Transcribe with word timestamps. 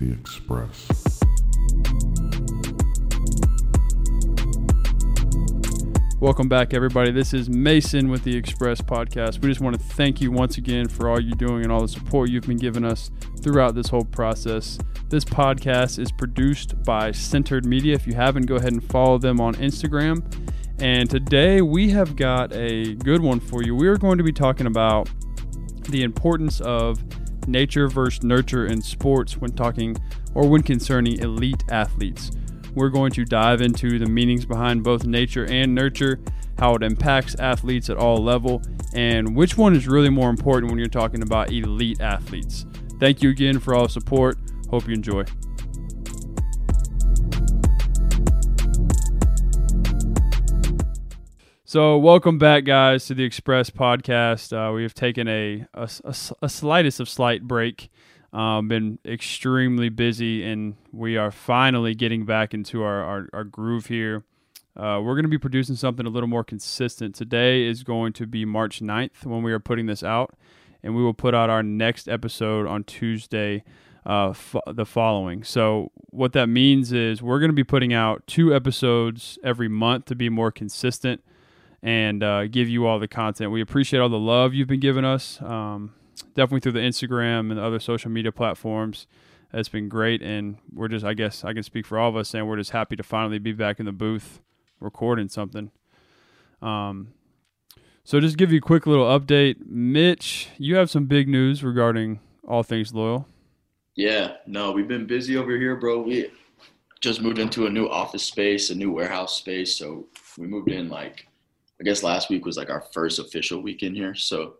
The 0.00 0.12
Express. 0.12 1.20
Welcome 6.18 6.48
back, 6.48 6.72
everybody. 6.72 7.10
This 7.12 7.34
is 7.34 7.50
Mason 7.50 8.08
with 8.08 8.24
the 8.24 8.34
Express 8.34 8.80
Podcast. 8.80 9.42
We 9.42 9.50
just 9.50 9.60
want 9.60 9.78
to 9.78 9.82
thank 9.82 10.22
you 10.22 10.30
once 10.30 10.56
again 10.56 10.88
for 10.88 11.10
all 11.10 11.20
you're 11.20 11.36
doing 11.36 11.64
and 11.64 11.70
all 11.70 11.82
the 11.82 11.88
support 11.88 12.30
you've 12.30 12.46
been 12.46 12.56
giving 12.56 12.82
us 12.82 13.10
throughout 13.42 13.74
this 13.74 13.88
whole 13.88 14.06
process. 14.06 14.78
This 15.10 15.22
podcast 15.22 15.98
is 15.98 16.10
produced 16.10 16.82
by 16.82 17.12
Centered 17.12 17.66
Media. 17.66 17.94
If 17.94 18.06
you 18.06 18.14
haven't, 18.14 18.46
go 18.46 18.54
ahead 18.54 18.72
and 18.72 18.82
follow 18.82 19.18
them 19.18 19.38
on 19.38 19.54
Instagram. 19.56 20.24
And 20.78 21.10
today 21.10 21.60
we 21.60 21.90
have 21.90 22.16
got 22.16 22.54
a 22.54 22.94
good 22.94 23.20
one 23.20 23.38
for 23.38 23.62
you. 23.62 23.76
We 23.76 23.86
are 23.86 23.98
going 23.98 24.16
to 24.16 24.24
be 24.24 24.32
talking 24.32 24.66
about 24.66 25.10
the 25.90 26.02
importance 26.04 26.62
of 26.62 27.02
nature 27.50 27.88
versus 27.88 28.22
nurture 28.22 28.66
in 28.66 28.80
sports 28.80 29.36
when 29.36 29.52
talking 29.52 29.96
or 30.34 30.48
when 30.48 30.62
concerning 30.62 31.18
elite 31.18 31.64
athletes. 31.68 32.30
We're 32.74 32.88
going 32.88 33.12
to 33.12 33.24
dive 33.24 33.60
into 33.60 33.98
the 33.98 34.06
meanings 34.06 34.46
behind 34.46 34.84
both 34.84 35.04
nature 35.04 35.44
and 35.46 35.74
nurture, 35.74 36.20
how 36.58 36.74
it 36.74 36.82
impacts 36.82 37.34
athletes 37.36 37.90
at 37.90 37.96
all 37.96 38.18
level, 38.18 38.62
and 38.94 39.34
which 39.34 39.56
one 39.56 39.74
is 39.74 39.88
really 39.88 40.10
more 40.10 40.30
important 40.30 40.70
when 40.70 40.78
you're 40.78 40.88
talking 40.88 41.22
about 41.22 41.50
elite 41.50 42.00
athletes. 42.00 42.66
Thank 42.98 43.22
you 43.22 43.30
again 43.30 43.58
for 43.58 43.74
all 43.74 43.88
support. 43.88 44.38
Hope 44.70 44.86
you 44.86 44.94
enjoy. 44.94 45.24
So, 51.70 51.96
welcome 51.98 52.36
back, 52.36 52.64
guys, 52.64 53.06
to 53.06 53.14
the 53.14 53.22
Express 53.22 53.70
Podcast. 53.70 54.52
Uh, 54.52 54.72
we 54.72 54.82
have 54.82 54.92
taken 54.92 55.28
a, 55.28 55.66
a, 55.72 55.88
a, 56.02 56.14
a 56.42 56.48
slightest 56.48 56.98
of 56.98 57.08
slight 57.08 57.44
break. 57.44 57.90
Um, 58.32 58.66
been 58.66 58.98
extremely 59.04 59.88
busy, 59.88 60.42
and 60.42 60.74
we 60.90 61.16
are 61.16 61.30
finally 61.30 61.94
getting 61.94 62.24
back 62.24 62.54
into 62.54 62.82
our, 62.82 63.04
our, 63.04 63.28
our 63.32 63.44
groove 63.44 63.86
here. 63.86 64.24
Uh, 64.76 65.00
we're 65.00 65.14
going 65.14 65.22
to 65.22 65.28
be 65.28 65.38
producing 65.38 65.76
something 65.76 66.06
a 66.06 66.08
little 66.08 66.28
more 66.28 66.42
consistent. 66.42 67.14
Today 67.14 67.64
is 67.64 67.84
going 67.84 68.14
to 68.14 68.26
be 68.26 68.44
March 68.44 68.80
9th 68.80 69.24
when 69.24 69.44
we 69.44 69.52
are 69.52 69.60
putting 69.60 69.86
this 69.86 70.02
out, 70.02 70.34
and 70.82 70.96
we 70.96 71.04
will 71.04 71.14
put 71.14 71.36
out 71.36 71.50
our 71.50 71.62
next 71.62 72.08
episode 72.08 72.66
on 72.66 72.82
Tuesday, 72.82 73.62
uh, 74.04 74.32
fo- 74.32 74.60
the 74.66 74.84
following. 74.84 75.44
So, 75.44 75.92
what 76.08 76.32
that 76.32 76.48
means 76.48 76.90
is 76.90 77.22
we're 77.22 77.38
going 77.38 77.52
to 77.52 77.54
be 77.54 77.62
putting 77.62 77.92
out 77.92 78.26
two 78.26 78.52
episodes 78.52 79.38
every 79.44 79.68
month 79.68 80.06
to 80.06 80.16
be 80.16 80.28
more 80.28 80.50
consistent 80.50 81.22
and 81.82 82.22
uh, 82.22 82.46
give 82.46 82.68
you 82.68 82.86
all 82.86 82.98
the 82.98 83.08
content. 83.08 83.50
We 83.50 83.60
appreciate 83.60 84.00
all 84.00 84.08
the 84.08 84.18
love 84.18 84.54
you've 84.54 84.68
been 84.68 84.80
giving 84.80 85.04
us. 85.04 85.40
Um, 85.42 85.94
definitely 86.34 86.60
through 86.60 86.72
the 86.72 86.80
Instagram 86.80 87.50
and 87.50 87.58
the 87.58 87.64
other 87.64 87.80
social 87.80 88.10
media 88.10 88.32
platforms. 88.32 89.06
It's 89.52 89.68
been 89.68 89.88
great, 89.88 90.22
and 90.22 90.58
we're 90.72 90.88
just, 90.88 91.04
I 91.04 91.14
guess, 91.14 91.44
I 91.44 91.52
can 91.52 91.64
speak 91.64 91.84
for 91.84 91.98
all 91.98 92.08
of 92.08 92.16
us, 92.16 92.28
saying 92.28 92.46
we're 92.46 92.56
just 92.56 92.70
happy 92.70 92.94
to 92.96 93.02
finally 93.02 93.38
be 93.38 93.52
back 93.52 93.80
in 93.80 93.86
the 93.86 93.92
booth 93.92 94.40
recording 94.78 95.28
something. 95.28 95.72
Um, 96.62 97.14
so 98.04 98.20
just 98.20 98.36
give 98.36 98.52
you 98.52 98.58
a 98.58 98.62
quick 98.62 98.86
little 98.86 99.06
update, 99.06 99.66
Mitch. 99.66 100.48
You 100.56 100.76
have 100.76 100.88
some 100.88 101.06
big 101.06 101.28
news 101.28 101.64
regarding 101.64 102.20
all 102.46 102.62
things 102.62 102.94
loyal. 102.94 103.26
Yeah, 103.96 104.34
no, 104.46 104.70
we've 104.70 104.88
been 104.88 105.06
busy 105.06 105.36
over 105.36 105.56
here, 105.56 105.76
bro. 105.76 106.00
We 106.00 106.30
just 107.00 107.20
moved 107.20 107.38
into 107.38 107.66
a 107.66 107.70
new 107.70 107.88
office 107.88 108.22
space, 108.22 108.70
a 108.70 108.74
new 108.74 108.92
warehouse 108.92 109.36
space. 109.36 109.76
So 109.76 110.06
we 110.38 110.46
moved 110.46 110.70
in 110.70 110.88
like, 110.88 111.26
I 111.80 111.82
guess 111.82 112.02
last 112.02 112.28
week 112.28 112.44
was 112.44 112.56
like 112.56 112.70
our 112.70 112.82
first 112.92 113.18
official 113.18 113.62
week 113.62 113.82
in 113.82 113.94
here. 113.94 114.14
So 114.14 114.56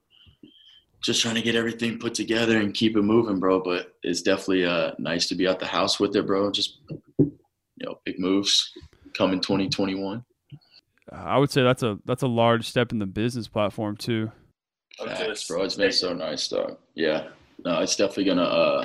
just 1.03 1.21
trying 1.21 1.35
to 1.35 1.43
get 1.43 1.55
everything 1.55 1.99
put 1.99 2.15
together 2.15 2.59
and 2.59 2.73
keep 2.73 2.97
it 2.97 3.03
moving, 3.03 3.39
bro. 3.39 3.61
But 3.61 3.95
it's 4.03 4.23
definitely 4.23 4.65
uh, 4.65 4.93
nice 4.99 5.29
to 5.29 5.35
be 5.35 5.47
out 5.47 5.59
the 5.59 5.67
house 5.67 6.01
with 6.01 6.17
it, 6.17 6.27
bro. 6.27 6.51
Just 6.51 6.79
you 7.19 7.39
know, 7.79 8.01
big 8.05 8.19
moves 8.19 8.73
coming 9.17 9.41
2021. 9.41 10.25
I 11.13 11.39
would 11.39 11.51
say 11.51 11.63
that's 11.63 11.83
a 11.83 11.98
that's 12.05 12.23
a 12.23 12.29
large 12.29 12.69
step 12.69 12.93
in 12.93 12.98
the 12.98 13.07
business 13.07 13.48
platform 13.48 13.97
too. 13.97 14.30
Facts, 14.98 15.47
bro. 15.48 15.64
It's 15.64 15.75
been 15.75 15.92
so 15.92 16.13
nice, 16.13 16.48
dog. 16.48 16.79
Yeah, 16.95 17.29
no, 17.64 17.80
it's 17.80 17.97
definitely 17.97 18.25
gonna 18.25 18.42
uh, 18.42 18.85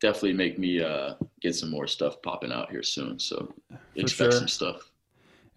definitely 0.00 0.34
make 0.34 0.58
me 0.58 0.82
uh, 0.82 1.14
get 1.40 1.54
some 1.54 1.70
more 1.70 1.86
stuff 1.86 2.20
popping 2.22 2.52
out 2.52 2.70
here 2.70 2.82
soon. 2.82 3.18
So 3.18 3.52
expect 3.96 4.32
sure. 4.32 4.40
some 4.40 4.48
stuff. 4.48 4.87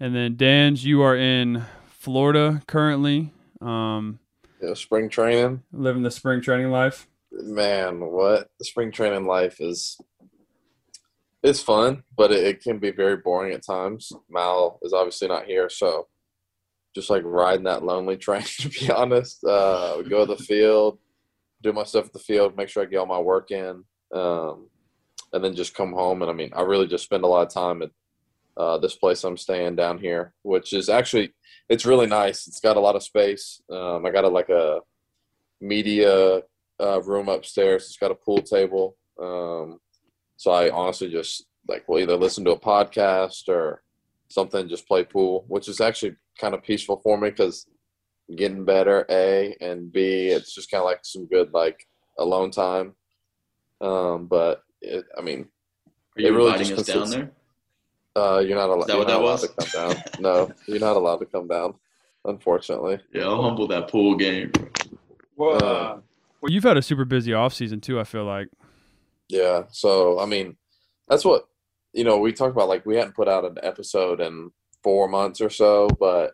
And 0.02 0.16
then 0.16 0.36
Dan's, 0.36 0.84
you 0.84 1.04
are 1.04 1.16
in 1.16 1.64
Florida 1.92 2.64
currently, 2.66 3.32
um, 3.62 4.18
Yeah, 4.60 4.74
spring 4.74 5.10
training. 5.10 5.62
living 5.72 6.02
the 6.02 6.10
spring 6.10 6.42
training 6.42 6.72
life. 6.72 7.08
Man, 7.32 8.00
what 8.00 8.50
the 8.58 8.66
spring 8.66 8.92
training 8.92 9.28
life 9.28 9.62
is 9.62 10.02
it's 11.44 11.62
fun, 11.62 12.02
but 12.18 12.32
it, 12.32 12.44
it 12.44 12.64
can 12.64 12.80
be 12.80 12.90
very 12.90 13.18
boring 13.18 13.54
at 13.54 13.64
times. 13.64 14.12
Mal 14.28 14.80
is 14.82 14.92
obviously 14.92 15.28
not 15.28 15.46
here, 15.46 15.70
so 15.70 16.08
just 16.96 17.12
like 17.12 17.22
riding 17.24 17.66
that 17.66 17.84
lonely 17.84 18.18
train 18.26 18.42
to 18.42 18.70
be 18.70 18.90
honest. 18.90 19.44
Uh 19.44 19.98
we 20.00 20.10
go 20.10 20.26
to 20.26 20.34
the 20.36 20.44
field, 20.44 20.98
do 21.62 21.74
my 21.74 21.84
stuff 21.84 22.08
at 22.08 22.14
the 22.14 22.18
field, 22.20 22.58
make 22.58 22.70
sure 22.70 22.82
I 22.82 22.88
get 22.88 22.98
all 22.98 23.06
my 23.06 23.20
work 23.20 23.52
in, 23.52 23.84
um, 24.16 24.68
and 25.32 25.44
then 25.44 25.54
just 25.56 25.76
come 25.76 25.94
home 25.94 26.24
and 26.24 26.32
I 26.32 26.34
mean 26.34 26.50
I 26.56 26.64
really 26.64 26.88
just 26.88 27.04
spend 27.04 27.24
a 27.24 27.28
lot 27.28 27.46
of 27.46 27.54
time 27.54 27.84
at 27.84 27.92
uh, 28.58 28.78
this 28.78 28.96
place 28.96 29.24
I'm 29.24 29.38
staying 29.38 29.76
down 29.76 29.98
here, 29.98 30.34
which 30.44 30.74
is 30.74 30.90
actually 30.90 31.34
it's 31.70 31.86
really 31.86 32.08
nice. 32.08 32.48
It's 32.48 32.60
got 32.60 32.78
a 32.78 32.82
lot 32.82 32.96
of 32.96 33.04
space. 33.04 33.62
Um, 33.70 34.06
I 34.06 34.12
got 34.12 34.26
a 34.26 34.28
like 34.30 34.50
a 34.50 34.80
media 35.62 36.42
uh, 36.82 37.02
room 37.04 37.30
upstairs. 37.30 37.86
It's 37.86 37.98
got 37.98 38.12
a 38.12 38.16
pool 38.16 38.42
table. 38.42 38.98
Um, 39.22 39.80
so 40.38 40.52
I 40.52 40.70
honestly 40.70 41.10
just 41.10 41.46
like 41.68 41.88
will 41.88 42.00
either 42.00 42.18
listen 42.18 42.44
to 42.46 42.52
a 42.52 42.60
podcast 42.60 43.48
or 43.48 43.84
something, 44.30 44.68
just 44.68 44.88
play 44.88 45.04
pool, 45.04 45.46
which 45.48 45.68
is 45.68 45.80
actually 45.80 46.16
kind 46.40 46.54
of 46.54 46.64
peaceful 46.64 47.00
for 47.04 47.18
me 47.18 47.30
because 47.30 47.68
getting 48.36 48.66
better. 48.66 49.06
A 49.10 49.56
and 49.62 49.92
B, 49.92 50.28
it's 50.28 50.54
just 50.54 50.72
kind 50.72 50.82
of 50.82 50.86
like 50.86 51.02
some 51.04 51.28
good 51.28 51.54
like 51.54 51.86
alone 52.18 52.52
time. 52.52 52.96
Um, 53.80 54.28
but 54.28 54.64
it, 54.82 55.06
I 55.18 55.22
mean, 55.22 55.48
Are 56.18 56.22
you 56.22 56.28
It 56.28 56.32
really 56.32 56.52
inviting 56.52 56.76
just 56.76 56.90
us 56.90 56.96
down 56.96 57.10
there? 57.10 57.32
Uh, 58.16 58.40
you're 58.46 58.58
not 58.58 58.70
allowed. 58.70 58.88
that 58.88 58.90
You're 58.90 58.98
what 59.00 59.08
not 59.08 59.14
that 59.14 59.22
allowed 59.22 59.32
was? 59.32 59.42
to 59.42 59.48
come 59.72 59.94
down. 59.94 60.04
No, 60.20 60.52
you're 60.68 60.80
not 60.80 60.96
allowed 60.96 61.18
to 61.18 61.26
come 61.26 61.48
down. 61.48 61.76
Unfortunately. 62.26 63.00
Yeah, 63.14 63.24
I'll 63.24 63.42
humble 63.42 63.68
that 63.68 63.88
pool 63.90 64.16
game. 64.16 64.52
bro. 64.52 64.68
Well, 65.36 65.64
Uh, 65.64 65.98
well, 66.42 66.52
you've 66.52 66.64
had 66.64 66.78
a 66.78 66.82
super 66.82 67.06
busy 67.06 67.34
off 67.34 67.54
season 67.54 67.82
too. 67.82 68.00
I 68.00 68.04
feel 68.04 68.26
like. 68.26 68.48
Yeah. 69.28 69.64
So 69.72 70.20
I 70.20 70.26
mean, 70.26 70.58
that's 71.08 71.26
what 71.26 71.46
you 71.94 72.04
know. 72.04 72.18
We 72.18 72.32
talked 72.34 72.52
about 72.56 72.68
like 72.70 72.86
we 72.86 72.96
hadn't 72.96 73.16
put 73.16 73.28
out 73.28 73.46
an 73.46 73.58
episode 73.64 74.20
in 74.22 74.52
four 74.84 75.08
months 75.08 75.42
or 75.42 75.50
so, 75.50 75.88
but 76.00 76.34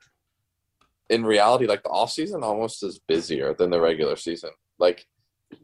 in 1.10 1.26
reality, 1.26 1.68
like 1.68 1.84
the 1.84 1.90
off 1.90 2.12
season 2.12 2.44
almost 2.44 2.84
is 2.84 3.00
busier 3.00 3.54
than 3.54 3.70
the 3.70 3.80
regular 3.80 4.16
season. 4.18 4.50
Like 4.80 5.06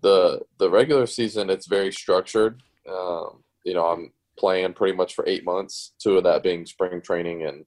the 0.02 0.42
the 0.58 0.70
regular 0.70 1.06
season, 1.06 1.50
it's 1.50 1.68
very 1.68 1.92
structured. 1.92 2.62
Um, 2.90 3.44
you 3.66 3.74
know, 3.74 3.86
I'm 3.88 4.12
playing 4.38 4.74
pretty 4.74 4.96
much 4.96 5.14
for 5.14 5.28
eight 5.28 5.46
months. 5.46 5.94
Two 6.02 6.18
of 6.18 6.24
that 6.24 6.44
being 6.44 6.66
spring 6.66 7.02
training 7.02 7.44
and 7.44 7.66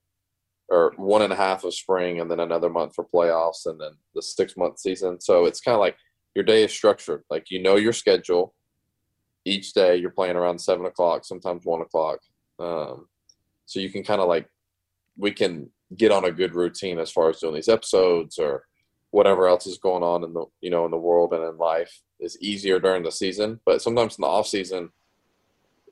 or 0.69 0.93
one 0.97 1.21
and 1.21 1.31
a 1.31 1.35
half 1.35 1.63
of 1.63 1.73
spring, 1.73 2.19
and 2.19 2.29
then 2.29 2.41
another 2.41 2.69
month 2.69 2.93
for 2.93 3.05
playoffs, 3.05 3.65
and 3.65 3.79
then 3.79 3.91
the 4.13 4.21
six 4.21 4.57
month 4.57 4.79
season. 4.79 5.19
So 5.21 5.45
it's 5.45 5.61
kind 5.61 5.75
of 5.75 5.79
like 5.79 5.95
your 6.35 6.43
day 6.43 6.63
is 6.63 6.73
structured. 6.73 7.23
Like 7.29 7.49
you 7.49 7.61
know 7.61 7.77
your 7.77 7.93
schedule 7.93 8.53
each 9.45 9.73
day 9.73 9.95
you're 9.95 10.11
playing 10.11 10.35
around 10.35 10.59
seven 10.59 10.85
o'clock, 10.85 11.25
sometimes 11.25 11.65
one 11.65 11.81
o'clock. 11.81 12.19
Um, 12.59 13.07
so 13.65 13.79
you 13.79 13.89
can 13.89 14.03
kind 14.03 14.21
of 14.21 14.27
like 14.27 14.49
we 15.17 15.31
can 15.31 15.69
get 15.95 16.11
on 16.11 16.25
a 16.25 16.31
good 16.31 16.53
routine 16.53 16.99
as 16.99 17.11
far 17.11 17.29
as 17.29 17.39
doing 17.39 17.55
these 17.55 17.69
episodes 17.69 18.37
or 18.37 18.63
whatever 19.11 19.47
else 19.47 19.65
is 19.65 19.77
going 19.77 20.03
on 20.03 20.23
in 20.23 20.33
the 20.33 20.45
you 20.59 20.69
know 20.69 20.85
in 20.85 20.91
the 20.91 20.97
world 20.97 21.33
and 21.33 21.43
in 21.43 21.57
life 21.57 22.01
is 22.19 22.37
easier 22.41 22.79
during 22.79 23.03
the 23.03 23.11
season. 23.11 23.59
But 23.65 23.81
sometimes 23.81 24.17
in 24.17 24.21
the 24.21 24.27
off 24.27 24.47
season, 24.47 24.89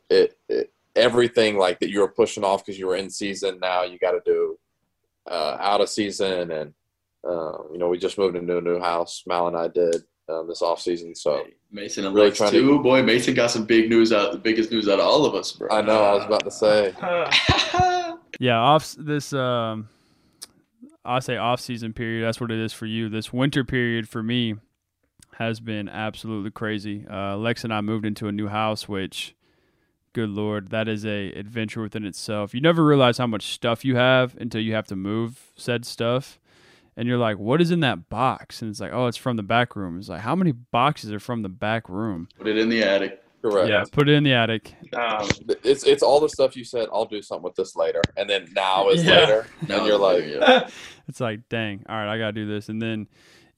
it, 0.09 0.37
it 0.49 0.71
everything 0.95 1.57
like 1.57 1.79
that 1.79 1.89
you 1.89 1.99
were 1.99 2.07
pushing 2.07 2.43
off 2.43 2.65
because 2.65 2.79
you 2.79 2.87
were 2.87 2.95
in 2.95 3.09
season 3.09 3.59
now 3.59 3.83
you 3.83 3.99
got 3.99 4.11
to 4.11 4.21
do 4.25 4.57
uh, 5.29 5.57
out 5.59 5.81
of 5.81 5.89
season 5.89 6.51
and 6.51 6.73
uh, 7.27 7.57
you 7.71 7.77
know 7.77 7.89
we 7.89 7.97
just 7.97 8.17
moved 8.17 8.35
into 8.35 8.57
a 8.57 8.61
new 8.61 8.79
house. 8.79 9.23
Mal 9.25 9.47
and 9.47 9.57
I 9.57 9.67
did 9.67 10.03
um, 10.29 10.47
this 10.47 10.61
off 10.61 10.79
season, 10.79 11.13
so. 11.15 11.43
Mason 11.71 12.05
and 12.05 12.15
Really 12.15 12.27
Lex 12.27 12.37
trying 12.37 12.51
to- 12.51 12.61
too. 12.61 12.79
Boy, 12.81 13.03
Mason 13.03 13.33
got 13.33 13.51
some 13.51 13.65
big 13.65 13.89
news 13.89 14.13
out. 14.13 14.31
The 14.31 14.37
biggest 14.37 14.71
news 14.71 14.87
out 14.87 14.99
of 14.99 15.05
all 15.05 15.25
of 15.25 15.35
us, 15.35 15.51
bro. 15.51 15.67
I 15.69 15.81
know. 15.81 16.03
I 16.03 16.13
was 16.13 16.23
about 16.25 16.43
to 16.45 16.51
say. 16.51 16.93
Yeah, 18.39 18.57
off 18.57 18.95
this 18.97 19.31
um 19.33 19.87
I 21.05 21.19
say 21.19 21.37
off 21.37 21.59
season 21.61 21.93
period, 21.93 22.25
that's 22.25 22.41
what 22.41 22.51
it 22.51 22.59
is 22.59 22.73
for 22.73 22.85
you. 22.85 23.07
This 23.09 23.31
winter 23.31 23.63
period 23.63 24.09
for 24.09 24.21
me 24.23 24.55
has 25.37 25.59
been 25.59 25.87
absolutely 25.87 26.51
crazy. 26.51 27.05
Uh 27.09 27.37
Lex 27.37 27.63
and 27.63 27.73
I 27.73 27.81
moved 27.81 28.05
into 28.05 28.27
a 28.27 28.31
new 28.31 28.47
house 28.47 28.87
which 28.89 29.34
good 30.15 30.29
lord, 30.29 30.69
that 30.69 30.87
is 30.87 31.05
a 31.05 31.31
adventure 31.33 31.81
within 31.81 32.05
itself. 32.05 32.53
You 32.55 32.61
never 32.61 32.83
realize 32.83 33.17
how 33.19 33.27
much 33.27 33.47
stuff 33.53 33.83
you 33.85 33.97
have 33.97 34.35
until 34.39 34.61
you 34.61 34.73
have 34.73 34.87
to 34.87 34.95
move 34.95 35.51
said 35.55 35.85
stuff. 35.85 36.39
And 36.97 37.09
you're 37.09 37.17
like, 37.17 37.37
what 37.37 37.59
is 37.61 37.71
in 37.71 37.81
that 37.81 38.07
box? 38.07 38.61
And 38.61 38.71
it's 38.71 38.79
like, 38.79 38.93
oh, 38.93 39.07
it's 39.07 39.17
from 39.17 39.35
the 39.35 39.43
back 39.43 39.75
room. 39.75 39.99
It's 39.99 40.07
like, 40.07 40.21
how 40.21 40.33
many 40.33 40.53
boxes 40.53 41.11
are 41.11 41.19
from 41.19 41.41
the 41.41 41.49
back 41.49 41.89
room? 41.89 42.29
Put 42.37 42.47
it 42.47 42.57
in 42.57 42.69
the 42.69 42.81
attic. 42.83 43.21
Correct. 43.41 43.69
Yeah, 43.69 43.83
put 43.91 44.07
it 44.07 44.13
in 44.13 44.23
the 44.23 44.31
attic. 44.33 44.73
Um, 44.93 45.27
It's 45.63 45.83
it's 45.83 46.01
all 46.01 46.19
the 46.21 46.29
stuff 46.29 46.55
you 46.55 46.63
said. 46.63 46.87
I'll 46.91 47.05
do 47.05 47.21
something 47.21 47.43
with 47.43 47.55
this 47.55 47.75
later, 47.75 48.01
and 48.17 48.27
then 48.29 48.47
now 48.55 48.87
is 48.89 49.03
Yeah. 49.03 49.19
later, 49.19 49.45
Now 49.67 49.77
and 49.79 49.85
you're 49.87 49.99
like, 49.99 50.23
yeah. 50.25 50.67
it's 51.07 51.19
like, 51.19 51.47
dang, 51.49 51.85
all 51.87 51.95
right, 51.95 52.11
I 52.11 52.17
gotta 52.17 52.31
do 52.31 52.47
this. 52.47 52.69
And 52.69 52.81
then, 52.81 53.07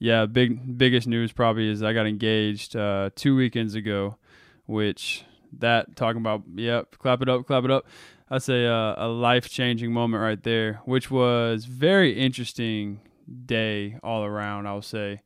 yeah, 0.00 0.26
big 0.26 0.76
biggest 0.76 1.06
news 1.06 1.32
probably 1.32 1.68
is 1.70 1.82
I 1.82 1.92
got 1.94 2.06
engaged 2.06 2.76
uh, 2.76 3.10
two 3.14 3.34
weekends 3.36 3.74
ago, 3.76 4.16
which 4.66 5.24
that 5.58 5.96
talking 5.96 6.20
about, 6.20 6.42
yep, 6.54 6.96
clap 6.98 7.22
it 7.22 7.28
up, 7.28 7.46
clap 7.46 7.64
it 7.64 7.70
up. 7.70 7.86
That's 8.30 8.48
a 8.48 8.66
uh, 8.66 8.94
a 8.98 9.08
life 9.08 9.48
changing 9.48 9.92
moment 9.92 10.22
right 10.22 10.42
there, 10.42 10.80
which 10.84 11.10
was 11.10 11.64
very 11.64 12.12
interesting 12.12 13.00
day 13.46 13.96
all 14.02 14.24
around. 14.24 14.66
I 14.66 14.74
will 14.74 14.82
say, 14.82 15.22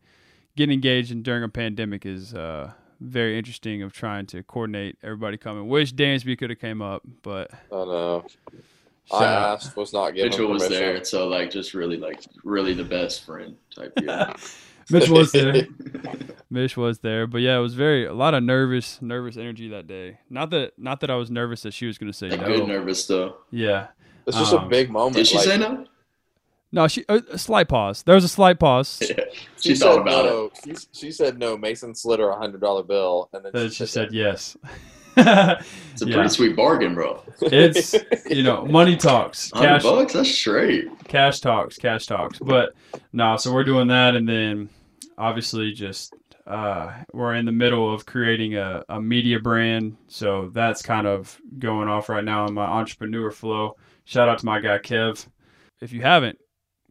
getting 0.56 0.74
engaged 0.74 1.10
and 1.10 1.24
during 1.24 1.42
a 1.42 1.48
pandemic 1.48 2.06
is 2.06 2.32
uh, 2.34 2.72
very 3.00 3.36
interesting 3.36 3.82
of 3.82 3.92
trying 3.92 4.26
to 4.26 4.42
coordinate 4.44 4.96
everybody 5.02 5.36
coming. 5.36 5.68
Wish 5.68 5.92
Dansby 5.94 6.38
could 6.38 6.50
have 6.50 6.60
came 6.60 6.80
up, 6.80 7.02
but 7.22 7.50
no. 7.70 8.24
I 9.10 9.18
shout 9.18 9.22
out. 9.22 9.52
asked, 9.54 9.76
was 9.76 9.92
not 9.92 10.14
given 10.14 10.30
Mitchell 10.30 10.48
was 10.48 10.68
there, 10.68 11.02
so 11.04 11.26
like 11.26 11.50
just 11.50 11.74
really 11.74 11.96
like 11.96 12.20
really 12.44 12.72
the 12.72 12.84
best 12.84 13.24
friend 13.24 13.56
type 13.74 13.92
deal. 13.96 14.06
Mitch 14.92 15.08
was 15.08 15.32
there. 15.32 15.66
Mish 16.50 16.76
was 16.76 16.98
there, 16.98 17.26
but 17.26 17.38
yeah, 17.40 17.56
it 17.56 17.60
was 17.60 17.74
very 17.74 18.04
a 18.06 18.12
lot 18.12 18.34
of 18.34 18.42
nervous, 18.42 19.00
nervous 19.00 19.36
energy 19.38 19.68
that 19.70 19.86
day. 19.86 20.18
Not 20.28 20.50
that, 20.50 20.72
not 20.78 21.00
that 21.00 21.10
I 21.10 21.14
was 21.16 21.30
nervous 21.30 21.62
that 21.62 21.72
she 21.72 21.86
was 21.86 21.96
going 21.96 22.12
to 22.12 22.16
say 22.16 22.28
Like, 22.28 22.42
no. 22.42 22.46
good 22.58 22.68
nervous 22.68 23.06
though. 23.06 23.36
Yeah, 23.50 23.86
It's 24.26 24.36
just 24.36 24.52
a 24.52 24.58
Um, 24.58 24.68
big 24.68 24.90
moment. 24.90 25.16
Did 25.16 25.26
she 25.26 25.36
like, 25.38 25.46
say 25.46 25.56
no? 25.58 25.86
no, 26.70 26.88
she 26.88 27.04
a, 27.08 27.22
a 27.32 27.38
slight 27.38 27.68
pause. 27.68 28.02
There 28.02 28.14
was 28.14 28.24
a 28.24 28.28
slight 28.28 28.58
pause. 28.60 29.02
Yeah. 29.08 29.24
She, 29.62 29.68
She, 29.70 29.74
said 29.76 29.86
thought 29.86 30.00
about 30.02 30.24
no. 30.26 30.50
She, 30.64 30.74
she 30.92 31.10
said 31.12 31.38
no. 31.38 31.56
Mason 31.56 31.94
slid 31.94 32.18
her 32.20 32.28
a 32.30 32.36
hundred 32.36 32.60
dollar 32.60 32.82
bill, 32.82 33.28
and 33.32 33.44
then 33.44 33.52
Then 33.54 33.70
she 33.70 33.86
said 33.86 34.12
yes. 34.12 34.56
It's 35.16 35.26
a 35.26 35.58
Yeah. 36.06 36.14
pretty 36.14 36.28
sweet 36.30 36.56
bargain, 36.56 36.94
bro. 36.94 37.22
It's 37.42 37.94
you 38.28 38.42
know 38.42 38.64
money 38.66 38.96
talks, 38.96 39.50
cash, 39.52 39.84
bucks, 39.84 40.12
that's 40.14 40.30
straight. 40.30 40.86
cash 41.06 41.38
talks, 41.40 41.78
cash 41.78 42.06
talks. 42.06 42.38
But 42.40 42.74
no, 43.12 43.36
so 43.36 43.52
we're 43.52 43.62
doing 43.64 43.86
that, 43.88 44.16
and 44.16 44.28
then 44.28 44.68
obviously 45.22 45.72
just 45.72 46.14
uh, 46.48 46.92
we're 47.12 47.34
in 47.34 47.46
the 47.46 47.52
middle 47.52 47.94
of 47.94 48.04
creating 48.04 48.56
a, 48.56 48.84
a 48.88 49.00
media 49.00 49.38
brand, 49.38 49.96
so 50.08 50.50
that's 50.52 50.82
kind 50.82 51.06
of 51.06 51.40
going 51.60 51.88
off 51.88 52.08
right 52.08 52.24
now 52.24 52.46
in 52.46 52.52
my 52.52 52.64
entrepreneur 52.64 53.30
flow. 53.30 53.76
Shout 54.04 54.28
out 54.28 54.40
to 54.40 54.46
my 54.46 54.58
guy 54.58 54.78
Kev. 54.78 55.24
If 55.80 55.92
you 55.92 56.02
haven't, 56.02 56.38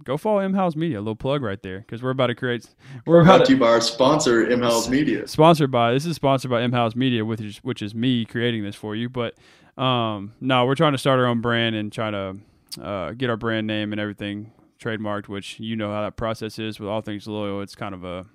go 0.05 0.15
follow 0.15 0.39
M 0.39 0.53
House 0.53 0.77
Media. 0.77 0.97
A 0.97 1.01
little 1.01 1.15
plug 1.15 1.41
right 1.41 1.61
there 1.61 1.79
because 1.79 2.01
we're 2.01 2.11
about 2.11 2.27
to 2.27 2.35
create. 2.35 2.65
We're 3.05 3.21
about 3.21 3.45
to 3.47 3.57
by 3.57 3.67
our 3.67 3.81
sponsor, 3.81 4.49
M 4.49 4.61
House 4.61 4.87
Media. 4.87 5.27
sponsored 5.27 5.71
by 5.71 5.91
this 5.91 6.05
is 6.05 6.15
sponsored 6.15 6.51
by 6.51 6.61
M 6.61 6.71
House 6.71 6.95
Media, 6.95 7.25
which 7.25 7.41
is 7.41 7.57
which 7.57 7.81
is 7.81 7.93
me 7.93 8.23
creating 8.23 8.63
this 8.63 8.75
for 8.75 8.95
you. 8.95 9.09
But 9.09 9.35
um, 9.77 10.33
no, 10.39 10.65
we're 10.65 10.75
trying 10.75 10.93
to 10.93 10.97
start 10.97 11.19
our 11.19 11.25
own 11.25 11.41
brand 11.41 11.75
and 11.75 11.91
trying 11.91 12.13
to 12.13 12.81
uh, 12.81 13.11
get 13.11 13.29
our 13.29 13.37
brand 13.37 13.67
name 13.67 13.91
and 13.91 13.99
everything 13.99 14.53
trademarked. 14.81 15.27
Which 15.27 15.59
you 15.59 15.75
know 15.75 15.91
how 15.91 16.01
that 16.01 16.17
process 16.17 16.59
is 16.59 16.79
with 16.79 16.89
all 16.89 17.01
things 17.01 17.27
loyal. 17.27 17.61
It's 17.61 17.75
kind 17.75 17.93
of 17.93 18.03
a 18.03 18.25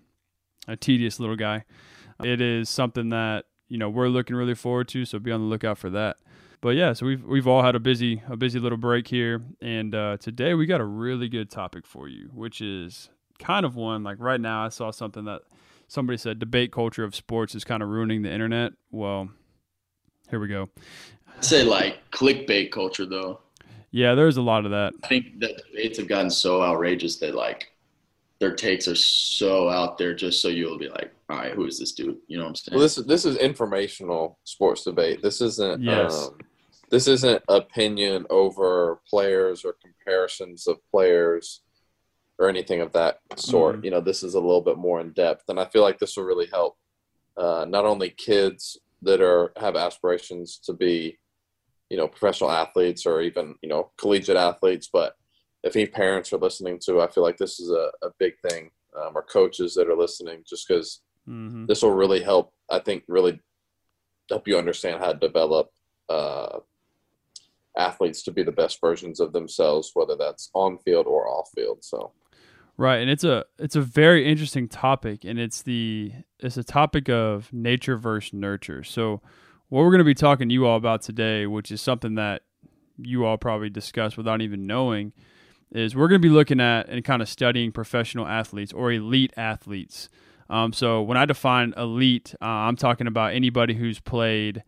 a 0.69 0.77
tedious 0.77 1.21
little 1.21 1.37
guy. 1.37 1.65
It 2.25 2.41
is 2.41 2.69
something 2.71 3.11
that 3.11 3.47
you 3.69 3.79
know 3.79 3.91
we're 3.91 4.09
looking 4.09 4.37
really 4.37 4.55
forward 4.55 4.89
to. 4.89 5.05
So 5.05 5.19
be 5.19 5.33
on 5.33 5.41
the 5.41 5.47
lookout 5.47 5.79
for 5.79 5.91
that. 5.91 6.17
But 6.61 6.71
yeah, 6.71 6.95
so 6.95 7.07
we've 7.07 7.25
we've 7.25 7.47
all 7.47 7.63
had 7.63 7.75
a 7.75 7.81
busy 7.81 8.23
a 8.29 8.37
busy 8.37 8.59
little 8.59 8.79
break 8.79 9.09
here, 9.09 9.43
and 9.61 9.95
uh, 9.95 10.17
today 10.19 10.55
we 10.55 10.67
got 10.67 10.81
a 10.81 10.85
really 10.85 11.29
good 11.29 11.51
topic 11.51 11.87
for 11.87 12.09
you, 12.09 12.31
which 12.33 12.61
is 12.61 13.11
kind 13.39 13.67
of 13.67 13.77
one 13.77 14.03
like 14.03 14.19
right 14.19 14.41
now. 14.41 14.65
I 14.65 14.71
saw 14.71 14.91
something 14.91 15.25
that 15.25 15.43
somebody 15.89 16.17
said 16.17 16.39
debate 16.39 16.73
culture 16.73 17.05
of 17.05 17.15
sports 17.15 17.55
is 17.55 17.65
kind 17.65 17.83
of 17.83 17.89
ruining 17.89 18.23
the 18.23 18.33
internet. 18.33 18.73
Well, 18.91 19.29
here 20.31 20.41
we 20.41 20.49
go. 20.49 20.71
I'd 21.37 21.45
say 21.45 21.63
like 21.63 22.11
clickbait 22.11 22.73
culture 22.73 23.07
though. 23.07 23.41
Yeah, 23.91 24.15
there's 24.15 24.37
a 24.37 24.43
lot 24.43 24.65
of 24.65 24.71
that. 24.73 24.93
I 25.05 25.09
think 25.09 25.41
that 25.41 25.63
debates 25.67 25.99
have 25.99 26.09
gotten 26.09 26.31
so 26.31 26.63
outrageous 26.63 27.17
that 27.19 27.35
like 27.35 27.73
their 28.39 28.55
takes 28.55 28.87
are 28.89 28.95
so 28.97 29.69
out 29.69 29.97
there 29.97 30.15
just 30.15 30.43
so 30.43 30.49
you'll 30.49 30.79
be 30.79 30.89
like, 30.89 31.11
all 31.31 31.39
right, 31.39 31.53
who 31.53 31.67
is 31.67 31.79
this 31.79 31.93
dude? 31.93 32.19
You 32.29 32.37
know 32.39 32.45
what 32.45 32.49
I'm 32.51 32.55
saying? 32.57 32.75
Well, 32.75 32.83
this 32.83 32.99
is 32.99 33.07
this 33.07 33.25
is 33.25 33.37
informational 33.37 34.39
sports 34.45 34.85
debate. 34.85 35.23
This 35.23 35.41
isn't. 35.41 35.83
Yes. 35.83 36.29
Um, 36.29 36.39
this 36.89 37.09
isn't 37.09 37.43
opinion 37.49 38.27
over 38.31 39.01
players 39.09 39.65
or 39.65 39.75
comparisons 39.83 40.69
of 40.69 40.79
players 40.93 41.63
or 42.39 42.49
anything 42.49 42.81
of 42.81 42.93
that 42.93 43.19
sort. 43.35 43.81
Mhm. 43.81 43.85
You 43.85 43.91
know, 43.93 44.01
this 44.01 44.23
is 44.23 44.35
a 44.35 44.41
little 44.41 44.61
bit 44.61 44.77
more 44.77 45.01
in 45.01 45.11
depth, 45.13 45.49
and 45.49 45.59
I 45.59 45.65
feel 45.65 45.83
like 45.83 45.99
this 45.99 46.17
will 46.17 46.25
really 46.25 46.47
help 46.47 46.77
uh, 47.37 47.67
not 47.69 47.85
only 47.85 48.11
kids 48.11 48.79
that 49.03 49.21
are 49.21 49.53
have 49.57 49.77
aspirations 49.77 50.59
to 50.59 50.73
be, 50.73 51.19
you 51.91 51.97
know, 51.97 52.09
professional 52.09 52.51
athletes 52.51 53.07
or 53.07 53.21
even 53.21 53.55
you 53.63 53.69
know 53.69 53.91
collegiate 53.99 54.37
athletes, 54.37 54.89
but 54.93 55.15
if 55.63 55.75
any 55.77 55.87
parents 55.87 56.33
are 56.33 56.39
listening 56.39 56.79
to, 56.87 57.01
I 57.01 57.09
feel 57.09 57.25
like 57.25 57.39
this 57.39 57.59
is 57.59 57.71
a, 57.71 57.91
a 58.03 58.11
big 58.19 58.35
thing. 58.49 58.71
Um, 58.97 59.13
or 59.15 59.23
coaches 59.23 59.75
that 59.75 59.91
are 59.91 59.97
listening, 59.97 60.43
just 60.49 60.67
because 60.67 61.03
hmm 61.27 61.67
this 61.67 61.83
will 61.83 61.93
really 61.93 62.23
help 62.23 62.53
i 62.71 62.79
think 62.79 63.03
really 63.09 63.41
help 64.31 64.47
you 64.49 64.57
understand 64.57 65.01
how 65.01 65.13
to 65.13 65.19
develop 65.19 65.71
uh, 66.09 66.59
athletes 67.77 68.23
to 68.23 68.31
be 68.31 68.43
the 68.43 68.53
best 68.53 68.81
versions 68.81 69.21
of 69.21 69.33
themselves 69.33 69.91
whether 69.95 70.17
that's 70.17 70.51
on 70.55 70.79
field 70.79 71.07
or 71.07 71.29
off 71.29 71.49
field 71.55 71.79
so 71.83 72.13
Right, 72.79 72.99
and 72.99 73.09
it's 73.09 73.25
a 73.25 73.43
it's 73.59 73.75
a 73.75 73.81
very 73.81 74.29
interesting 74.29 74.69
topic, 74.69 75.25
and 75.25 75.39
it's 75.39 75.63
the 75.63 76.13
it's 76.39 76.59
a 76.59 76.63
topic 76.63 77.09
of 77.09 77.51
nature 77.51 77.97
versus 77.97 78.35
nurture. 78.35 78.85
So, 78.85 79.23
what 79.69 79.81
we're 79.83 79.91
going 79.91 79.99
to 79.99 80.05
be 80.05 80.15
talking 80.15 80.49
to 80.49 80.53
you 80.53 80.67
all 80.67 80.77
about 80.77 81.03
today, 81.03 81.47
which 81.47 81.71
is 81.71 81.81
something 81.81 82.15
that 82.15 82.43
you 82.99 83.25
all 83.25 83.37
probably 83.37 83.71
discussed 83.71 84.17
without 84.17 84.41
even 84.41 84.67
knowing, 84.67 85.13
is 85.73 85.97
we're 85.97 86.09
going 86.09 86.21
to 86.21 86.29
be 86.29 86.33
looking 86.33 86.61
at 86.61 86.89
and 86.89 87.05
kind 87.05 87.21
of 87.21 87.29
studying 87.29 87.73
professional 87.73 88.27
athletes 88.27 88.73
or 88.73 88.93
elite 88.93 89.33
athletes. 89.37 90.09
Um, 90.49 90.73
so, 90.73 91.03
when 91.03 91.17
I 91.17 91.25
define 91.25 91.75
elite, 91.77 92.35
uh, 92.41 92.45
I'm 92.45 92.77
talking 92.77 93.09
about 93.09 93.35
anybody 93.35 93.75
who's 93.75 93.99
played 93.99 94.63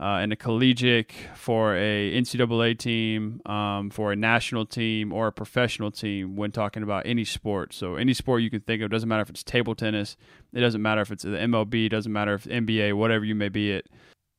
uh, 0.00 0.20
in 0.22 0.30
a 0.30 0.36
collegiate, 0.36 1.12
for 1.34 1.74
a 1.74 2.12
NCAA 2.12 2.78
team, 2.78 3.42
um, 3.44 3.90
for 3.90 4.12
a 4.12 4.16
national 4.16 4.64
team, 4.64 5.12
or 5.12 5.26
a 5.26 5.32
professional 5.32 5.90
team 5.90 6.36
when 6.36 6.52
talking 6.52 6.82
about 6.82 7.04
any 7.04 7.24
sport. 7.24 7.74
So 7.74 7.96
any 7.96 8.14
sport 8.14 8.42
you 8.42 8.48
can 8.48 8.60
think 8.60 8.80
of, 8.80 8.90
doesn't 8.90 9.08
matter 9.08 9.22
if 9.22 9.30
it's 9.30 9.42
table 9.42 9.74
tennis, 9.74 10.16
it 10.54 10.60
doesn't 10.60 10.80
matter 10.80 11.00
if 11.00 11.10
it's 11.10 11.24
the 11.24 11.30
MLB, 11.30 11.90
doesn't 11.90 12.12
matter 12.12 12.34
if 12.34 12.46
it's 12.46 12.54
NBA, 12.54 12.94
whatever 12.94 13.24
you 13.24 13.34
may 13.34 13.48
be 13.48 13.72
it. 13.72 13.88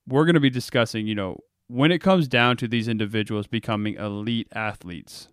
We're 0.10 0.26
going 0.26 0.36
to 0.36 0.40
be 0.40 0.50
discussing, 0.50 1.08
you 1.08 1.16
know, 1.16 1.40
when 1.68 1.92
it 1.92 2.00
comes 2.00 2.28
down 2.28 2.58
to 2.58 2.68
these 2.68 2.88
individuals 2.88 3.48
becoming 3.48 3.96
elite 3.96 4.48
athletes, 4.54 5.28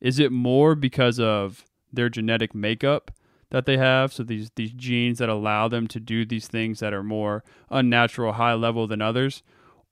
is 0.00 0.18
it 0.18 0.32
more 0.32 0.74
because 0.74 1.20
of 1.20 1.64
their 1.92 2.08
genetic 2.08 2.54
makeup 2.54 3.10
that 3.50 3.66
they 3.66 3.76
have? 3.76 4.12
So 4.12 4.22
these 4.22 4.50
these 4.56 4.72
genes 4.72 5.18
that 5.18 5.28
allow 5.28 5.68
them 5.68 5.86
to 5.88 6.00
do 6.00 6.24
these 6.24 6.48
things 6.48 6.80
that 6.80 6.94
are 6.94 7.02
more 7.02 7.44
unnatural 7.70 8.34
high 8.34 8.54
level 8.54 8.86
than 8.86 9.02
others? 9.02 9.42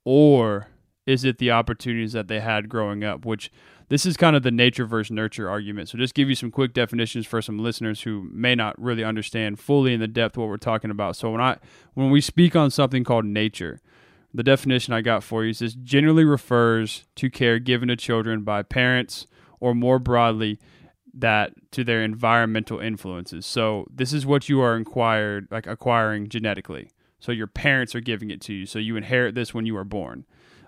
Or 0.03 0.67
is 1.05 1.23
it 1.23 1.37
the 1.37 1.51
opportunities 1.51 2.13
that 2.13 2.27
they 2.27 2.39
had 2.39 2.67
growing 2.67 3.03
up 3.03 3.25
which 3.25 3.51
this 3.89 4.05
is 4.05 4.17
kind 4.17 4.35
of 4.35 4.43
the 4.43 4.51
nature 4.51 4.85
versus 4.85 5.11
nurture 5.11 5.49
argument. 5.49 5.89
So 5.89 5.97
just 5.97 6.13
give 6.13 6.27
you 6.27 6.35
some 6.35 6.51
quick 6.51 6.73
definitions 6.73 7.25
for 7.25 7.41
some 7.41 7.57
listeners 7.57 8.01
who 8.01 8.27
may 8.33 8.53
not 8.53 8.79
really 8.81 9.03
understand 9.03 9.59
fully 9.59 9.93
in 9.93 9.99
the 9.99 10.07
depth 10.07 10.37
what 10.37 10.49
we're 10.49 10.57
talking 10.57 10.91
about. 10.91 11.15
So 11.15 11.31
when 11.31 11.41
i 11.41 11.57
when 11.93 12.11
we 12.11 12.21
speak 12.21 12.55
on 12.55 12.69
something 12.69 13.03
called 13.03 13.25
nature 13.25 13.79
the 14.33 14.43
definition 14.43 14.93
i 14.93 15.01
got 15.01 15.23
for 15.23 15.43
you 15.43 15.51
is 15.51 15.59
this 15.59 15.73
generally 15.73 16.25
refers 16.25 17.05
to 17.15 17.29
care 17.29 17.59
given 17.59 17.87
to 17.87 17.95
children 17.95 18.43
by 18.43 18.61
parents 18.61 19.27
or 19.59 19.73
more 19.73 19.99
broadly 19.99 20.59
that 21.19 21.53
to 21.71 21.83
their 21.83 22.03
environmental 22.03 22.79
influences. 22.79 23.45
So 23.45 23.87
this 23.93 24.13
is 24.13 24.25
what 24.25 24.49
you 24.49 24.61
are 24.61 24.75
acquired 24.75 25.47
like 25.51 25.67
acquiring 25.67 26.29
genetically. 26.29 26.91
So 27.19 27.31
your 27.31 27.47
parents 27.47 27.95
are 27.95 28.01
giving 28.01 28.29
it 28.29 28.41
to 28.41 28.53
you. 28.53 28.65
So 28.65 28.77
you 28.77 28.95
inherit 28.95 29.33
this 29.33 29.53
when 29.53 29.65
you 29.65 29.75
are 29.77 29.83
born. 29.83 30.25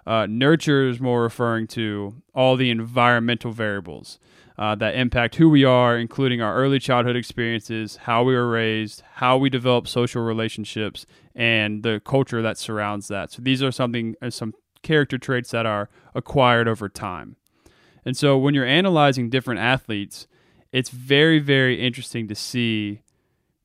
Uh, 0.08 0.26
nurture 0.28 0.88
is 0.88 1.00
more 1.00 1.22
referring 1.22 1.68
to 1.68 2.22
all 2.34 2.56
the 2.56 2.72
environmental 2.72 3.52
variables 3.52 4.18
uh, 4.58 4.74
that 4.76 4.96
impact 4.96 5.36
who 5.36 5.50
we 5.50 5.64
are, 5.64 5.98
including 5.98 6.42
our 6.42 6.56
early 6.56 6.80
childhood 6.80 7.16
experiences, 7.16 7.98
how 7.98 8.24
we 8.24 8.34
were 8.34 8.50
raised, 8.50 9.04
how 9.14 9.38
we 9.38 9.50
develop 9.50 9.88
social 9.88 10.24
relationships, 10.24 11.06
and 11.40 11.82
the 11.84 12.02
culture 12.04 12.42
that 12.42 12.58
surrounds 12.58 13.08
that. 13.08 13.32
So 13.32 13.42
these 13.42 13.64
are 13.64 13.72
something, 13.72 14.16
uh, 14.22 14.30
some 14.30 14.54
character 14.84 15.18
traits 15.18 15.52
that 15.52 15.66
are 15.66 15.90
acquired 16.14 16.68
over 16.68 16.90
time. 16.90 17.38
And 18.06 18.16
so 18.16 18.38
when 18.38 18.54
you're 18.54 18.66
analyzing 18.66 19.30
different 19.30 19.60
athletes, 19.60 20.28
it's 20.72 20.90
very 20.90 21.40
very 21.40 21.82
interesting 21.82 22.28
to 22.28 22.36
see 22.36 23.02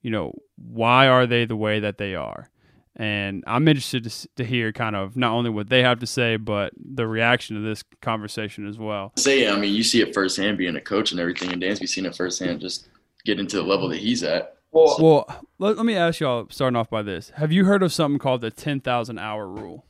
you 0.01 0.11
know 0.11 0.33
why 0.57 1.07
are 1.07 1.27
they 1.27 1.45
the 1.45 1.57
way 1.57 1.81
that 1.81 1.99
they 1.99 2.15
are 2.15 2.49
and 2.97 3.45
i'm 3.47 3.69
interested 3.69 4.05
to, 4.05 4.29
to 4.37 4.45
hear 4.45 4.73
kind 4.73 4.97
of 4.97 5.17
not 5.17 5.33
only 5.33 5.51
what 5.51 5.69
they 5.69 5.83
have 5.83 5.99
to 5.99 6.07
say 6.07 6.37
but 6.37 6.73
the 6.77 7.07
reaction 7.07 7.57
to 7.57 7.63
this 7.63 7.83
conversation 8.01 8.67
as 8.67 8.79
well 8.79 9.13
Say, 9.17 9.49
I 9.49 9.59
mean, 9.59 9.75
you 9.75 9.83
see 9.83 10.01
it 10.01 10.15
firsthand 10.15 10.59
being 10.59 10.77
a 10.77 10.81
coach 10.81 11.11
and 11.11 11.21
everything, 11.21 11.53
and 11.53 11.63
Dansby 11.63 11.89
seen 11.89 12.07
it 12.07 12.17
firsthand 12.17 12.61
just 12.61 12.89
getting 13.25 13.47
to 13.49 13.57
the 13.57 13.63
level 13.63 13.89
that 13.89 13.99
he's 13.99 14.23
at. 14.23 14.57
Well, 14.75 14.97
well 14.99 15.47
let, 15.59 15.77
let 15.77 15.87
me 15.87 15.95
ask 15.95 16.21
y'all, 16.21 16.47
starting 16.51 16.77
off 16.77 16.91
by 16.91 17.03
this. 17.03 17.31
Have 17.37 17.53
you 17.53 17.65
heard 17.65 17.83
of 17.83 17.93
something 17.93 18.19
called 18.19 18.41
the 18.41 18.51
10,000 18.51 19.19
hour 19.19 19.47
rule? 19.47 19.87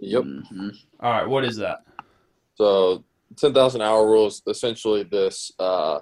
Yep. 0.00 0.24
Mm-hmm. 0.24 0.68
All 1.00 1.10
right, 1.12 1.28
what 1.28 1.44
is 1.44 1.58
that? 1.58 1.80
So, 2.54 3.04
10,000 3.36 3.82
hour 3.82 4.06
rule 4.06 4.26
is 4.26 4.42
essentially 4.46 5.02
this, 5.02 5.52
uh, 5.58 5.96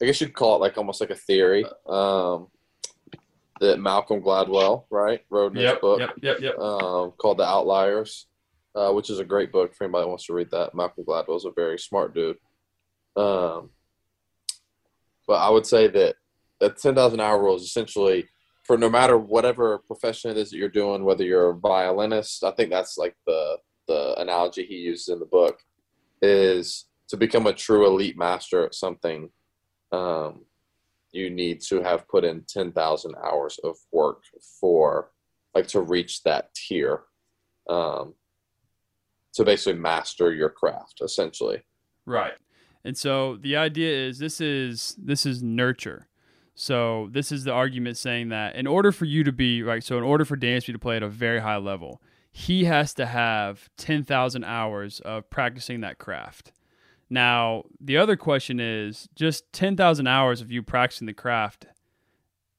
I 0.00 0.04
guess 0.04 0.20
you'd 0.20 0.32
call 0.32 0.56
it 0.56 0.60
like 0.60 0.78
almost 0.78 1.00
like 1.00 1.10
a 1.10 1.16
theory 1.16 1.64
um, 1.88 2.48
that 3.60 3.80
Malcolm 3.80 4.22
Gladwell, 4.22 4.84
right, 4.90 5.20
wrote 5.28 5.56
in 5.56 5.64
his 5.64 5.78
book 5.80 6.00
yep, 6.00 6.14
yep, 6.22 6.40
yep. 6.40 6.58
um, 6.58 7.12
called 7.18 7.38
The 7.38 7.44
Outliers, 7.44 8.26
uh, 8.76 8.92
which 8.92 9.10
is 9.10 9.18
a 9.18 9.24
great 9.24 9.50
book 9.50 9.72
if 9.72 9.82
anybody 9.82 10.06
wants 10.06 10.26
to 10.26 10.34
read 10.34 10.52
that. 10.52 10.74
Malcolm 10.74 11.04
Gladwell 11.04 11.36
is 11.36 11.44
a 11.44 11.50
very 11.50 11.78
smart 11.80 12.14
dude. 12.14 12.38
Um, 13.16 13.70
but 15.26 15.34
I 15.34 15.50
would 15.50 15.66
say 15.66 15.88
that 15.88 16.16
the 16.60 16.70
10,000 16.70 17.20
hour 17.20 17.42
rule 17.42 17.56
is 17.56 17.62
essentially 17.62 18.28
for 18.64 18.78
no 18.78 18.88
matter 18.88 19.18
whatever 19.18 19.78
profession 19.78 20.30
it 20.30 20.38
is 20.38 20.50
that 20.50 20.56
you're 20.56 20.68
doing, 20.68 21.04
whether 21.04 21.22
you're 21.22 21.50
a 21.50 21.58
violinist, 21.58 22.42
I 22.44 22.50
think 22.52 22.70
that's 22.70 22.96
like 22.96 23.14
the, 23.26 23.58
the 23.86 24.14
analogy 24.18 24.64
he 24.64 24.76
uses 24.76 25.08
in 25.08 25.18
the 25.18 25.26
book, 25.26 25.60
is 26.22 26.86
to 27.08 27.16
become 27.16 27.46
a 27.46 27.52
true 27.52 27.86
elite 27.86 28.16
master 28.16 28.64
at 28.64 28.74
something, 28.74 29.28
um, 29.92 30.46
you 31.12 31.28
need 31.28 31.60
to 31.60 31.82
have 31.82 32.08
put 32.08 32.24
in 32.24 32.42
10,000 32.48 33.14
hours 33.22 33.60
of 33.62 33.76
work 33.92 34.22
for, 34.60 35.10
like, 35.54 35.68
to 35.68 35.82
reach 35.82 36.22
that 36.22 36.52
tier, 36.54 37.02
um, 37.68 38.14
to 39.34 39.44
basically 39.44 39.78
master 39.78 40.32
your 40.32 40.48
craft, 40.48 41.02
essentially. 41.02 41.62
Right. 42.06 42.32
And 42.84 42.96
so 42.96 43.36
the 43.36 43.56
idea 43.56 44.08
is 44.08 44.18
this 44.18 44.40
is 44.40 44.96
this 44.98 45.24
is 45.24 45.42
nurture. 45.42 46.08
So 46.54 47.08
this 47.10 47.32
is 47.32 47.44
the 47.44 47.52
argument 47.52 47.96
saying 47.96 48.28
that 48.28 48.54
in 48.54 48.66
order 48.66 48.92
for 48.92 49.04
you 49.04 49.24
to 49.24 49.32
be 49.32 49.62
right, 49.62 49.82
so 49.82 49.98
in 49.98 50.04
order 50.04 50.24
for 50.24 50.36
Dansby 50.36 50.72
to 50.72 50.78
play 50.78 50.96
at 50.96 51.02
a 51.02 51.08
very 51.08 51.40
high 51.40 51.56
level, 51.56 52.00
he 52.30 52.64
has 52.64 52.94
to 52.94 53.06
have 53.06 53.68
ten 53.76 54.04
thousand 54.04 54.44
hours 54.44 55.00
of 55.00 55.28
practicing 55.30 55.80
that 55.80 55.98
craft. 55.98 56.52
Now 57.10 57.64
the 57.80 57.96
other 57.96 58.16
question 58.16 58.60
is 58.60 59.08
just 59.14 59.52
ten 59.52 59.76
thousand 59.76 60.06
hours 60.06 60.40
of 60.40 60.52
you 60.52 60.62
practicing 60.62 61.06
the 61.06 61.12
craft 61.12 61.66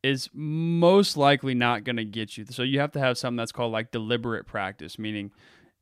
is 0.03 0.29
most 0.33 1.17
likely 1.17 1.55
not 1.55 1.83
going 1.83 1.95
to 1.95 2.05
get 2.05 2.37
you. 2.37 2.45
So 2.51 2.61
you 2.61 2.79
have 2.79 2.91
to 2.91 2.99
have 2.99 3.17
something 3.17 3.37
that's 3.37 3.51
called 3.51 3.71
like 3.71 3.91
deliberate 3.91 4.45
practice, 4.45 4.99
meaning 4.99 5.31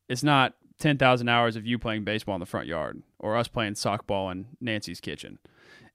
it's 0.08 0.24
not 0.24 0.56
10,000 0.80 1.28
hours 1.28 1.58
of 1.58 1.66
you 1.66 1.78
playing 1.78 2.06
baseball 2.06 2.36
in 2.36 2.40
the 2.40 2.46
front 2.46 2.68
yard 2.68 3.04
or 3.20 3.36
us 3.36 3.50
playing 3.50 3.74
softball 3.74 4.32
in 4.32 4.46
Nancy's 4.62 5.02
kitchen. 5.02 5.40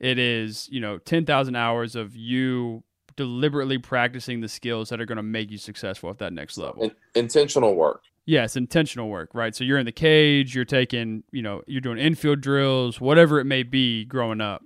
It 0.01 0.19
is, 0.19 0.69
you 0.71 0.81
know, 0.81 0.99
10,000 0.99 1.57
hours 1.57 1.97
of 1.97 2.15
you 2.15 2.85
deliberately 3.17 3.79
practicing 3.79 4.41
the 4.41 4.49
skills 4.49 4.91
that 4.91 5.01
are 5.01 5.07
going 5.07 5.17
to 5.17 5.23
make 5.23 5.51
you 5.51 5.59
successful 5.59 6.09
at 6.09 6.19
that 6.19 6.33
next 6.33 6.57
level. 6.57 6.85
In- 6.85 6.93
intentional 7.15 7.75
work. 7.75 8.03
It's 8.45 8.57
intentional 8.57 9.09
work, 9.09 9.31
right? 9.35 9.57
So 9.57 9.65
you're 9.65 9.79
in 9.79 9.87
the 9.87 9.93
cage, 9.93 10.55
you're 10.55 10.65
taking, 10.65 11.25
you 11.33 11.43
know, 11.43 11.63
you're 11.67 11.81
doing 11.81 11.99
infield 11.99 12.41
drills, 12.41 13.01
whatever 13.01 13.41
it 13.41 13.45
may 13.45 13.63
be 13.63 14.05
growing 14.05 14.41
up. 14.41 14.63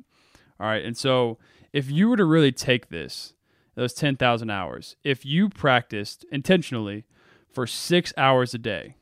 All 0.61 0.67
right. 0.67 0.85
And 0.85 0.97
so 0.97 1.39
if 1.73 1.91
you 1.91 2.09
were 2.09 2.17
to 2.17 2.25
really 2.25 2.53
take 2.53 2.91
this, 2.91 3.35
those 3.75 3.95
10,000 3.95 4.51
hours, 4.51 4.97
if 5.03 5.25
you 5.25 5.49
practiced 5.49 6.27
intentionally 6.31 7.05
for 7.51 7.67
six 7.67 8.13
hours 8.17 8.53
a 8.53 8.59
day, 8.59 8.97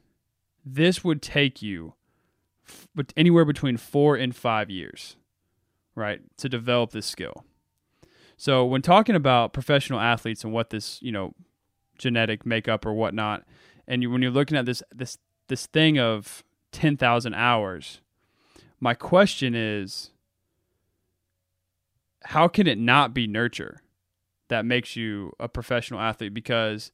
this 0.64 1.02
would 1.02 1.22
take 1.22 1.62
you 1.62 1.94
anywhere 3.16 3.44
between 3.44 3.76
four 3.76 4.16
and 4.16 4.36
five 4.36 4.70
years, 4.70 5.16
right, 5.94 6.20
to 6.38 6.48
develop 6.48 6.90
this 6.90 7.06
skill. 7.06 7.44
So 8.36 8.64
when 8.64 8.82
talking 8.82 9.14
about 9.14 9.52
professional 9.52 10.00
athletes 10.00 10.44
and 10.44 10.52
what 10.52 10.70
this, 10.70 11.00
you 11.02 11.12
know, 11.12 11.34
genetic 11.98 12.46
makeup 12.46 12.86
or 12.86 12.94
whatnot, 12.94 13.44
and 13.86 14.02
you, 14.02 14.10
when 14.10 14.22
you're 14.22 14.30
looking 14.30 14.56
at 14.56 14.66
this 14.66 14.82
this 14.94 15.18
this 15.48 15.66
thing 15.66 15.98
of 15.98 16.42
ten 16.72 16.96
thousand 16.96 17.34
hours, 17.34 18.00
my 18.78 18.94
question 18.94 19.54
is, 19.54 20.10
how 22.24 22.48
can 22.48 22.66
it 22.66 22.78
not 22.78 23.12
be 23.12 23.26
nurture 23.26 23.82
that 24.48 24.64
makes 24.64 24.96
you 24.96 25.32
a 25.38 25.48
professional 25.48 26.00
athlete? 26.00 26.32
Because 26.32 26.92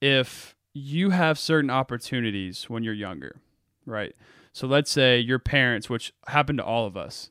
if 0.00 0.54
you 0.72 1.10
have 1.10 1.38
certain 1.38 1.70
opportunities 1.70 2.70
when 2.70 2.84
you're 2.84 2.94
younger, 2.94 3.40
right? 3.86 4.14
So 4.52 4.66
let's 4.66 4.90
say 4.90 5.18
your 5.18 5.38
parents, 5.38 5.90
which 5.90 6.12
happened 6.28 6.58
to 6.58 6.64
all 6.64 6.86
of 6.86 6.96
us, 6.96 7.30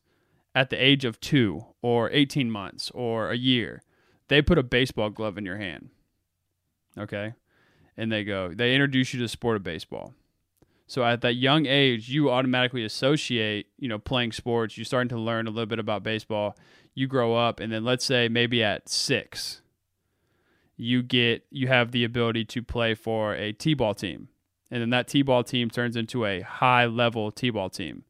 at 0.56 0.70
the 0.70 0.78
age 0.78 1.06
of 1.06 1.20
two 1.20 1.66
or 1.82 2.10
18 2.12 2.50
months 2.50 2.92
or 2.94 3.30
a 3.30 3.38
year, 3.38 3.82
they 4.28 4.42
put 4.42 4.58
a 4.58 4.64
baseball 4.64 5.10
glove 5.10 5.38
in 5.38 5.46
your 5.46 5.58
hand. 5.58 5.90
Okay. 6.98 7.34
And 7.98 8.12
they 8.12 8.24
go, 8.24 8.54
they 8.54 8.74
introduce 8.74 9.14
you 9.14 9.20
to 9.20 9.26
the 9.26 9.30
sport 9.30 9.56
of 9.56 9.64
baseball. 9.64 10.14
So 10.88 11.04
at 11.04 11.22
that 11.22 11.36
young 11.36 11.66
age, 11.66 12.10
you 12.10 12.32
automatically 12.32 12.84
associate, 12.84 13.68
you 13.78 13.88
know, 13.88 14.00
playing 14.00 14.32
sports. 14.32 14.78
You're 14.78 14.86
starting 14.86 15.10
to 15.10 15.20
learn 15.20 15.46
a 15.46 15.52
little 15.52 15.68
bit 15.68 15.78
about 15.78 16.02
baseball. 16.02 16.58
You 16.96 17.06
grow 17.06 17.36
up, 17.36 17.60
and 17.60 17.72
then 17.72 17.86
let's 17.86 18.04
say 18.04 18.28
maybe 18.28 18.64
at 18.64 18.90
six, 18.90 19.62
you 20.80 21.04
get 21.04 21.46
you 21.52 21.68
have 21.68 21.92
the 21.92 22.04
ability 22.06 22.46
to 22.46 22.64
play 22.64 22.96
for 22.96 23.36
a 23.36 23.52
t-ball 23.52 23.94
team 23.94 24.30
and 24.72 24.82
then 24.82 24.90
that 24.92 25.08
t-ball 25.08 25.44
team 25.44 25.70
turns 25.70 25.96
into 25.98 26.26
a 26.26 26.42
high 26.42 26.86
level 26.86 27.32
t-ball 27.32 27.70
team 27.70 28.04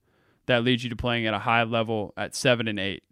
that 0.49 0.63
leads 0.63 0.83
you 0.83 0.89
to 0.89 0.95
playing 0.95 1.25
at 1.25 1.33
a 1.33 1.39
high 1.39 1.63
level 1.63 2.13
at 2.17 2.35
7 2.35 2.67
and 2.67 2.79
8 2.79 3.03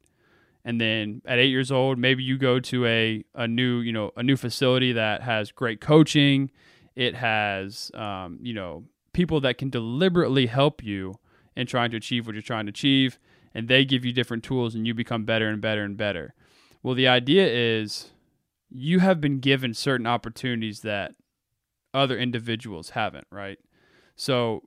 and 0.66 0.82
then 0.82 1.22
at 1.26 1.40
8 1.40 1.46
years 1.46 1.72
old 1.72 1.98
maybe 1.98 2.24
you 2.24 2.38
go 2.38 2.60
to 2.60 2.86
a, 2.86 3.24
a 3.34 3.48
new 3.48 3.80
you 3.80 3.94
know 3.94 4.12
a 4.18 4.22
new 4.22 4.36
facility 4.36 4.92
that 4.92 5.24
has 5.24 5.52
great 5.52 5.80
coaching. 5.80 6.52
It 6.96 7.16
has 7.16 7.90
um, 7.94 8.40
you 8.42 8.54
know 8.54 8.84
people 9.14 9.40
that 9.42 9.58
can 9.58 9.70
deliberately 9.70 10.48
help 10.48 10.84
you 10.84 11.16
in 11.56 11.68
trying 11.68 11.90
to 11.92 11.98
achieve 11.98 12.28
what 12.28 12.36
you're 12.36 12.42
trying 12.42 12.66
to 12.66 12.72
achieve. 12.72 13.18
And 13.56 13.68
they 13.68 13.86
give 13.86 14.04
you 14.06 14.12
different 14.12 14.44
tools 14.44 14.76
and 14.76 14.86
you 14.86 14.94
become 14.94 15.24
better 15.24 15.48
and 15.48 15.62
better 15.62 15.84
and 15.84 15.96
better. 15.96 16.34
Well 16.84 16.96
the 16.96 17.08
idea 17.08 17.48
is 17.48 18.12
you 18.70 19.00
have 19.00 19.22
been 19.22 19.40
given 19.40 19.74
certain 19.74 20.06
opportunities 20.06 20.82
that 20.82 21.14
other 21.94 22.18
individuals 22.18 22.90
haven't, 22.90 23.28
right? 23.32 23.58
So 24.18 24.64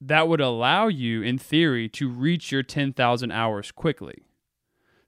that 0.00 0.28
would 0.28 0.40
allow 0.40 0.88
you, 0.88 1.22
in 1.22 1.38
theory, 1.38 1.88
to 1.90 2.08
reach 2.08 2.52
your 2.52 2.62
10,000 2.62 3.30
hours 3.30 3.72
quickly. 3.72 4.26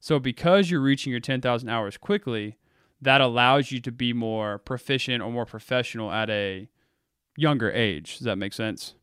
So 0.00 0.18
because 0.18 0.70
you're 0.70 0.80
reaching 0.80 1.10
your 1.10 1.20
10,000 1.20 1.68
hours 1.68 1.96
quickly, 1.96 2.56
that 3.00 3.20
allows 3.20 3.70
you 3.70 3.80
to 3.80 3.92
be 3.92 4.12
more 4.12 4.58
proficient 4.58 5.22
or 5.22 5.30
more 5.30 5.46
professional 5.46 6.10
at 6.10 6.28
a 6.30 6.68
younger 7.36 7.70
age. 7.70 8.18
Does 8.18 8.24
that 8.24 8.36
make 8.36 8.52
sense? 8.52 8.94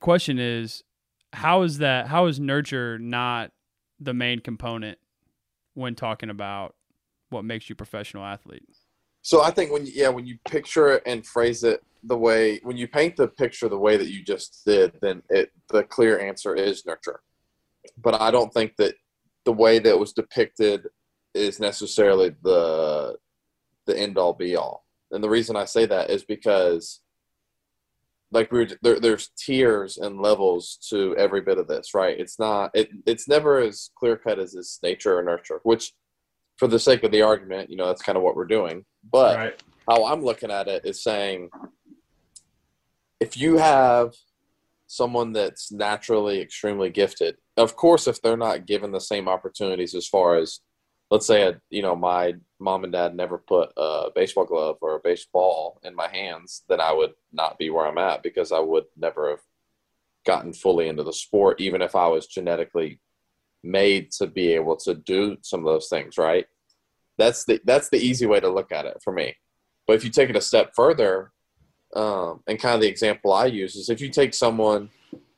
Question 0.00 0.38
is, 0.38 0.84
how 1.32 1.62
is 1.62 1.78
that? 1.78 2.06
How 2.08 2.26
is 2.26 2.40
nurture 2.40 2.98
not 2.98 3.52
the 4.00 4.14
main 4.14 4.40
component 4.40 4.98
when 5.74 5.94
talking 5.94 6.30
about 6.30 6.74
what 7.30 7.44
makes 7.44 7.68
you 7.68 7.74
a 7.74 7.76
professional 7.76 8.24
athlete. 8.24 8.64
So 9.22 9.42
I 9.42 9.50
think 9.50 9.72
when 9.72 9.86
yeah, 9.86 10.08
when 10.08 10.26
you 10.26 10.38
picture 10.48 10.88
it 10.88 11.02
and 11.06 11.26
phrase 11.26 11.64
it 11.64 11.82
the 12.02 12.16
way 12.16 12.60
when 12.62 12.76
you 12.76 12.88
paint 12.88 13.16
the 13.16 13.28
picture 13.28 13.68
the 13.68 13.78
way 13.78 13.96
that 13.96 14.10
you 14.10 14.22
just 14.22 14.62
did, 14.66 14.92
then 15.02 15.22
it 15.28 15.50
the 15.70 15.82
clear 15.84 16.18
answer 16.18 16.54
is 16.54 16.86
nurture. 16.86 17.20
But 17.96 18.20
I 18.20 18.30
don't 18.30 18.52
think 18.52 18.76
that 18.76 18.94
the 19.44 19.52
way 19.52 19.78
that 19.78 19.98
was 19.98 20.12
depicted 20.12 20.86
is 21.34 21.60
necessarily 21.60 22.34
the 22.42 23.16
the 23.86 23.98
end 23.98 24.18
all 24.18 24.32
be 24.32 24.56
all. 24.56 24.84
And 25.10 25.24
the 25.24 25.30
reason 25.30 25.56
I 25.56 25.64
say 25.64 25.86
that 25.86 26.10
is 26.10 26.24
because 26.24 27.00
like 28.30 28.52
we 28.52 28.64
are 28.64 28.68
there, 28.82 29.00
there's 29.00 29.30
tiers 29.38 29.96
and 29.96 30.20
levels 30.20 30.78
to 30.90 31.16
every 31.16 31.40
bit 31.40 31.58
of 31.58 31.66
this, 31.66 31.94
right? 31.94 32.18
It's 32.18 32.38
not 32.38 32.70
it 32.74 32.90
it's 33.06 33.26
never 33.28 33.58
as 33.58 33.90
clear 33.98 34.16
cut 34.16 34.38
as 34.38 34.52
this 34.52 34.78
nature 34.82 35.18
or 35.18 35.22
nurture, 35.22 35.60
which 35.62 35.92
for 36.58 36.68
the 36.68 36.78
sake 36.78 37.04
of 37.04 37.12
the 37.12 37.22
argument, 37.22 37.70
you 37.70 37.76
know, 37.76 37.86
that's 37.86 38.02
kind 38.02 38.18
of 38.18 38.24
what 38.24 38.36
we're 38.36 38.44
doing. 38.44 38.84
But 39.10 39.36
right. 39.36 39.62
how 39.88 40.06
I'm 40.06 40.22
looking 40.22 40.50
at 40.50 40.68
it 40.68 40.84
is 40.84 41.02
saying 41.02 41.50
if 43.20 43.36
you 43.36 43.58
have 43.58 44.14
someone 44.86 45.32
that's 45.32 45.70
naturally 45.72 46.40
extremely 46.40 46.90
gifted, 46.90 47.36
of 47.56 47.76
course, 47.76 48.06
if 48.06 48.22
they're 48.22 48.36
not 48.36 48.66
given 48.66 48.92
the 48.92 49.00
same 49.00 49.28
opportunities 49.28 49.94
as 49.94 50.06
far 50.06 50.36
as, 50.36 50.60
let's 51.10 51.26
say, 51.26 51.42
a, 51.42 51.60
you 51.70 51.82
know, 51.82 51.96
my 51.96 52.34
mom 52.60 52.84
and 52.84 52.92
dad 52.92 53.14
never 53.14 53.38
put 53.38 53.70
a 53.76 54.08
baseball 54.14 54.44
glove 54.44 54.78
or 54.80 54.96
a 54.96 55.00
baseball 55.00 55.80
in 55.82 55.94
my 55.94 56.08
hands, 56.08 56.62
then 56.68 56.80
I 56.80 56.92
would 56.92 57.12
not 57.32 57.58
be 57.58 57.70
where 57.70 57.86
I'm 57.86 57.98
at 57.98 58.22
because 58.22 58.52
I 58.52 58.60
would 58.60 58.84
never 58.96 59.30
have 59.30 59.40
gotten 60.24 60.52
fully 60.52 60.88
into 60.88 61.02
the 61.02 61.12
sport, 61.12 61.60
even 61.60 61.82
if 61.82 61.96
I 61.96 62.06
was 62.08 62.26
genetically 62.26 63.00
made 63.62 64.12
to 64.12 64.26
be 64.26 64.52
able 64.52 64.76
to 64.76 64.94
do 64.94 65.36
some 65.42 65.60
of 65.60 65.66
those 65.66 65.88
things, 65.88 66.18
right? 66.18 66.46
That's 67.16 67.44
the 67.44 67.60
that's 67.64 67.88
the 67.88 67.98
easy 67.98 68.26
way 68.26 68.38
to 68.38 68.48
look 68.48 68.70
at 68.70 68.86
it 68.86 68.98
for 69.02 69.12
me. 69.12 69.34
But 69.86 69.96
if 69.96 70.04
you 70.04 70.10
take 70.10 70.30
it 70.30 70.36
a 70.36 70.40
step 70.40 70.72
further, 70.76 71.32
um, 71.94 72.42
and 72.46 72.58
kind 72.58 72.74
of 72.74 72.80
the 72.80 72.88
example 72.88 73.32
I 73.32 73.46
use 73.46 73.76
is 73.76 73.88
if 73.88 74.00
you 74.00 74.10
take 74.10 74.34
someone 74.34 74.90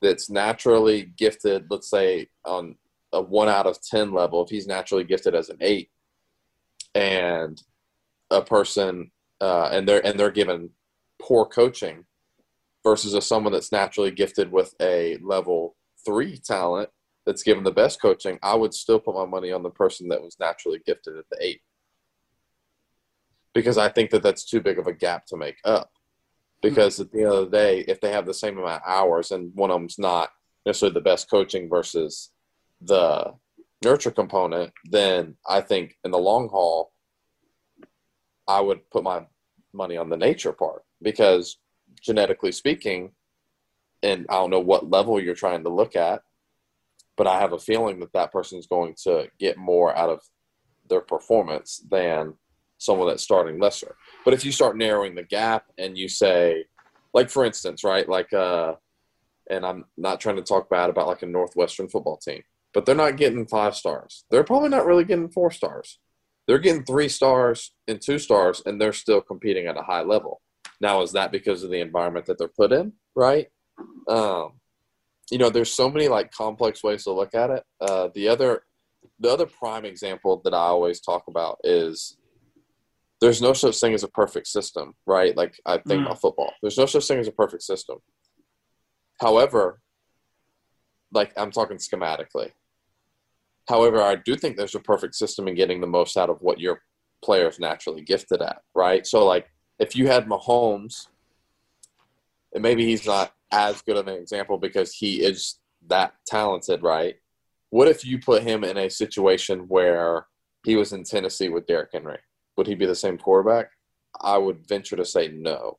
that's 0.03 0.31
naturally 0.31 1.13
gifted, 1.17 1.67
let's 1.71 1.89
say 1.89 2.29
on 2.45 2.77
a 3.13 3.21
one 3.21 3.49
out 3.49 3.67
of 3.67 3.81
ten 3.83 4.13
level, 4.13 4.43
if 4.45 4.51
he's 4.51 4.67
naturally 4.67 5.05
gifted 5.05 5.35
as 5.35 5.49
an 5.49 5.59
eight, 5.61 5.91
and 6.95 7.63
a 8.31 8.43
person 8.43 9.11
uh, 9.41 9.69
and 9.73 9.89
they're 9.89 10.05
and 10.05 10.19
they're 10.19 10.31
given 10.31 10.71
poor 11.21 11.45
coaching 11.47 12.05
versus 12.83 13.15
a 13.15 13.21
someone 13.21 13.53
that's 13.53 13.73
naturally 13.73 14.11
gifted 14.11 14.51
with 14.51 14.75
a 14.81 15.19
level 15.19 15.77
three 16.05 16.37
talent 16.39 16.89
that's 17.27 17.43
given 17.43 17.63
the 17.63 17.71
best 17.71 18.01
coaching, 18.01 18.39
I 18.43 18.55
would 18.55 18.73
still 18.73 18.99
put 18.99 19.15
my 19.15 19.27
money 19.27 19.53
on 19.53 19.63
the 19.63 19.71
person 19.71 20.09
that 20.09 20.23
was 20.23 20.37
naturally 20.41 20.81
gifted 20.85 21.17
at 21.17 21.25
the 21.31 21.37
eight 21.41 21.61
because 23.55 23.79
I 23.79 23.89
think 23.89 24.11
that 24.11 24.23
that's 24.23 24.45
too 24.45 24.61
big 24.61 24.79
of 24.79 24.87
a 24.87 24.93
gap 24.93 25.27
to 25.27 25.37
make 25.37 25.59
up. 25.65 25.91
Because 26.63 27.01
at 27.01 27.11
the 27.11 27.23
end 27.23 27.33
of 27.33 27.51
the 27.51 27.57
day, 27.57 27.85
if 27.89 28.01
they 28.01 28.13
have 28.13 28.27
the 28.27 28.35
same 28.35 28.59
amount 28.59 28.83
of 28.83 28.89
hours 28.91 29.31
and 29.31 29.51
one 29.55 29.71
of 29.71 29.77
them's 29.77 29.99
not 29.99 30.31
necessarily 30.67 30.95
the 30.95 31.01
best 31.01 31.31
coaching 31.31 31.69
versus 31.69 32.31
the 32.83 33.33
nurture 33.83 34.11
component, 34.11 34.73
then 34.85 35.37
I 35.49 35.63
think 35.63 35.97
in 36.05 36.11
the 36.11 36.19
long 36.19 36.49
haul, 36.49 36.93
I 38.47 38.61
would 38.61 38.89
put 38.91 39.05
my 39.05 39.27
money 39.73 39.97
on 39.97 40.11
the 40.11 40.17
nature 40.17 40.53
part 40.53 40.83
because 41.01 41.59
genetically 42.03 42.53
speaking, 42.53 43.13
and 44.03 44.27
I 44.29 44.35
don't 44.35 44.51
know 44.51 44.61
what 44.61 44.91
level 44.91 45.21
you're 45.21 45.35
trying 45.35 45.63
to 45.65 45.71
look 45.71 45.97
at, 45.97 46.23
but 47.17 47.27
I 47.27 47.39
have 47.39 47.53
a 47.53 47.59
feeling 47.59 48.01
that 48.01 48.13
that 48.13 48.33
person 48.33 48.59
is 48.59 48.67
going 48.67 48.95
to 49.05 49.29
get 49.39 49.57
more 49.57 49.97
out 49.97 50.11
of 50.11 50.23
their 50.89 51.01
performance 51.01 51.83
than 51.91 52.35
someone 52.79 53.09
that's 53.09 53.23
starting 53.23 53.61
lesser. 53.61 53.97
But 54.25 54.35
if 54.35 54.45
you 54.45 54.53
start 54.53 54.77
narrowing 54.77 55.15
the 55.15 55.23
gap 55.23 55.65
and 55.79 55.97
you 55.97 56.09
say, 56.09 56.65
like 57.15 57.31
for 57.31 57.45
instance, 57.45 57.85
right, 57.85 58.09
like, 58.09 58.33
uh, 58.33 58.75
and 59.49 59.65
I'm 59.67 59.85
not 59.97 60.21
trying 60.21 60.37
to 60.37 60.43
talk 60.43 60.71
bad 60.71 60.91
about 60.91 61.09
like 61.09 61.23
a 61.23 61.27
Northwestern 61.27 61.89
football 61.89 62.19
team, 62.19 62.43
but 62.73 62.87
they're 62.87 62.95
not 62.95 63.17
getting 63.17 63.47
five 63.47 63.75
stars. 63.75 64.25
They're 64.31 64.45
probably 64.45 64.69
not 64.69 64.87
really 64.87 65.05
getting 65.05 65.31
four 65.31 65.51
stars. 65.51 65.99
They're 66.47 66.59
getting 66.59 66.85
three 66.85 67.09
stars 67.09 67.73
and 67.89 68.01
two 68.01 68.19
stars, 68.19 68.63
and 68.67 68.81
they're 68.81 68.93
still 68.93 69.21
competing 69.21 69.67
at 69.67 69.77
a 69.77 69.83
high 69.83 70.03
level. 70.03 70.41
Now, 70.81 71.03
is 71.03 71.13
that 71.13 71.33
because 71.33 71.63
of 71.63 71.71
the 71.71 71.81
environment 71.81 72.27
that 72.27 72.39
they're 72.39 72.49
put 72.49 72.73
in? 72.73 72.93
Right. 73.15 73.49
Um, 74.09 74.53
you 75.31 75.39
know, 75.39 75.51
there's 75.51 75.73
so 75.73 75.91
many 75.91 76.09
like 76.09 76.33
complex 76.33 76.83
ways 76.83 77.05
to 77.05 77.13
look 77.13 77.35
at 77.35 77.51
it. 77.51 77.65
Uh, 77.81 78.09
the 78.15 78.29
other, 78.29 78.63
the 79.19 79.31
other 79.31 79.47
prime 79.47 79.85
example 79.85 80.41
that 80.45 80.55
I 80.55 80.59
always 80.59 81.01
talk 81.01 81.25
about 81.29 81.59
is 81.63 82.17
there's 83.21 83.43
no 83.43 83.53
such 83.53 83.79
thing 83.79 83.95
as 83.95 84.03
a 84.03 84.09
perfect 84.09 84.47
system, 84.47 84.95
right? 85.07 85.37
Like 85.37 85.55
I 85.67 85.79
think 85.79 86.03
mm. 86.03 86.07
about 86.07 86.21
football. 86.21 86.53
There's 86.63 86.79
no 86.79 86.87
such 86.87 87.07
thing 87.07 87.19
as 87.19 87.29
a 87.29 87.33
perfect 87.33 87.63
system. 87.63 87.99
However, 89.21 89.81
like 91.13 91.33
I'm 91.37 91.51
talking 91.51 91.77
schematically. 91.77 92.53
However, 93.69 94.01
I 94.01 94.17
do 94.17 94.37
think 94.37 94.57
there's 94.57 94.75
a 94.75 94.81
perfect 94.81 95.15
system 95.15 95.47
in 95.49 95.55
getting 95.55 95.81
the 95.81 95.87
most 95.87 96.17
out 96.17 96.31
of 96.31 96.41
what 96.41 96.61
your 96.61 96.83
player 97.23 97.49
is 97.49 97.61
naturally 97.61 98.03
gifted 98.03 98.41
at, 98.41 98.63
right? 98.75 99.07
So 99.07 99.27
like 99.27 99.51
if 99.79 99.95
you 99.95 100.07
had 100.07 100.27
Mahomes, 100.27 101.09
and 102.53 102.63
maybe 102.63 102.85
he's 102.85 103.07
not 103.07 103.33
as 103.53 103.83
good 103.83 103.97
of 103.97 104.09
an 104.09 104.17
example 104.17 104.59
because 104.59 104.93
he 104.93 105.23
is 105.23 105.59
that 105.87 106.15
talented, 106.27 106.83
right? 106.83 107.17
What 107.71 107.87
if 107.89 108.05
you 108.05 108.19
put 108.19 108.43
him 108.43 108.65
in 108.65 108.77
a 108.77 108.91
situation 108.91 109.61
where 109.69 110.27
he 110.65 110.77
was 110.77 110.93
in 110.93 111.05
Tennessee 111.05 111.49
with 111.49 111.67
Derrick 111.67 111.91
Henry? 111.93 112.19
Would 112.57 112.67
he 112.67 112.75
be 112.75 112.87
the 112.87 112.95
same 112.95 113.19
quarterback? 113.19 113.71
I 114.21 114.39
would 114.39 114.67
venture 114.67 114.97
to 114.97 115.05
say 115.05 115.29
no. 115.29 115.79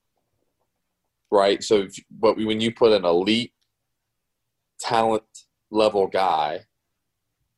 Right? 1.32 1.64
So, 1.64 1.84
if, 1.84 1.96
but 2.10 2.38
when 2.38 2.62
you 2.62 2.74
put 2.74 2.92
an 2.92 3.06
elite 3.06 3.54
talent 4.80 5.24
level 5.70 6.08
guy 6.08 6.62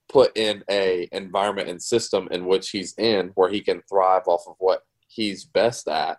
put 0.10 0.36
in 0.38 0.64
a 0.70 1.08
environment 1.12 1.70
and 1.70 1.82
system 1.82 2.28
in 2.32 2.46
which 2.46 2.70
he's 2.70 2.94
in 2.98 3.32
where 3.36 3.50
he 3.50 3.62
can 3.62 3.82
thrive 3.90 4.24
off 4.28 4.44
of 4.46 4.56
what 4.60 4.82
he's 5.08 5.46
best 5.46 5.88
at 5.88 6.18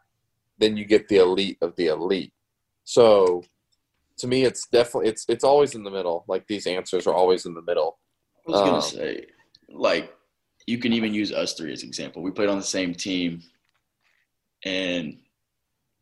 then 0.58 0.76
you 0.76 0.84
get 0.84 1.06
the 1.08 1.18
elite 1.18 1.58
of 1.60 1.76
the 1.76 1.86
elite 1.88 2.32
so 2.84 3.42
to 4.18 4.26
me, 4.26 4.44
it's 4.44 4.66
definitely 4.68 5.08
it's 5.08 5.24
it's 5.28 5.44
always 5.44 5.74
in 5.74 5.82
the 5.82 5.90
middle. 5.90 6.24
Like 6.28 6.46
these 6.46 6.66
answers 6.66 7.06
are 7.06 7.14
always 7.14 7.46
in 7.46 7.54
the 7.54 7.62
middle. 7.62 7.98
I 8.46 8.50
was 8.50 8.60
gonna 8.60 8.76
um, 8.76 8.82
say, 8.82 9.26
like, 9.70 10.13
you 10.66 10.78
can 10.78 10.92
even 10.92 11.14
use 11.14 11.32
us 11.32 11.54
three 11.54 11.72
as 11.72 11.82
an 11.82 11.88
example. 11.88 12.22
We 12.22 12.30
played 12.30 12.48
on 12.48 12.56
the 12.56 12.64
same 12.64 12.94
team, 12.94 13.42
and 14.64 15.18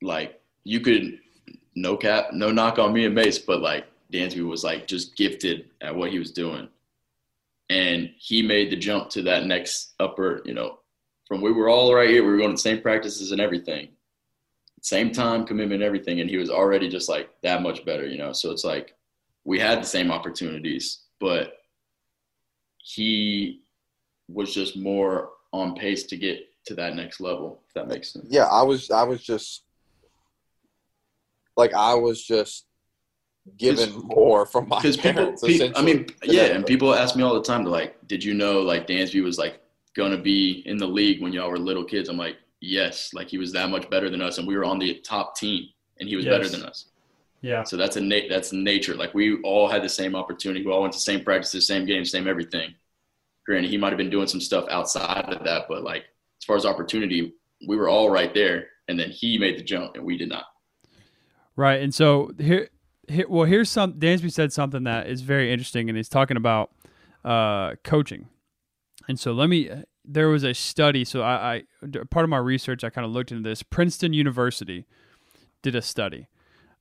like 0.01 0.41
you 0.65 0.81
could 0.81 1.19
no 1.75 1.97
cap, 1.97 2.33
no 2.33 2.51
knock 2.51 2.79
on 2.79 2.93
me 2.93 3.05
and 3.05 3.15
Mace, 3.15 3.39
but 3.39 3.61
like 3.61 3.87
Dansby 4.13 4.47
was 4.47 4.65
like 4.65 4.87
just 4.87 5.17
gifted 5.17 5.71
at 5.81 5.95
what 5.95 6.11
he 6.11 6.19
was 6.19 6.33
doing, 6.33 6.69
and 7.71 8.11
he 8.19 8.43
made 8.43 8.71
the 8.71 8.77
jump 8.77 9.11
to 9.11 9.23
that 9.23 9.47
next 9.47 9.95
upper. 10.01 10.43
You 10.45 10.55
know, 10.55 10.79
from 11.27 11.41
we 11.41 11.53
were 11.53 11.69
all 11.69 11.95
right 11.95 12.11
here, 12.11 12.25
we 12.25 12.31
were 12.31 12.39
going 12.39 12.51
to 12.51 12.55
the 12.55 12.59
same 12.59 12.81
practices 12.81 13.33
and 13.33 13.41
everything 13.41 13.89
same 14.83 15.13
time 15.13 15.47
commitment, 15.47 15.81
everything, 15.81 16.21
and 16.21 16.29
he 16.29 16.37
was 16.37 16.51
already 16.51 16.89
just 16.89 17.09
like 17.09 17.31
that 17.43 17.63
much 17.63 17.85
better, 17.85 18.07
you 18.07 18.19
know. 18.19 18.33
So 18.33 18.51
it's 18.51 18.65
like 18.65 18.95
we 19.45 19.59
had 19.59 19.81
the 19.81 19.87
same 19.87 20.11
opportunities, 20.11 21.05
but 21.21 21.59
he 22.79 23.62
was 24.33 24.55
just 24.55 24.77
more 24.77 25.31
on 25.53 25.75
pace 25.75 26.05
to 26.05 26.17
get 26.17 26.41
to 26.67 26.75
that 26.75 26.95
next 26.95 27.21
level. 27.21 27.61
If 27.69 27.75
that 27.75 27.89
makes 27.89 28.13
sense. 28.13 28.27
Yeah, 28.31 28.45
I 28.45 28.63
was. 28.63 28.91
I 28.91 29.03
was 29.03 29.23
just 29.23 29.65
like 31.57 31.75
I 31.75 31.95
was 31.95 32.23
just 32.23 32.67
given 33.59 33.93
more 34.05 34.47
from 34.47 34.69
my 34.69 34.81
parents. 34.81 35.43
People, 35.43 35.73
I 35.77 35.83
mean, 35.83 36.07
yeah, 36.23 36.45
and 36.45 36.65
people 36.65 36.95
ask 36.95 37.17
me 37.17 37.23
all 37.23 37.35
the 37.35 37.43
time, 37.43 37.65
like, 37.65 37.97
did 38.07 38.23
you 38.23 38.35
know 38.35 38.61
like 38.61 38.87
Dansby 38.87 39.23
was 39.23 39.39
like 39.39 39.61
gonna 39.95 40.19
be 40.19 40.63
in 40.67 40.77
the 40.77 40.87
league 40.87 41.23
when 41.23 41.33
y'all 41.33 41.51
were 41.51 41.59
little 41.59 41.85
kids? 41.85 42.09
I'm 42.09 42.17
like, 42.17 42.37
yes, 42.61 43.13
like 43.13 43.29
he 43.29 43.39
was 43.39 43.53
that 43.53 43.69
much 43.71 43.89
better 43.91 44.09
than 44.11 44.23
us, 44.23 44.39
and 44.39 44.47
we 44.47 44.57
were 44.57 44.65
on 44.65 44.79
the 44.79 44.95
top 45.01 45.37
team, 45.37 45.69
and 46.01 46.09
he 46.09 46.17
was 46.17 46.25
yes. 46.25 46.33
better 46.33 46.49
than 46.49 46.63
us. 46.63 46.87
Yeah. 47.41 47.65
So 47.65 47.77
that's 47.77 47.97
a 47.97 48.01
na- 48.01 48.29
that's 48.29 48.53
nature. 48.53 48.95
Like 48.95 49.15
we 49.15 49.41
all 49.43 49.69
had 49.69 49.83
the 49.83 49.89
same 49.89 50.15
opportunity. 50.15 50.65
We 50.65 50.73
all 50.73 50.83
went 50.83 50.93
to 50.93 50.99
the 50.99 51.03
same 51.03 51.25
practices, 51.25 51.67
same 51.67 51.85
games, 51.87 52.11
same 52.11 52.29
everything. 52.29 52.75
Granted, 53.47 53.71
he 53.71 53.77
might 53.77 53.91
have 53.91 53.99
been 53.99 54.11
doing 54.11 54.27
some 54.27 54.41
stuff 54.41 54.67
outside 54.71 55.25
of 55.29 55.45
that, 55.45 55.67
but 55.69 55.83
like 55.83 56.03
as 56.03 56.45
far 56.47 56.57
as 56.57 56.65
opportunity, 56.65 57.35
we 57.69 57.77
were 57.77 57.89
all 57.89 58.11
right 58.11 58.33
there, 58.35 58.69
and 58.89 58.99
then 58.99 59.11
he 59.11 59.39
made 59.39 59.59
the 59.59 59.63
jump, 59.63 59.97
and 59.97 60.05
we 60.05 60.17
did 60.17 60.29
not. 60.29 60.45
Right, 61.57 61.83
and 61.83 61.95
so 61.95 62.31
here, 62.39 62.69
here 63.09 63.27
well, 63.29 63.45
here's 63.45 63.71
some. 63.71 63.95
Dansby 63.95 64.33
said 64.33 64.53
something 64.53 64.85
that 64.85 65.09
is 65.09 65.21
very 65.23 65.53
interesting, 65.53 65.89
and 65.89 65.97
he's 65.97 66.09
talking 66.09 66.37
about 66.37 66.71
uh, 67.25 67.75
coaching. 67.85 68.29
And 69.09 69.19
so 69.19 69.33
let 69.33 69.49
me 69.49 69.71
there 70.05 70.29
was 70.29 70.45
a 70.45 70.55
study. 70.55 71.05
So 71.05 71.23
I, 71.23 71.55
I 71.55 71.63
part 72.11 72.25
of 72.25 72.31
my 72.31 72.39
research, 72.39 72.85
I 72.85 72.91
kind 72.91 73.05
of 73.05 73.13
looked 73.13 73.33
into 73.33 73.49
this. 73.49 73.63
Princeton 73.63 74.13
University 74.13 74.87
did 75.63 75.75
a 75.75 75.83
study. 75.83 76.29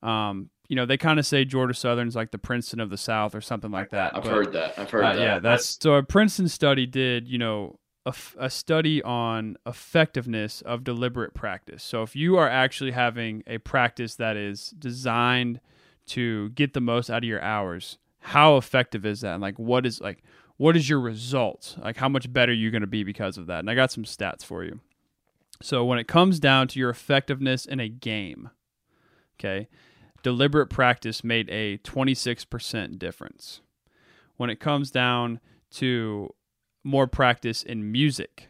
Um, 0.02 0.50
you 0.72 0.76
know, 0.76 0.86
they 0.86 0.96
kind 0.96 1.18
of 1.18 1.26
say 1.26 1.44
Georgia 1.44 1.74
Southern's 1.74 2.16
like 2.16 2.30
the 2.30 2.38
Princeton 2.38 2.80
of 2.80 2.88
the 2.88 2.96
South 2.96 3.34
or 3.34 3.42
something 3.42 3.70
like 3.70 3.90
that. 3.90 4.16
I've 4.16 4.22
but, 4.22 4.32
heard 4.32 4.52
that. 4.54 4.78
I've 4.78 4.90
heard 4.90 5.04
uh, 5.04 5.12
that. 5.12 5.20
Yeah, 5.20 5.38
that's 5.38 5.76
so 5.78 5.96
a 5.96 6.02
Princeton 6.02 6.48
study 6.48 6.86
did, 6.86 7.28
you 7.28 7.36
know, 7.36 7.78
a, 8.06 8.14
a 8.38 8.48
study 8.48 9.02
on 9.02 9.58
effectiveness 9.66 10.62
of 10.62 10.82
deliberate 10.82 11.34
practice. 11.34 11.82
So 11.82 12.02
if 12.02 12.16
you 12.16 12.38
are 12.38 12.48
actually 12.48 12.92
having 12.92 13.42
a 13.46 13.58
practice 13.58 14.14
that 14.14 14.38
is 14.38 14.70
designed 14.78 15.60
to 16.06 16.48
get 16.48 16.72
the 16.72 16.80
most 16.80 17.10
out 17.10 17.18
of 17.18 17.24
your 17.24 17.42
hours, 17.42 17.98
how 18.20 18.56
effective 18.56 19.04
is 19.04 19.20
that? 19.20 19.34
And 19.34 19.42
like, 19.42 19.58
what 19.58 19.84
is 19.84 20.00
like, 20.00 20.22
what 20.56 20.74
is 20.74 20.88
your 20.88 21.00
result? 21.00 21.76
Like 21.82 21.98
how 21.98 22.08
much 22.08 22.32
better 22.32 22.50
you're 22.50 22.70
going 22.70 22.80
to 22.80 22.86
be 22.86 23.04
because 23.04 23.36
of 23.36 23.44
that. 23.48 23.58
And 23.58 23.68
I 23.68 23.74
got 23.74 23.92
some 23.92 24.04
stats 24.04 24.42
for 24.42 24.64
you. 24.64 24.80
So 25.60 25.84
when 25.84 25.98
it 25.98 26.08
comes 26.08 26.40
down 26.40 26.66
to 26.68 26.78
your 26.78 26.88
effectiveness 26.88 27.66
in 27.66 27.78
a 27.78 27.90
game, 27.90 28.48
okay, 29.38 29.68
deliberate 30.22 30.68
practice 30.68 31.24
made 31.24 31.48
a 31.50 31.78
26% 31.78 32.98
difference. 32.98 33.60
When 34.36 34.50
it 34.50 34.60
comes 34.60 34.90
down 34.90 35.40
to 35.72 36.34
more 36.84 37.06
practice 37.06 37.62
in 37.62 37.92
music, 37.92 38.48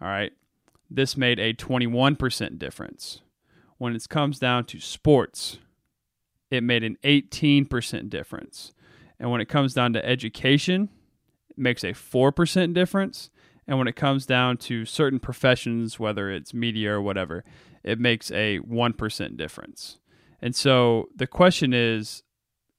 all 0.00 0.08
right, 0.08 0.32
this 0.90 1.16
made 1.16 1.38
a 1.38 1.54
21% 1.54 2.58
difference. 2.58 3.20
When 3.78 3.96
it 3.96 4.08
comes 4.08 4.38
down 4.38 4.64
to 4.66 4.80
sports, 4.80 5.58
it 6.50 6.62
made 6.62 6.84
an 6.84 6.98
18% 7.02 8.10
difference. 8.10 8.72
And 9.18 9.30
when 9.30 9.40
it 9.40 9.48
comes 9.48 9.74
down 9.74 9.92
to 9.94 10.04
education, 10.04 10.90
it 11.48 11.58
makes 11.58 11.82
a 11.82 11.92
4% 11.92 12.74
difference. 12.74 13.30
And 13.66 13.78
when 13.78 13.88
it 13.88 13.96
comes 13.96 14.26
down 14.26 14.56
to 14.58 14.84
certain 14.84 15.20
professions, 15.20 15.98
whether 15.98 16.30
it's 16.30 16.52
media 16.52 16.92
or 16.92 17.00
whatever, 17.00 17.44
it 17.82 17.98
makes 17.98 18.30
a 18.30 18.58
1% 18.58 19.36
difference. 19.36 19.98
And 20.42 20.54
so 20.54 21.08
the 21.14 21.26
question 21.26 21.72
is 21.72 22.22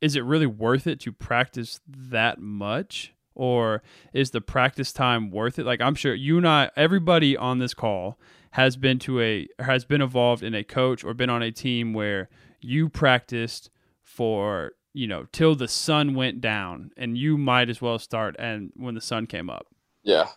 is 0.01 0.17
it 0.17 0.25
really 0.25 0.45
worth 0.45 0.85
it 0.85 0.99
to 0.99 1.13
practice 1.13 1.79
that 1.87 2.37
much? 2.39 3.13
Or 3.35 3.81
is 4.11 4.31
the 4.31 4.41
practice 4.41 4.91
time 4.91 5.31
worth 5.31 5.57
it? 5.57 5.65
Like 5.65 5.81
I'm 5.81 5.95
sure 5.95 6.13
you 6.13 6.37
and 6.37 6.47
I, 6.47 6.69
everybody 6.75 7.35
on 7.35 7.59
this 7.59 7.73
call 7.73 8.19
has 8.51 8.75
been 8.75 8.99
to 8.99 9.21
a 9.21 9.47
has 9.59 9.85
been 9.85 10.01
involved 10.01 10.43
in 10.43 10.53
a 10.53 10.63
coach 10.63 11.03
or 11.03 11.13
been 11.13 11.29
on 11.29 11.41
a 11.41 11.51
team 11.51 11.93
where 11.93 12.29
you 12.61 12.89
practiced 12.89 13.71
for 14.03 14.73
you 14.93 15.07
know, 15.07 15.25
till 15.31 15.55
the 15.55 15.67
sun 15.67 16.13
went 16.13 16.39
down, 16.39 16.91
and 16.95 17.17
you 17.17 17.37
might 17.37 17.69
as 17.69 17.81
well 17.81 17.97
start 17.97 18.35
and 18.37 18.71
when 18.75 18.93
the 18.95 19.01
sun 19.01 19.25
came 19.25 19.49
up. 19.49 19.67
Yeah. 20.03 20.27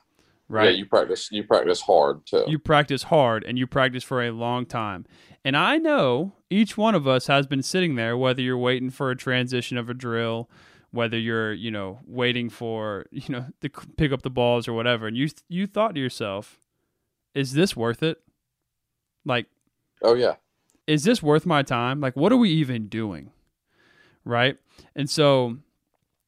Right? 0.49 0.71
Yeah, 0.71 0.77
you 0.77 0.87
practice. 0.87 1.29
You 1.31 1.45
practice 1.45 1.81
hard 1.81 2.27
too. 2.27 2.45
you 2.47 2.59
practice 2.59 3.05
hard 3.05 3.45
and 3.45 3.59
you 3.59 3.67
practice 3.67 4.05
for 4.05 4.23
a 4.23 4.31
long 4.31 4.67
time. 4.67 5.07
And 5.45 5.57
I 5.57 5.79
know 5.79 6.33
each 6.51 6.77
one 6.77 6.95
of 6.95 7.07
us 7.07 7.27
has 7.29 7.47
been 7.47 7.63
sitting 7.63 7.95
there, 7.95 8.17
whether 8.17 8.43
you're 8.43 8.59
waiting 8.59 8.91
for 8.91 9.11
a 9.11 9.17
transition 9.17 9.79
of 9.79 9.89
a 9.89 9.95
drill, 9.95 10.51
whether 10.91 11.19
you're, 11.19 11.53
you 11.53 11.71
know, 11.71 12.01
waiting 12.07 12.51
for, 12.51 13.07
you 13.11 13.29
know, 13.29 13.47
to 13.61 13.69
pick 13.97 14.13
up 14.13 14.23
the 14.23 14.31
balls 14.31 14.69
or 14.69 14.73
whatever, 14.73 15.07
and 15.07 15.17
you 15.17 15.29
you 15.49 15.67
thought 15.67 15.95
to 15.95 16.01
yourself, 16.01 16.59
is 17.35 17.53
this 17.53 17.77
worth 17.77 18.03
it? 18.03 18.23
Like, 19.25 19.47
oh 20.03 20.15
yeah. 20.15 20.35
is 20.87 21.05
this 21.05 21.23
worth 21.23 21.47
my 21.47 21.63
time? 21.63 22.01
Like, 22.01 22.17
what 22.17 22.33
are 22.33 22.37
we 22.37 22.51
even 22.51 22.89
doing? 22.89 23.33
Right? 24.25 24.57
And 24.95 25.09
so 25.09 25.59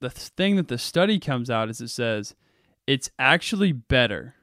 the 0.01 0.11
thing 0.11 0.57
that 0.57 0.69
the 0.69 0.79
study 0.79 1.19
comes 1.19 1.51
out 1.51 1.69
is 1.69 1.81
it 1.81 1.89
says 1.89 2.35
it's 2.89 3.11
actually 3.19 3.71
better 3.71 4.35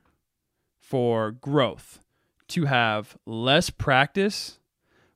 for 0.79 1.31
growth 1.31 1.99
to 2.47 2.65
have 2.65 3.17
less 3.25 3.71
practice, 3.71 4.59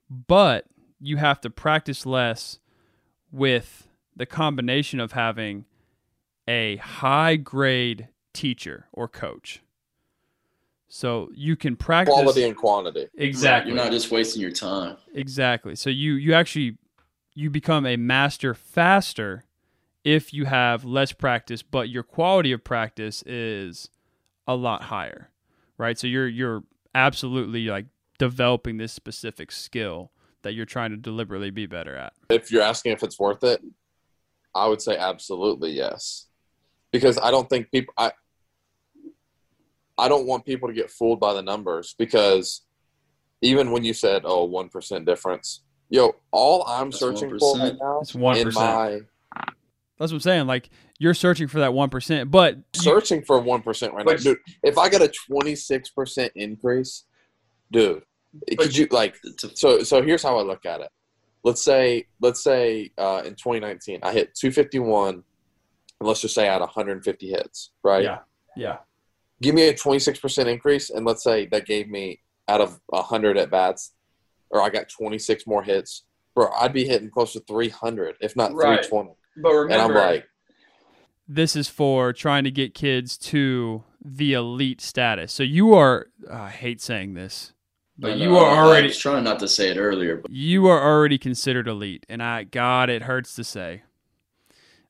but 0.10 0.66
you 1.00 1.18
have 1.18 1.40
to 1.42 1.52
practice 1.52 2.08
less 2.08 2.58
with 3.32 3.88
the 4.16 4.26
combination 4.26 5.00
of 5.00 5.12
having 5.12 5.66
a 6.48 6.78
high 6.78 7.36
grade 7.36 8.08
teacher 8.34 8.88
or 8.92 9.08
coach. 9.08 9.62
So 10.88 11.30
you 11.36 11.56
can 11.56 11.76
practice 11.76 12.16
Quality 12.16 12.46
and 12.46 12.58
quantity. 12.58 13.10
exactly 13.14 13.72
You're 13.72 13.84
not 13.84 13.92
just 13.92 14.10
wasting 14.10 14.42
your 14.42 14.50
time. 14.50 14.98
Exactly. 15.14 15.76
So 15.76 15.92
you 15.92 16.14
you 16.14 16.34
actually 16.34 16.80
you 17.36 17.52
become 17.52 17.86
a 17.86 17.96
master 17.96 18.56
faster 18.56 19.44
if 20.04 20.34
you 20.34 20.46
have 20.46 20.86
less 20.86 21.12
practice, 21.12 21.62
but 21.62 21.90
your 21.90 22.04
quality 22.04 22.52
of 22.52 22.64
practice 22.64 23.24
is 23.26 23.90
a 24.48 24.56
lot 24.56 24.84
higher. 24.84 25.30
Right? 25.78 25.98
So 25.98 26.08
you're 26.08 26.28
you're 26.28 26.64
absolutely 26.94 27.66
like 27.66 27.86
developing 28.18 28.78
this 28.78 28.92
specific 28.92 29.52
skill 29.52 30.12
that 30.42 30.54
you're 30.54 30.66
trying 30.66 30.92
to 30.92 30.98
deliberately 30.98 31.52
be 31.52 31.66
better 31.66 31.96
at. 31.96 32.14
If 32.30 32.52
you're 32.52 32.62
asking 32.62 32.94
if 32.94 33.04
it's 33.04 33.20
worth 33.20 33.44
it, 33.44 33.62
I 34.56 34.68
would 34.68 34.82
say 34.82 34.98
absolutely 34.98 35.72
yes. 35.72 36.28
Because 36.92 37.18
I 37.18 37.32
don't 37.32 37.50
think 37.50 37.72
people 37.72 37.94
I 37.98 38.12
I 39.98 40.08
don't 40.08 40.26
want 40.26 40.46
people 40.46 40.70
to 40.70 40.74
get 40.74 40.90
fooled 40.90 41.20
by 41.20 41.34
the 41.34 41.42
numbers 41.42 41.94
because 41.98 42.62
even 43.42 43.72
when 43.72 43.84
you 43.84 43.94
said, 43.94 44.24
oh, 44.26 44.48
1% 44.48 45.06
difference, 45.06 45.62
yo, 45.90 46.16
all 46.32 46.66
I'm 46.68 46.90
That's 46.90 47.00
searching 47.00 47.38
for 47.38 47.58
right 47.58 47.76
now 47.80 48.00
It's 48.02 48.16
one 48.16 48.38
in 48.38 48.54
my 48.54 49.02
That's 50.00 50.12
what 50.14 50.18
I'm 50.18 50.22
saying. 50.22 50.48
Like 50.48 50.70
you're 50.98 51.14
searching 51.14 51.48
for 51.48 51.60
that 51.60 51.74
one 51.74 51.90
percent, 51.90 52.32
but 52.32 52.58
searching 52.74 53.22
for 53.22 53.42
1% 53.42 53.92
right 53.92 54.06
now. 54.06 54.14
Dude, 54.14 54.38
if 54.64 54.78
I 54.78 54.90
got 54.90 55.02
a 55.02 55.12
26% 55.30 56.30
increase, 56.36 57.04
dude, 57.72 58.04
could 58.58 58.76
you 58.76 58.88
like 58.92 59.16
so 59.56 59.84
so 59.84 60.02
here's 60.02 60.24
how 60.24 60.40
I 60.40 60.42
look 60.42 60.66
at 60.66 60.80
it. 60.80 60.90
Let's 61.44 61.64
say 61.64 62.08
let's 62.22 62.42
say 62.42 62.92
uh, 62.98 63.24
in 63.26 63.36
2019 63.36 64.00
I 64.04 64.14
hit 64.14 64.36
251 64.36 65.16
and 65.16 65.24
let's 66.00 66.22
just 66.22 66.34
say 66.34 66.48
I 66.48 66.54
had 66.54 66.62
150 66.62 67.30
hits, 67.30 67.72
right? 67.84 68.04
yeah, 68.04 68.20
yeah, 68.56 68.78
Give 69.42 69.54
me 69.54 69.68
a 69.68 69.74
26% 69.74 70.46
increase 70.48 70.90
and 70.92 71.06
let's 71.06 71.24
say 71.24 71.46
that 71.48 71.66
gave 71.66 71.90
me 71.90 72.22
out 72.48 72.62
of 72.62 72.80
100 72.88 73.38
at 73.38 73.52
bats 73.52 73.94
or 74.50 74.62
I 74.62 74.70
got 74.70 74.88
26 74.88 75.46
more 75.46 75.62
hits. 75.62 76.06
Bro, 76.36 76.52
I'd 76.54 76.72
be 76.72 76.86
hitting 76.86 77.10
close 77.10 77.34
to 77.34 77.42
300 77.42 78.16
if 78.22 78.38
not 78.38 78.54
Right. 78.54 78.86
320. 78.86 79.12
But 79.42 79.54
And 79.64 79.74
I'm 79.74 79.94
like, 79.94 80.28
this 81.28 81.56
is 81.56 81.68
for 81.68 82.12
trying 82.12 82.44
to 82.44 82.52
get 82.52 82.74
kids 82.74 83.18
to 83.18 83.84
the 84.04 84.34
elite 84.34 84.82
status. 84.82 85.32
So 85.32 85.44
you 85.44 85.74
are 85.74 86.08
oh, 86.30 86.34
I 86.34 86.50
hate 86.50 86.82
saying 86.82 87.14
this, 87.14 87.54
but 87.98 88.12
I 88.12 88.16
you 88.16 88.30
know, 88.30 88.40
are 88.40 88.50
I 88.50 88.58
already 88.58 88.88
was 88.88 88.98
trying 88.98 89.24
not 89.24 89.40
to 89.40 89.48
say 89.48 89.70
it 89.70 89.78
earlier, 89.78 90.18
but 90.18 90.32
you 90.32 90.68
are 90.68 90.82
already 90.82 91.18
considered 91.18 91.68
elite. 91.68 92.06
And 92.10 92.24
I 92.24 92.44
God, 92.46 92.90
it 92.90 93.04
hurts 93.04 93.36
to 93.36 93.44
say. 93.44 93.84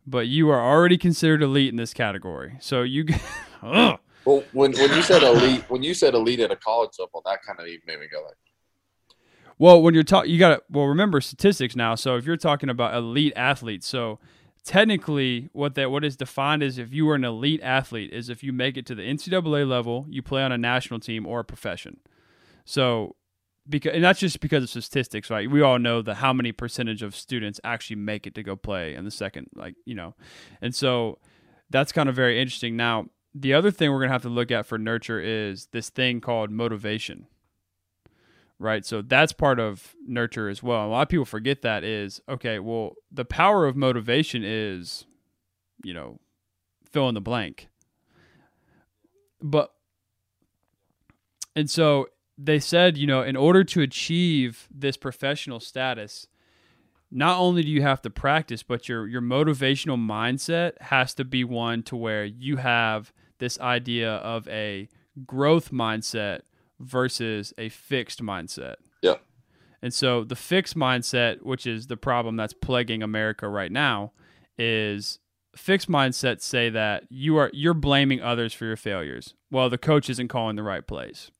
But 0.07 0.27
you 0.27 0.49
are 0.49 0.61
already 0.61 0.97
considered 0.97 1.43
elite 1.43 1.69
in 1.69 1.75
this 1.75 1.93
category. 1.93 2.57
So 2.61 2.81
you 2.81 3.05
Ugh. 3.61 3.99
well, 4.25 4.43
when 4.53 4.73
when 4.73 4.93
you 4.93 5.01
said 5.01 5.23
elite, 5.23 5.65
when 5.67 5.83
you 5.83 5.93
said 5.93 6.13
elite 6.13 6.39
at 6.39 6.51
a 6.51 6.55
college 6.55 6.91
level, 6.99 7.21
that 7.25 7.39
kind 7.45 7.59
of 7.59 7.67
even 7.67 7.81
made 7.85 7.99
me 7.99 8.07
go 8.11 8.23
like, 8.23 8.37
Well, 9.57 9.81
when 9.81 9.93
you're 9.93 10.03
talking, 10.03 10.31
you 10.31 10.39
got 10.39 10.49
to 10.55 10.63
well 10.69 10.85
remember 10.85 11.19
statistics 11.19 11.75
now. 11.75 11.95
So 11.95 12.15
if 12.15 12.25
you're 12.25 12.37
talking 12.37 12.69
about 12.69 12.95
elite 12.95 13.33
athletes, 13.35 13.87
so 13.87 14.19
technically 14.63 15.49
what 15.53 15.75
that 15.75 15.91
what 15.91 16.03
is 16.03 16.15
defined 16.15 16.63
as 16.63 16.77
if 16.77 16.93
you 16.93 17.09
are 17.09 17.15
an 17.15 17.23
elite 17.23 17.61
athlete 17.61 18.11
is 18.11 18.29
if 18.29 18.43
you 18.43 18.53
make 18.53 18.77
it 18.77 18.85
to 18.87 18.95
the 18.95 19.03
NCAA 19.03 19.67
level, 19.67 20.05
you 20.09 20.21
play 20.21 20.43
on 20.43 20.51
a 20.51 20.57
national 20.57 20.99
team 20.99 21.25
or 21.25 21.41
a 21.41 21.45
profession. 21.45 21.97
So 22.65 23.15
because 23.67 23.93
and 23.93 24.03
that's 24.03 24.19
just 24.19 24.39
because 24.39 24.63
of 24.63 24.69
statistics, 24.83 25.29
right? 25.29 25.49
We 25.49 25.61
all 25.61 25.79
know 25.79 26.01
that 26.01 26.15
how 26.15 26.33
many 26.33 26.51
percentage 26.51 27.03
of 27.03 27.15
students 27.15 27.59
actually 27.63 27.97
make 27.97 28.25
it 28.25 28.35
to 28.35 28.43
go 28.43 28.55
play 28.55 28.95
in 28.95 29.05
the 29.05 29.11
second, 29.11 29.47
like 29.55 29.75
you 29.85 29.95
know, 29.95 30.15
and 30.61 30.73
so 30.73 31.19
that's 31.69 31.91
kind 31.91 32.09
of 32.09 32.15
very 32.15 32.41
interesting. 32.41 32.75
Now, 32.75 33.05
the 33.33 33.53
other 33.53 33.71
thing 33.71 33.91
we're 33.91 33.99
gonna 33.99 34.11
have 34.11 34.23
to 34.23 34.29
look 34.29 34.51
at 34.51 34.65
for 34.65 34.77
nurture 34.77 35.19
is 35.19 35.67
this 35.71 35.89
thing 35.89 36.19
called 36.19 36.51
motivation 36.51 37.27
right? 38.59 38.85
So 38.85 39.01
that's 39.01 39.31
part 39.31 39.59
of 39.59 39.95
nurture 40.05 40.49
as 40.49 40.61
well. 40.61 40.85
A 40.85 40.89
lot 40.89 41.01
of 41.03 41.09
people 41.09 41.25
forget 41.25 41.61
that 41.61 41.83
is 41.83 42.21
okay. 42.29 42.59
Well, 42.59 42.95
the 43.11 43.25
power 43.25 43.65
of 43.65 43.75
motivation 43.75 44.43
is, 44.43 45.05
you 45.83 45.93
know, 45.93 46.19
fill 46.91 47.07
in 47.07 47.15
the 47.15 47.21
blank. 47.21 47.69
But 49.41 49.71
and 51.55 51.69
so 51.69 52.07
they 52.37 52.59
said, 52.59 52.97
you 52.97 53.07
know, 53.07 53.21
in 53.21 53.35
order 53.35 53.63
to 53.63 53.81
achieve 53.81 54.67
this 54.69 54.97
professional 54.97 55.59
status, 55.59 56.27
not 57.11 57.39
only 57.39 57.63
do 57.63 57.69
you 57.69 57.81
have 57.81 58.01
to 58.03 58.09
practice, 58.09 58.61
but 58.61 58.89
your 58.89 59.07
your 59.07 59.21
motivational 59.21 59.97
mindset 59.97 60.79
has 60.81 61.13
to 61.15 61.23
be 61.23 61.43
one 61.45 61.81
to 61.83 61.95
where 61.95 62.25
you 62.25 62.57
have 62.57 63.13
this 63.39 63.57
idea 63.61 64.15
of 64.15 64.47
a 64.49 64.89
growth 65.25 65.71
mindset 65.71 66.41
versus 66.79 67.53
a 67.57 67.69
fixed 67.69 68.21
mindset. 68.23 68.75
Yeah. 69.01 69.15
And 69.81 69.93
so 69.93 70.23
the 70.23 70.35
fixed 70.35 70.75
mindset, 70.75 71.41
which 71.43 71.65
is 71.65 71.87
the 71.87 71.97
problem 71.97 72.35
that's 72.35 72.53
plaguing 72.53 73.01
America 73.01 73.47
right 73.47 73.71
now, 73.71 74.11
is 74.57 75.19
fixed 75.55 75.89
mindsets 75.89 76.41
say 76.41 76.69
that 76.69 77.05
you 77.09 77.37
are 77.37 77.49
you're 77.53 77.73
blaming 77.73 78.21
others 78.21 78.53
for 78.53 78.65
your 78.65 78.75
failures. 78.75 79.33
Well, 79.51 79.69
the 79.69 79.77
coach 79.77 80.09
isn't 80.09 80.27
calling 80.27 80.55
the 80.55 80.63
right 80.63 80.85
plays. 80.85 81.31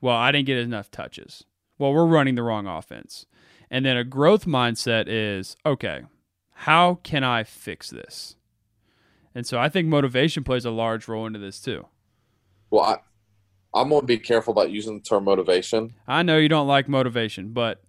Well, 0.00 0.16
I 0.16 0.32
didn't 0.32 0.46
get 0.46 0.58
enough 0.58 0.90
touches. 0.90 1.44
Well, 1.78 1.92
we're 1.92 2.06
running 2.06 2.34
the 2.34 2.42
wrong 2.42 2.66
offense. 2.66 3.26
And 3.70 3.84
then 3.84 3.96
a 3.96 4.04
growth 4.04 4.46
mindset 4.46 5.04
is, 5.06 5.56
okay, 5.64 6.02
how 6.52 6.96
can 7.02 7.22
I 7.22 7.44
fix 7.44 7.90
this? 7.90 8.36
And 9.34 9.46
so 9.46 9.58
I 9.58 9.68
think 9.68 9.88
motivation 9.88 10.42
plays 10.42 10.64
a 10.64 10.70
large 10.70 11.06
role 11.06 11.26
into 11.26 11.38
this 11.38 11.60
too. 11.60 11.86
well, 12.70 12.84
I, 12.84 12.96
I'm 13.74 13.88
gonna 13.90 14.06
be 14.06 14.18
careful 14.18 14.52
about 14.52 14.70
using 14.70 14.94
the 14.96 15.02
term 15.02 15.24
motivation. 15.24 15.94
I 16.08 16.22
know 16.22 16.38
you 16.38 16.48
don't 16.48 16.66
like 16.66 16.88
motivation, 16.88 17.52
but 17.52 17.82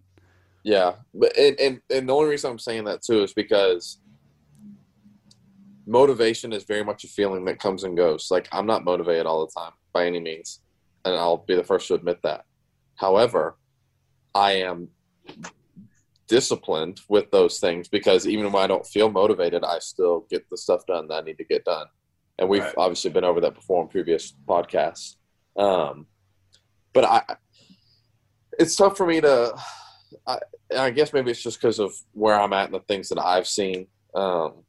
Yeah, 0.63 0.93
but 1.13 1.35
and, 1.37 1.59
and 1.59 1.81
and 1.89 2.07
the 2.09 2.13
only 2.13 2.29
reason 2.29 2.51
I'm 2.51 2.59
saying 2.59 2.83
that 2.85 3.01
too 3.01 3.23
is 3.23 3.33
because 3.33 3.97
motivation 5.87 6.53
is 6.53 6.63
very 6.63 6.83
much 6.83 7.03
a 7.03 7.07
feeling 7.07 7.45
that 7.45 7.59
comes 7.59 7.83
and 7.83 7.97
goes. 7.97 8.27
Like 8.29 8.47
I'm 8.51 8.67
not 8.67 8.85
motivated 8.85 9.25
all 9.25 9.45
the 9.45 9.51
time 9.59 9.71
by 9.93 10.05
any 10.05 10.19
means, 10.19 10.61
and 11.05 11.15
I'll 11.15 11.37
be 11.47 11.55
the 11.55 11.63
first 11.63 11.87
to 11.87 11.95
admit 11.95 12.19
that. 12.23 12.45
However, 12.95 13.57
I 14.35 14.51
am 14.53 14.89
disciplined 16.27 17.01
with 17.09 17.29
those 17.31 17.59
things 17.59 17.87
because 17.89 18.27
even 18.27 18.51
when 18.51 18.63
I 18.63 18.67
don't 18.67 18.85
feel 18.85 19.11
motivated, 19.11 19.63
I 19.63 19.79
still 19.79 20.25
get 20.29 20.47
the 20.49 20.57
stuff 20.57 20.85
done 20.85 21.07
that 21.07 21.15
I 21.15 21.21
need 21.21 21.37
to 21.39 21.43
get 21.43 21.65
done. 21.65 21.87
And 22.39 22.47
we've 22.47 22.61
Right. 22.63 22.73
obviously 22.77 23.11
been 23.11 23.25
over 23.25 23.41
that 23.41 23.53
before 23.55 23.81
in 23.81 23.89
previous 23.89 24.33
podcasts. 24.47 25.15
Um, 25.57 26.07
but 26.93 27.05
I, 27.05 27.35
it's 28.59 28.75
tough 28.75 28.97
for 28.97 29.05
me 29.05 29.21
to. 29.21 29.53
I, 30.27 30.37
I 30.77 30.89
guess 30.91 31.13
maybe 31.13 31.31
it's 31.31 31.41
just 31.41 31.61
because 31.61 31.79
of 31.79 31.93
where 32.13 32.39
I'm 32.39 32.53
at 32.53 32.65
and 32.65 32.73
the 32.73 32.79
things 32.81 33.09
that 33.09 33.19
I've 33.19 33.47
seen. 33.47 33.87
Um, 34.13 34.63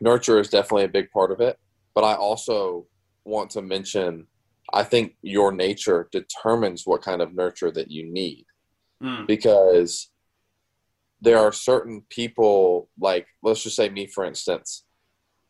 nurture 0.00 0.38
is 0.38 0.50
definitely 0.50 0.84
a 0.84 0.88
big 0.88 1.10
part 1.10 1.30
of 1.30 1.40
it, 1.40 1.58
but 1.94 2.04
I 2.04 2.14
also 2.14 2.86
want 3.24 3.50
to 3.50 3.62
mention. 3.62 4.26
I 4.74 4.84
think 4.84 5.16
your 5.22 5.50
nature 5.50 6.08
determines 6.12 6.86
what 6.86 7.00
kind 7.00 7.22
of 7.22 7.34
nurture 7.34 7.70
that 7.70 7.90
you 7.90 8.04
need 8.04 8.44
because 9.26 10.10
there 11.20 11.38
are 11.38 11.52
certain 11.52 12.02
people 12.10 12.88
like 13.00 13.26
let's 13.42 13.62
just 13.62 13.76
say 13.76 13.88
me 13.88 14.06
for 14.06 14.24
instance 14.24 14.84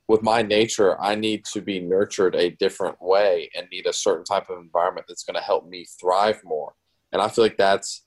with 0.08 0.22
my 0.22 0.42
nature 0.42 1.00
i 1.00 1.14
need 1.14 1.44
to 1.44 1.60
be 1.60 1.80
nurtured 1.80 2.34
a 2.34 2.50
different 2.50 3.00
way 3.00 3.48
and 3.54 3.68
need 3.70 3.86
a 3.86 3.92
certain 3.92 4.24
type 4.24 4.48
of 4.50 4.58
environment 4.58 5.06
that's 5.08 5.24
going 5.24 5.34
to 5.34 5.40
help 5.40 5.68
me 5.68 5.86
thrive 6.00 6.40
more 6.44 6.74
and 7.12 7.22
i 7.22 7.28
feel 7.28 7.44
like 7.44 7.56
that's 7.56 8.04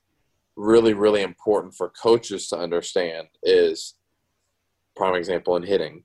really 0.56 0.94
really 0.94 1.22
important 1.22 1.74
for 1.74 1.90
coaches 1.90 2.48
to 2.48 2.58
understand 2.58 3.28
is 3.44 3.96
prime 4.96 5.16
example 5.16 5.56
in 5.56 5.64
hitting 5.64 6.04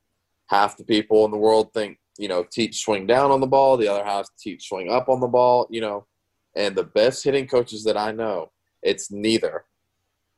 half 0.48 0.76
the 0.76 0.84
people 0.84 1.24
in 1.24 1.30
the 1.30 1.36
world 1.36 1.72
think 1.74 1.98
you 2.18 2.28
know, 2.28 2.44
teach 2.50 2.80
swing 2.80 3.06
down 3.06 3.30
on 3.30 3.40
the 3.40 3.46
ball. 3.46 3.76
The 3.76 3.88
other 3.88 4.04
half 4.04 4.28
teach 4.38 4.68
swing 4.68 4.90
up 4.90 5.08
on 5.08 5.20
the 5.20 5.26
ball. 5.26 5.66
You 5.70 5.80
know, 5.80 6.06
and 6.54 6.74
the 6.74 6.84
best 6.84 7.24
hitting 7.24 7.46
coaches 7.46 7.84
that 7.84 7.96
I 7.96 8.12
know, 8.12 8.50
it's 8.82 9.10
neither. 9.10 9.64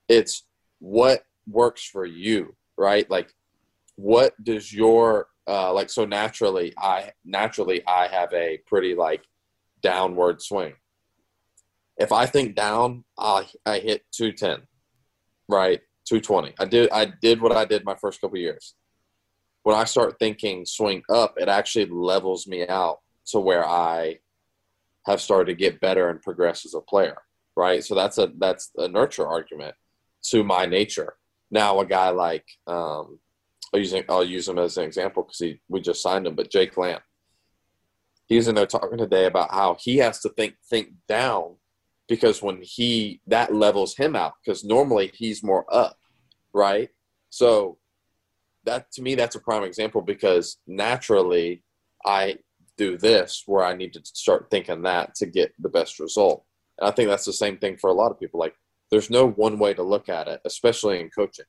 It's 0.08 0.44
what 0.80 1.24
works 1.46 1.84
for 1.84 2.04
you, 2.04 2.54
right? 2.76 3.08
Like, 3.10 3.34
what 3.96 4.32
does 4.42 4.72
your 4.72 5.28
uh, 5.48 5.72
like? 5.72 5.90
So 5.90 6.04
naturally, 6.04 6.74
I 6.78 7.12
naturally 7.24 7.82
I 7.86 8.08
have 8.08 8.32
a 8.32 8.58
pretty 8.66 8.94
like 8.94 9.24
downward 9.82 10.42
swing. 10.42 10.74
If 11.96 12.12
I 12.12 12.26
think 12.26 12.54
down, 12.54 13.04
I 13.18 13.48
I 13.66 13.78
hit 13.78 14.04
two 14.12 14.32
ten, 14.32 14.62
right? 15.48 15.80
Two 16.06 16.20
twenty. 16.20 16.54
I 16.58 16.66
did 16.66 16.90
I 16.90 17.06
did 17.06 17.40
what 17.40 17.52
I 17.52 17.64
did 17.64 17.84
my 17.84 17.96
first 17.96 18.20
couple 18.20 18.38
years. 18.38 18.74
When 19.62 19.74
I 19.74 19.84
start 19.84 20.18
thinking 20.18 20.64
swing 20.64 21.02
up, 21.10 21.34
it 21.36 21.48
actually 21.48 21.86
levels 21.86 22.46
me 22.46 22.66
out 22.66 23.00
to 23.26 23.40
where 23.40 23.66
I 23.66 24.18
have 25.06 25.20
started 25.20 25.46
to 25.46 25.54
get 25.54 25.80
better 25.80 26.08
and 26.08 26.22
progress 26.22 26.64
as 26.64 26.74
a 26.74 26.80
player, 26.80 27.18
right? 27.56 27.82
So 27.84 27.94
that's 27.94 28.18
a 28.18 28.30
that's 28.38 28.70
a 28.76 28.88
nurture 28.88 29.26
argument 29.26 29.74
to 30.24 30.44
my 30.44 30.66
nature. 30.66 31.14
Now 31.50 31.80
a 31.80 31.86
guy 31.86 32.10
like 32.10 32.46
um, 32.66 33.18
I'll 33.72 33.80
use 33.80 33.94
I'll 34.08 34.24
use 34.24 34.48
him 34.48 34.58
as 34.58 34.76
an 34.76 34.84
example 34.84 35.22
because 35.22 35.38
he 35.38 35.60
we 35.68 35.80
just 35.80 36.02
signed 36.02 36.26
him, 36.26 36.34
but 36.34 36.50
Jake 36.50 36.76
Lamb. 36.76 37.00
He's 38.26 38.48
in 38.48 38.54
there 38.54 38.66
talking 38.66 38.98
today 38.98 39.24
about 39.24 39.50
how 39.50 39.76
he 39.80 39.98
has 39.98 40.20
to 40.20 40.28
think 40.30 40.54
think 40.68 40.90
down 41.08 41.56
because 42.08 42.42
when 42.42 42.60
he 42.62 43.20
that 43.26 43.54
levels 43.54 43.96
him 43.96 44.16
out 44.16 44.34
because 44.44 44.64
normally 44.64 45.10
he's 45.14 45.42
more 45.42 45.64
up, 45.72 45.98
right? 46.52 46.90
So 47.30 47.78
that 48.64 48.90
to 48.92 49.02
me 49.02 49.14
that's 49.14 49.36
a 49.36 49.40
prime 49.40 49.64
example 49.64 50.02
because 50.02 50.58
naturally 50.66 51.62
I 52.04 52.38
do 52.78 52.96
this 52.96 53.42
where 53.44 53.64
I 53.64 53.74
need 53.74 53.92
to 53.94 54.00
start 54.04 54.48
thinking 54.50 54.82
that 54.82 55.14
to 55.16 55.26
get 55.26 55.52
the 55.58 55.68
best 55.68 55.98
result. 55.98 56.44
And 56.78 56.88
I 56.88 56.92
think 56.92 57.08
that's 57.08 57.26
the 57.26 57.32
same 57.32 57.58
thing 57.58 57.76
for 57.76 57.90
a 57.90 57.94
lot 57.94 58.10
of 58.10 58.20
people. 58.20 58.40
Like, 58.40 58.54
there's 58.90 59.10
no 59.10 59.28
one 59.28 59.58
way 59.58 59.74
to 59.74 59.82
look 59.82 60.08
at 60.08 60.28
it, 60.28 60.40
especially 60.46 61.00
in 61.00 61.10
coaching. 61.10 61.44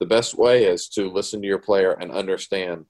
The 0.00 0.06
best 0.06 0.38
way 0.38 0.64
is 0.64 0.88
to 0.90 1.10
listen 1.10 1.40
to 1.42 1.48
your 1.48 1.58
player 1.58 1.92
and 1.92 2.10
understand 2.12 2.86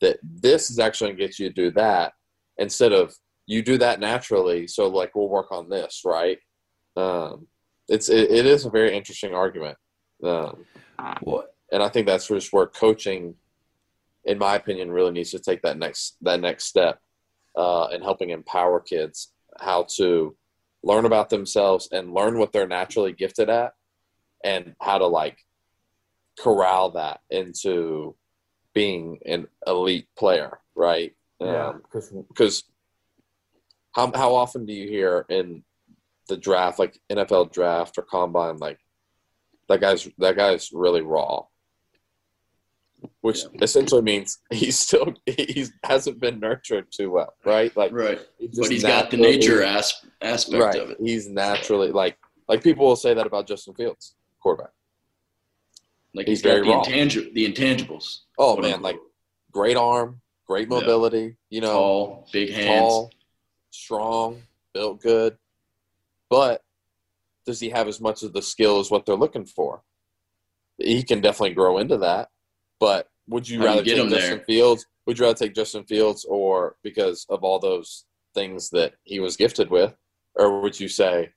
that 0.00 0.18
this 0.22 0.70
is 0.70 0.78
actually 0.78 1.08
going 1.08 1.18
to 1.18 1.26
get 1.26 1.38
you 1.38 1.48
to 1.48 1.54
do 1.54 1.70
that 1.72 2.12
instead 2.58 2.92
of 2.92 3.14
you 3.46 3.62
do 3.62 3.78
that 3.78 4.00
naturally. 4.00 4.66
So, 4.66 4.88
like, 4.88 5.14
we'll 5.14 5.28
work 5.28 5.50
on 5.50 5.68
this, 5.68 6.02
right? 6.04 6.38
Um, 6.96 7.46
it's 7.88 8.08
it, 8.08 8.30
it 8.30 8.46
is 8.46 8.64
a 8.64 8.70
very 8.70 8.96
interesting 8.96 9.34
argument. 9.34 9.76
Um, 10.22 10.64
What? 11.22 11.54
and 11.72 11.82
I 11.82 11.88
think 11.88 12.06
that's 12.06 12.28
just 12.28 12.52
where 12.52 12.66
coaching, 12.66 13.34
in 14.24 14.38
my 14.38 14.54
opinion, 14.54 14.92
really 14.92 15.10
needs 15.10 15.30
to 15.32 15.38
take 15.38 15.62
that 15.62 15.78
next 15.78 16.16
that 16.22 16.40
next 16.40 16.64
step 16.64 17.00
uh, 17.56 17.88
in 17.92 18.02
helping 18.02 18.30
empower 18.30 18.78
kids 18.78 19.32
how 19.58 19.86
to 19.96 20.36
learn 20.84 21.04
about 21.04 21.30
themselves 21.30 21.88
and 21.92 22.14
learn 22.14 22.38
what 22.38 22.52
they're 22.52 22.68
naturally 22.68 23.12
gifted 23.12 23.48
at, 23.48 23.72
and 24.44 24.74
how 24.80 24.98
to 24.98 25.06
like 25.06 25.38
corral 26.38 26.90
that 26.92 27.20
into 27.30 28.14
being 28.74 29.18
an 29.26 29.46
elite 29.66 30.08
player, 30.16 30.58
right? 30.74 31.14
Yeah. 31.40 31.68
Um, 31.68 31.82
because 32.28 32.64
how 33.92 34.10
how 34.14 34.34
often 34.34 34.64
do 34.64 34.72
you 34.72 34.88
hear 34.88 35.26
in 35.28 35.62
the 36.28 36.36
draft, 36.36 36.78
like 36.78 36.98
NFL 37.10 37.52
draft 37.52 37.98
or 37.98 38.02
combine, 38.02 38.56
like 38.58 38.78
that 39.68 39.80
guy's 39.80 40.08
that 40.18 40.36
guy's 40.36 40.70
really 40.72 41.02
raw, 41.02 41.42
which 43.20 43.44
essentially 43.60 44.02
means 44.02 44.38
he's 44.50 44.78
still 44.78 45.12
he 45.26 45.66
hasn't 45.84 46.20
been 46.20 46.40
nurtured 46.40 46.86
too 46.90 47.10
well, 47.10 47.34
right? 47.44 47.76
Like, 47.76 47.92
Right. 47.92 48.20
he's 48.38 48.58
But 48.58 48.70
he's 48.70 48.82
got 48.82 49.10
the 49.10 49.16
nature 49.16 49.62
as- 49.62 49.94
aspect 50.20 50.62
right? 50.62 50.80
of 50.80 50.90
it. 50.90 50.98
He's 51.00 51.28
naturally 51.28 51.90
like 51.90 52.16
like 52.48 52.62
people 52.62 52.86
will 52.86 52.96
say 52.96 53.14
that 53.14 53.26
about 53.26 53.46
Justin 53.46 53.74
Fields, 53.74 54.14
quarterback. 54.40 54.72
Like 56.14 56.26
He's 56.26 56.38
he's 56.40 56.42
got 56.42 56.64
very 56.64 56.66
the, 56.66 56.72
intangi- 56.74 57.32
the 57.32 57.50
intangibles. 57.52 58.18
Oh 58.38 58.56
man, 58.56 58.74
unquote. 58.74 58.82
like 58.82 58.96
great 59.50 59.76
arm, 59.76 60.20
great 60.46 60.68
Yeah. 60.70 60.78
mobility. 60.80 61.36
You 61.50 61.60
know, 61.62 61.72
tall, 61.72 62.28
big 62.32 62.50
hands. 62.52 62.66
tall, 62.66 63.10
strong, 63.70 64.42
built 64.74 65.00
good. 65.00 65.36
But 66.28 66.62
does 67.46 67.60
he 67.60 67.70
have 67.70 67.88
as 67.88 68.00
much 68.00 68.22
of 68.22 68.32
the 68.32 68.42
skill 68.42 68.78
as 68.78 68.90
what 68.90 69.04
they're 69.06 69.16
looking 69.16 69.46
for? 69.46 69.82
He 70.78 71.02
can 71.02 71.20
definitely 71.20 71.54
grow 71.54 71.78
into 71.78 71.98
that. 71.98 72.28
But 72.80 73.08
would 73.28 73.48
you 73.48 73.58
How 73.58 73.64
you 73.64 73.70
rather 73.70 73.82
get 73.82 73.94
take 73.96 74.04
him 74.04 74.10
Justin 74.10 74.36
there? 74.38 74.44
Fields? 74.46 74.86
Would 75.06 75.18
you 75.18 75.24
rather 75.24 75.36
take 75.38 75.54
Justin 75.54 75.84
Fields 75.84 76.24
or 76.28 76.76
because 76.82 77.26
of 77.28 77.42
all 77.44 77.58
those 77.58 78.04
things 78.34 78.70
that 78.70 78.94
he 79.04 79.20
was 79.20 79.36
gifted 79.36 79.70
with? 79.70 79.94
Or 80.34 80.60
would 80.62 80.78
you 80.78 80.88
say, 80.88 81.30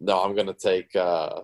no, 0.00 0.22
I'm 0.22 0.34
going 0.34 0.46
to 0.46 0.54
take 0.54 0.94
uh, 0.94 1.40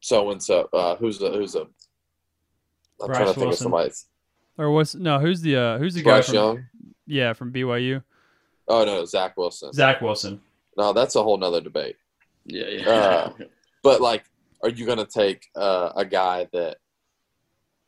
so 0.00 0.30
and 0.30 0.42
so? 0.42 0.68
Who's 0.98 1.22
a 1.22 1.30
who's 1.30 1.54
a? 1.54 1.60
I'm 1.62 3.06
Bryce 3.06 3.16
trying 3.16 3.28
to 3.28 3.34
think 3.34 3.46
Wilson. 3.46 3.48
of 3.48 3.56
somebody. 3.56 3.90
Or 4.58 4.70
what's 4.72 4.94
no? 4.94 5.18
Who's 5.18 5.40
the 5.40 5.56
uh, 5.56 5.78
who's 5.78 5.94
the 5.94 6.02
guy 6.02 6.10
Bryce 6.10 6.26
from? 6.26 6.34
Young. 6.34 6.64
Yeah, 7.06 7.32
from 7.32 7.52
BYU. 7.52 8.02
Oh 8.68 8.84
no, 8.84 9.04
Zach 9.04 9.36
Wilson. 9.36 9.72
Zach 9.72 10.00
Wilson. 10.00 10.40
No, 10.76 10.92
that's 10.92 11.16
a 11.16 11.22
whole 11.22 11.36
nother 11.36 11.60
debate. 11.60 11.96
Yeah, 12.44 12.66
yeah. 12.66 12.88
Uh, 12.88 13.32
But 13.82 14.00
like, 14.00 14.24
are 14.62 14.68
you 14.68 14.84
going 14.84 14.98
to 14.98 15.06
take 15.06 15.46
uh, 15.56 15.92
a 15.96 16.04
guy 16.04 16.48
that 16.52 16.76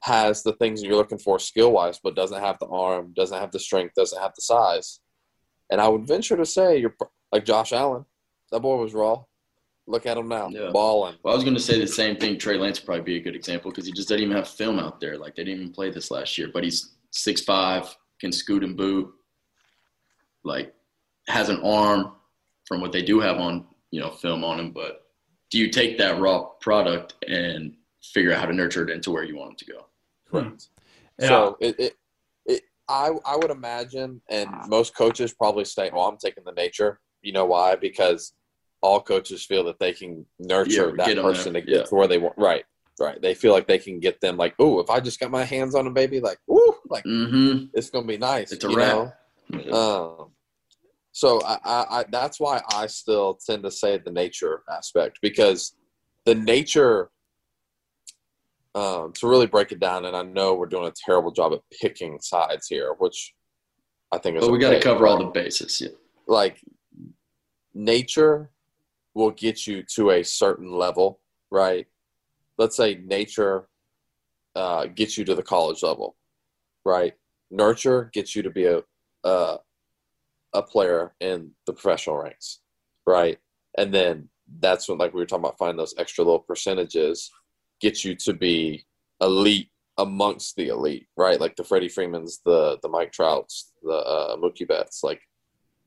has 0.00 0.42
the 0.42 0.54
things 0.54 0.80
that 0.80 0.86
you're 0.86 0.96
looking 0.96 1.18
for 1.18 1.38
skill 1.38 1.70
wise, 1.72 2.00
but 2.02 2.16
doesn't 2.16 2.40
have 2.40 2.58
the 2.58 2.66
arm, 2.66 3.12
doesn't 3.14 3.38
have 3.38 3.52
the 3.52 3.58
strength, 3.58 3.94
doesn't 3.94 4.20
have 4.20 4.32
the 4.34 4.40
size? 4.42 5.00
And 5.70 5.80
I 5.80 5.88
would 5.88 6.06
venture 6.06 6.36
to 6.36 6.46
say 6.46 6.78
you're 6.78 6.96
like 7.30 7.44
Josh 7.44 7.72
Allen. 7.72 8.04
That 8.50 8.60
boy 8.60 8.76
was 8.76 8.94
raw. 8.94 9.24
Look 9.92 10.06
at 10.06 10.16
him 10.16 10.26
now, 10.26 10.48
Yeah. 10.48 10.70
balling. 10.72 11.16
well, 11.22 11.34
I 11.34 11.36
was 11.36 11.44
going 11.44 11.54
to 11.54 11.60
say 11.60 11.78
the 11.78 11.86
same 11.86 12.16
thing. 12.16 12.38
Trey 12.38 12.56
Lance 12.56 12.80
would 12.80 12.86
probably 12.86 13.04
be 13.04 13.16
a 13.16 13.20
good 13.20 13.36
example 13.36 13.70
because 13.70 13.84
he 13.84 13.92
just 13.92 14.08
doesn't 14.08 14.22
even 14.22 14.34
have 14.34 14.48
film 14.48 14.78
out 14.78 15.00
there. 15.00 15.18
Like 15.18 15.36
they 15.36 15.44
didn't 15.44 15.60
even 15.60 15.72
play 15.72 15.90
this 15.90 16.10
last 16.10 16.38
year, 16.38 16.48
but 16.50 16.64
he's 16.64 16.94
six 17.10 17.42
five, 17.42 17.94
can 18.18 18.32
scoot 18.32 18.64
and 18.64 18.74
boot. 18.74 19.12
Like 20.44 20.74
has 21.28 21.50
an 21.50 21.60
arm 21.60 22.12
from 22.66 22.80
what 22.80 22.90
they 22.90 23.02
do 23.02 23.20
have 23.20 23.36
on 23.36 23.66
you 23.90 24.00
know 24.00 24.10
film 24.10 24.44
on 24.44 24.58
him. 24.58 24.70
But 24.70 25.02
do 25.50 25.58
you 25.58 25.68
take 25.68 25.98
that 25.98 26.18
raw 26.18 26.44
product 26.62 27.14
and 27.28 27.74
figure 28.02 28.32
out 28.32 28.40
how 28.40 28.46
to 28.46 28.54
nurture 28.54 28.88
it 28.88 28.90
into 28.90 29.10
where 29.10 29.24
you 29.24 29.36
want 29.36 29.50
him 29.50 29.56
to 29.56 29.64
go? 29.66 29.86
Correct. 30.30 30.48
Hmm. 30.48 31.22
Yeah. 31.22 31.28
So 31.28 31.56
it, 31.60 31.78
it, 31.78 31.92
it, 32.46 32.62
I, 32.88 33.10
I 33.26 33.36
would 33.36 33.50
imagine, 33.50 34.22
and 34.30 34.48
ah. 34.50 34.64
most 34.68 34.96
coaches 34.96 35.34
probably 35.34 35.66
say, 35.66 35.90
"Well, 35.92 36.04
oh, 36.04 36.08
I'm 36.08 36.16
taking 36.16 36.44
the 36.44 36.52
nature." 36.52 36.98
You 37.20 37.32
know 37.34 37.44
why? 37.44 37.76
Because 37.76 38.32
all 38.82 39.00
coaches 39.00 39.44
feel 39.44 39.64
that 39.64 39.78
they 39.78 39.92
can 39.92 40.26
nurture 40.38 40.94
Yeah, 40.98 41.04
that 41.06 41.22
person 41.22 41.52
there. 41.52 41.62
to 41.62 41.66
get 41.66 41.76
Yeah. 41.76 41.82
to 41.84 41.94
where 41.94 42.08
they 42.08 42.18
want. 42.18 42.34
Right, 42.36 42.64
right. 43.00 43.20
They 43.22 43.34
feel 43.34 43.52
like 43.52 43.66
they 43.66 43.78
can 43.78 44.00
get 44.00 44.20
them. 44.20 44.36
Like, 44.36 44.54
oh, 44.58 44.80
if 44.80 44.90
I 44.90 45.00
just 45.00 45.20
got 45.20 45.30
my 45.30 45.44
hands 45.44 45.74
on 45.74 45.86
a 45.86 45.90
baby, 45.90 46.20
like, 46.20 46.38
ooh, 46.50 46.74
like 46.90 47.04
Mm-hmm. 47.04 47.66
it's 47.74 47.90
gonna 47.90 48.06
be 48.06 48.18
nice. 48.18 48.52
It's 48.52 48.64
a 48.64 48.68
wrap. 48.68 49.14
Um, 49.72 50.32
so 51.12 51.40
I, 51.42 51.58
I, 51.64 51.84
I, 52.00 52.04
that's 52.10 52.40
why 52.40 52.60
I 52.72 52.86
still 52.86 53.34
tend 53.46 53.62
to 53.64 53.70
say 53.70 53.98
the 53.98 54.10
nature 54.10 54.62
aspect 54.70 55.18
because 55.22 55.74
the 56.24 56.34
nature. 56.34 57.10
Um, 58.74 59.12
to 59.16 59.28
really 59.28 59.46
break 59.46 59.70
it 59.70 59.80
down, 59.80 60.06
and 60.06 60.16
I 60.16 60.22
know 60.22 60.54
we're 60.54 60.64
doing 60.64 60.86
a 60.86 60.92
terrible 61.04 61.30
job 61.30 61.52
at 61.52 61.60
picking 61.78 62.18
sides 62.22 62.68
here, 62.68 62.94
which 62.98 63.34
I 64.10 64.16
think 64.16 64.38
is. 64.38 64.46
but 64.46 64.50
we 64.50 64.58
got 64.58 64.70
to 64.70 64.76
okay, 64.76 64.82
cover 64.82 65.06
all 65.06 65.18
the 65.18 65.26
bases. 65.26 65.78
Yeah. 65.78 65.90
like 66.26 66.58
nature 67.74 68.50
will 69.14 69.30
get 69.30 69.66
you 69.66 69.82
to 69.94 70.10
a 70.10 70.22
certain 70.22 70.70
level, 70.70 71.20
right? 71.50 71.86
Let's 72.58 72.76
say 72.76 73.00
nature 73.04 73.68
uh, 74.54 74.86
gets 74.86 75.16
you 75.16 75.24
to 75.24 75.34
the 75.34 75.42
college 75.42 75.82
level, 75.82 76.16
right? 76.84 77.14
Nurture 77.50 78.10
gets 78.12 78.34
you 78.34 78.42
to 78.42 78.50
be 78.50 78.66
a 78.66 78.82
a, 79.24 79.58
a 80.52 80.62
player 80.62 81.14
in 81.20 81.52
the 81.66 81.72
professional 81.72 82.16
ranks, 82.16 82.60
right? 83.06 83.38
And 83.78 83.92
then 83.94 84.28
that's 84.60 84.88
when, 84.88 84.98
like 84.98 85.14
we 85.14 85.20
were 85.20 85.26
talking 85.26 85.44
about, 85.44 85.58
finding 85.58 85.76
those 85.76 85.94
extra 85.96 86.24
little 86.24 86.40
percentages, 86.40 87.30
get 87.80 88.04
you 88.04 88.14
to 88.16 88.32
be 88.32 88.84
elite 89.20 89.70
amongst 89.98 90.56
the 90.56 90.68
elite, 90.68 91.06
right? 91.16 91.40
Like 91.40 91.56
the 91.56 91.64
Freddie 91.64 91.88
Freemans, 91.88 92.40
the 92.44 92.78
the 92.82 92.88
Mike 92.88 93.12
Trouts, 93.12 93.72
the 93.82 93.92
uh, 93.92 94.36
Mookie 94.36 94.66
Betts, 94.66 95.02
like 95.02 95.20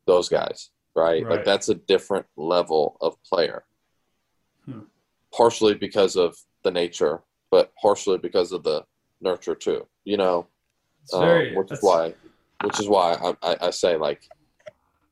those 0.05 0.29
guys, 0.29 0.69
right? 0.95 1.23
Right. 1.23 1.38
Like 1.38 1.45
that's 1.45 1.69
a 1.69 1.75
different 1.75 2.25
level 2.36 2.97
of 3.01 3.21
player. 3.23 3.65
Hmm. 4.65 4.81
Partially 5.34 5.75
because 5.75 6.15
of 6.15 6.38
the 6.63 6.71
nature, 6.71 7.21
but 7.51 7.73
partially 7.81 8.17
because 8.17 8.51
of 8.51 8.63
the 8.63 8.86
nurture 9.21 9.55
too. 9.55 9.88
You 10.03 10.17
know, 10.17 10.47
It's 11.03 11.13
um, 11.13 11.55
which 11.55 11.71
is 11.71 11.79
why, 11.81 12.13
which 12.63 12.79
is 12.79 12.88
why 12.88 13.13
I, 13.13 13.51
I, 13.51 13.58
I 13.67 13.69
say 13.69 13.97
like, 13.97 14.23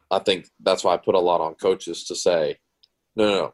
I 0.09 0.19
think 0.19 0.49
that's 0.59 0.83
why 0.83 0.93
I 0.93 0.97
put 0.97 1.15
a 1.15 1.19
lot 1.19 1.41
on 1.41 1.55
coaches 1.55 2.03
to 2.05 2.15
say, 2.15 2.57
no, 3.15 3.25
no, 3.25 3.35
no, 3.35 3.53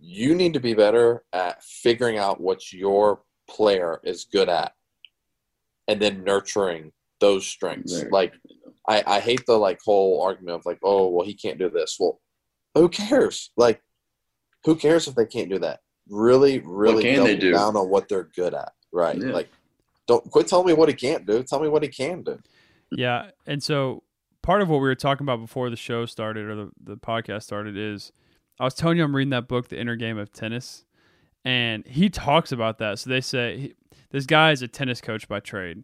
you 0.00 0.34
need 0.34 0.54
to 0.54 0.60
be 0.60 0.74
better 0.74 1.24
at 1.32 1.62
figuring 1.62 2.18
out 2.18 2.40
what 2.40 2.72
your 2.72 3.22
player 3.48 4.00
is 4.04 4.24
good 4.24 4.48
at, 4.48 4.72
and 5.88 6.00
then 6.00 6.24
nurturing 6.24 6.92
those 7.20 7.46
strengths. 7.46 8.00
Very. 8.00 8.10
Like 8.10 8.34
I, 8.88 9.02
I 9.06 9.20
hate 9.20 9.44
the 9.46 9.56
like 9.56 9.80
whole 9.84 10.22
argument 10.22 10.56
of 10.56 10.66
like, 10.66 10.78
oh 10.82 11.08
well 11.08 11.26
he 11.26 11.34
can't 11.34 11.58
do 11.58 11.70
this. 11.70 11.96
Well, 11.98 12.20
who 12.74 12.88
cares? 12.88 13.50
Like 13.56 13.82
who 14.64 14.76
cares 14.76 15.08
if 15.08 15.14
they 15.14 15.26
can't 15.26 15.50
do 15.50 15.58
that? 15.60 15.80
Really, 16.08 16.60
really 16.60 17.02
can 17.02 17.24
they 17.24 17.34
double 17.34 17.40
do? 17.40 17.52
down 17.52 17.76
on 17.76 17.88
what 17.88 18.08
they're 18.08 18.30
good 18.34 18.54
at. 18.54 18.72
Right. 18.92 19.18
Yeah. 19.18 19.32
Like 19.32 19.48
don't 20.06 20.30
quit 20.30 20.46
telling 20.46 20.66
me 20.66 20.72
what 20.72 20.88
he 20.88 20.94
can't 20.94 21.26
do. 21.26 21.42
Tell 21.42 21.60
me 21.60 21.68
what 21.68 21.82
he 21.82 21.88
can 21.88 22.22
do. 22.22 22.38
Yeah, 22.92 23.30
and 23.46 23.62
so 23.62 24.04
part 24.42 24.62
of 24.62 24.68
what 24.68 24.76
we 24.76 24.88
were 24.88 24.94
talking 24.94 25.24
about 25.24 25.40
before 25.40 25.70
the 25.70 25.76
show 25.76 26.06
started 26.06 26.46
or 26.46 26.54
the, 26.54 26.70
the 26.80 26.96
podcast 26.96 27.42
started 27.42 27.76
is 27.76 28.12
I 28.60 28.64
was 28.64 28.74
telling 28.74 28.96
you 28.96 29.04
I'm 29.04 29.14
reading 29.14 29.30
that 29.30 29.48
book, 29.48 29.68
The 29.68 29.78
Inner 29.78 29.96
Game 29.96 30.18
of 30.18 30.32
Tennis, 30.32 30.84
and 31.44 31.84
he 31.86 32.08
talks 32.08 32.52
about 32.52 32.78
that. 32.78 33.00
So 33.00 33.10
they 33.10 33.20
say 33.20 33.58
he, 33.58 33.74
this 34.10 34.24
guy 34.24 34.52
is 34.52 34.62
a 34.62 34.68
tennis 34.68 35.00
coach 35.00 35.26
by 35.26 35.40
trade, 35.40 35.82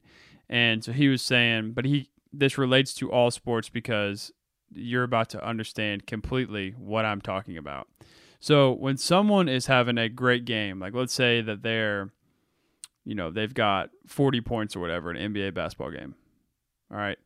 and 0.49 0.85
so 0.85 0.93
he 0.93 1.09
was 1.09 1.23
saying, 1.23 1.73
but 1.73 1.85
he 1.85 2.09
this 2.33 2.59
relates 2.59 2.95
to 2.95 3.11
all 3.11 3.31
sports 3.31 3.68
because 3.68 4.33
you're 4.75 5.05
about 5.05 5.29
to 5.31 5.47
understand 5.47 6.07
completely 6.07 6.71
what 6.79 7.05
I'm 7.05 7.21
talking 7.21 7.57
about. 7.57 7.88
So 8.40 8.73
when 8.73 8.97
someone 8.97 9.49
is 9.49 9.66
having 9.66 9.99
a 9.99 10.09
great 10.09 10.45
game, 10.45 10.81
like 10.81 10.95
let's 10.95 11.12
say 11.12 11.42
that 11.42 11.62
they're, 11.62 12.11
you 13.05 13.14
know, 13.14 13.31
they've 13.31 13.53
got 13.53 13.90
40 14.07 14.40
points 14.40 14.75
or 14.75 14.81
whatever 14.81 15.11
in 15.12 15.16
an 15.16 15.33
NBA 15.33 15.55
basketball 15.55 15.90
game. 15.90 16.14
All 16.90 16.99
right. 16.99 17.18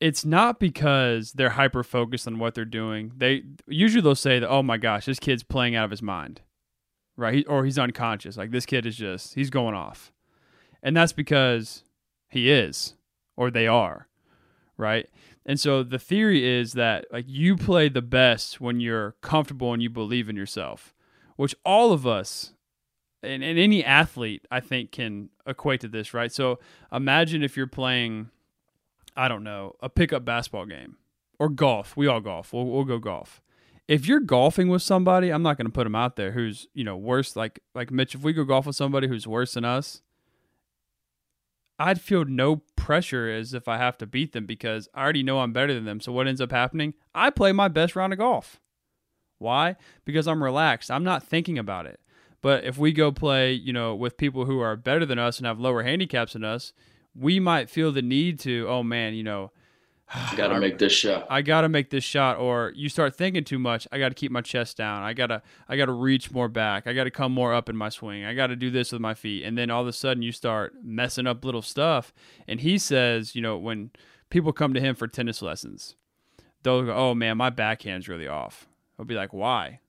It's 0.00 0.24
not 0.24 0.60
because 0.60 1.32
they're 1.32 1.50
hyper 1.50 1.82
focused 1.82 2.28
on 2.28 2.38
what 2.38 2.54
they're 2.54 2.64
doing. 2.64 3.12
They 3.16 3.42
usually 3.66 4.00
they'll 4.00 4.14
say 4.14 4.38
that, 4.38 4.48
"Oh 4.48 4.62
my 4.62 4.76
gosh, 4.76 5.06
this 5.06 5.18
kid's 5.18 5.42
playing 5.42 5.74
out 5.74 5.86
of 5.86 5.90
his 5.90 6.02
mind," 6.02 6.40
right? 7.16 7.34
He, 7.34 7.44
or 7.46 7.64
he's 7.64 7.80
unconscious. 7.80 8.36
Like 8.36 8.52
this 8.52 8.64
kid 8.64 8.86
is 8.86 8.96
just 8.96 9.34
he's 9.34 9.50
going 9.50 9.74
off, 9.74 10.12
and 10.84 10.96
that's 10.96 11.12
because 11.12 11.82
he 12.28 12.48
is, 12.48 12.94
or 13.38 13.52
they 13.52 13.68
are, 13.68 14.08
right? 14.76 15.08
And 15.46 15.60
so 15.60 15.84
the 15.84 15.98
theory 15.98 16.44
is 16.44 16.72
that 16.72 17.06
like 17.12 17.24
you 17.28 17.56
play 17.56 17.88
the 17.88 18.02
best 18.02 18.60
when 18.60 18.80
you're 18.80 19.14
comfortable 19.22 19.72
and 19.72 19.80
you 19.80 19.88
believe 19.88 20.28
in 20.28 20.34
yourself, 20.34 20.92
which 21.36 21.54
all 21.64 21.92
of 21.92 22.04
us 22.04 22.52
and, 23.22 23.44
and 23.44 23.56
any 23.56 23.84
athlete 23.84 24.44
I 24.50 24.58
think 24.58 24.90
can 24.90 25.30
equate 25.46 25.80
to 25.82 25.88
this, 25.88 26.12
right? 26.12 26.32
So 26.32 26.58
imagine 26.92 27.44
if 27.44 27.56
you're 27.56 27.68
playing, 27.68 28.30
I 29.16 29.28
don't 29.28 29.44
know, 29.44 29.76
a 29.80 29.88
pickup 29.88 30.24
basketball 30.24 30.66
game 30.66 30.96
or 31.38 31.48
golf. 31.48 31.96
We 31.96 32.08
all 32.08 32.20
golf. 32.20 32.52
We'll, 32.52 32.66
we'll 32.66 32.84
go 32.84 32.98
golf. 32.98 33.40
If 33.86 34.06
you're 34.06 34.20
golfing 34.20 34.68
with 34.68 34.82
somebody, 34.82 35.30
I'm 35.30 35.42
not 35.42 35.56
going 35.56 35.66
to 35.66 35.72
put 35.72 35.84
them 35.84 35.94
out 35.94 36.16
there 36.16 36.32
who's 36.32 36.66
you 36.74 36.82
know 36.82 36.96
worse. 36.96 37.36
Like 37.36 37.60
like 37.72 37.92
Mitch, 37.92 38.16
if 38.16 38.22
we 38.22 38.32
go 38.32 38.42
golf 38.42 38.66
with 38.66 38.76
somebody 38.76 39.06
who's 39.06 39.28
worse 39.28 39.54
than 39.54 39.64
us, 39.64 40.02
I'd 41.78 42.00
feel 42.00 42.24
no 42.24 42.56
pressure 42.76 43.30
as 43.30 43.54
if 43.54 43.68
I 43.68 43.78
have 43.78 43.96
to 43.98 44.06
beat 44.06 44.32
them 44.32 44.46
because 44.46 44.88
I 44.94 45.02
already 45.02 45.22
know 45.22 45.40
I'm 45.40 45.52
better 45.52 45.72
than 45.72 45.84
them. 45.84 46.00
So 46.00 46.10
what 46.10 46.26
ends 46.26 46.40
up 46.40 46.50
happening? 46.50 46.94
I 47.14 47.30
play 47.30 47.52
my 47.52 47.68
best 47.68 47.94
round 47.94 48.12
of 48.12 48.18
golf. 48.18 48.60
Why? 49.38 49.76
Because 50.04 50.26
I'm 50.26 50.42
relaxed. 50.42 50.90
I'm 50.90 51.04
not 51.04 51.22
thinking 51.22 51.58
about 51.58 51.86
it. 51.86 52.00
But 52.40 52.64
if 52.64 52.78
we 52.78 52.92
go 52.92 53.12
play, 53.12 53.52
you 53.52 53.72
know, 53.72 53.94
with 53.94 54.16
people 54.16 54.44
who 54.44 54.60
are 54.60 54.76
better 54.76 55.06
than 55.06 55.18
us 55.18 55.38
and 55.38 55.46
have 55.46 55.60
lower 55.60 55.82
handicaps 55.82 56.32
than 56.32 56.44
us, 56.44 56.72
we 57.14 57.40
might 57.40 57.70
feel 57.70 57.92
the 57.92 58.02
need 58.02 58.38
to, 58.40 58.66
oh 58.68 58.82
man, 58.82 59.14
you 59.14 59.22
know, 59.22 59.50
Got 60.36 60.48
to 60.48 60.60
make 60.60 60.78
this 60.78 60.92
shot. 60.92 61.26
I 61.28 61.42
got 61.42 61.62
to 61.62 61.68
make 61.68 61.90
this 61.90 62.04
shot 62.04 62.38
or 62.38 62.72
you 62.74 62.88
start 62.88 63.14
thinking 63.14 63.44
too 63.44 63.58
much. 63.58 63.86
I 63.92 63.98
got 63.98 64.08
to 64.08 64.14
keep 64.14 64.32
my 64.32 64.40
chest 64.40 64.76
down. 64.78 65.02
I 65.02 65.12
got 65.12 65.26
to 65.26 65.42
I 65.68 65.76
got 65.76 65.86
to 65.86 65.92
reach 65.92 66.30
more 66.30 66.48
back. 66.48 66.86
I 66.86 66.94
got 66.94 67.04
to 67.04 67.10
come 67.10 67.32
more 67.32 67.52
up 67.52 67.68
in 67.68 67.76
my 67.76 67.90
swing. 67.90 68.24
I 68.24 68.34
got 68.34 68.46
to 68.46 68.56
do 68.56 68.70
this 68.70 68.92
with 68.92 69.02
my 69.02 69.12
feet. 69.12 69.44
And 69.44 69.58
then 69.58 69.70
all 69.70 69.82
of 69.82 69.88
a 69.88 69.92
sudden 69.92 70.22
you 70.22 70.32
start 70.32 70.74
messing 70.82 71.26
up 71.26 71.44
little 71.44 71.62
stuff. 71.62 72.14
And 72.46 72.60
he 72.60 72.78
says, 72.78 73.34
you 73.34 73.42
know, 73.42 73.58
when 73.58 73.90
people 74.30 74.52
come 74.52 74.72
to 74.72 74.80
him 74.80 74.94
for 74.94 75.06
tennis 75.06 75.42
lessons, 75.42 75.94
they'll 76.62 76.84
go, 76.84 76.94
"Oh 76.94 77.14
man, 77.14 77.36
my 77.36 77.50
backhand's 77.50 78.08
really 78.08 78.28
off." 78.28 78.66
He'll 78.96 79.06
be 79.06 79.14
like, 79.14 79.32
"Why?" 79.32 79.80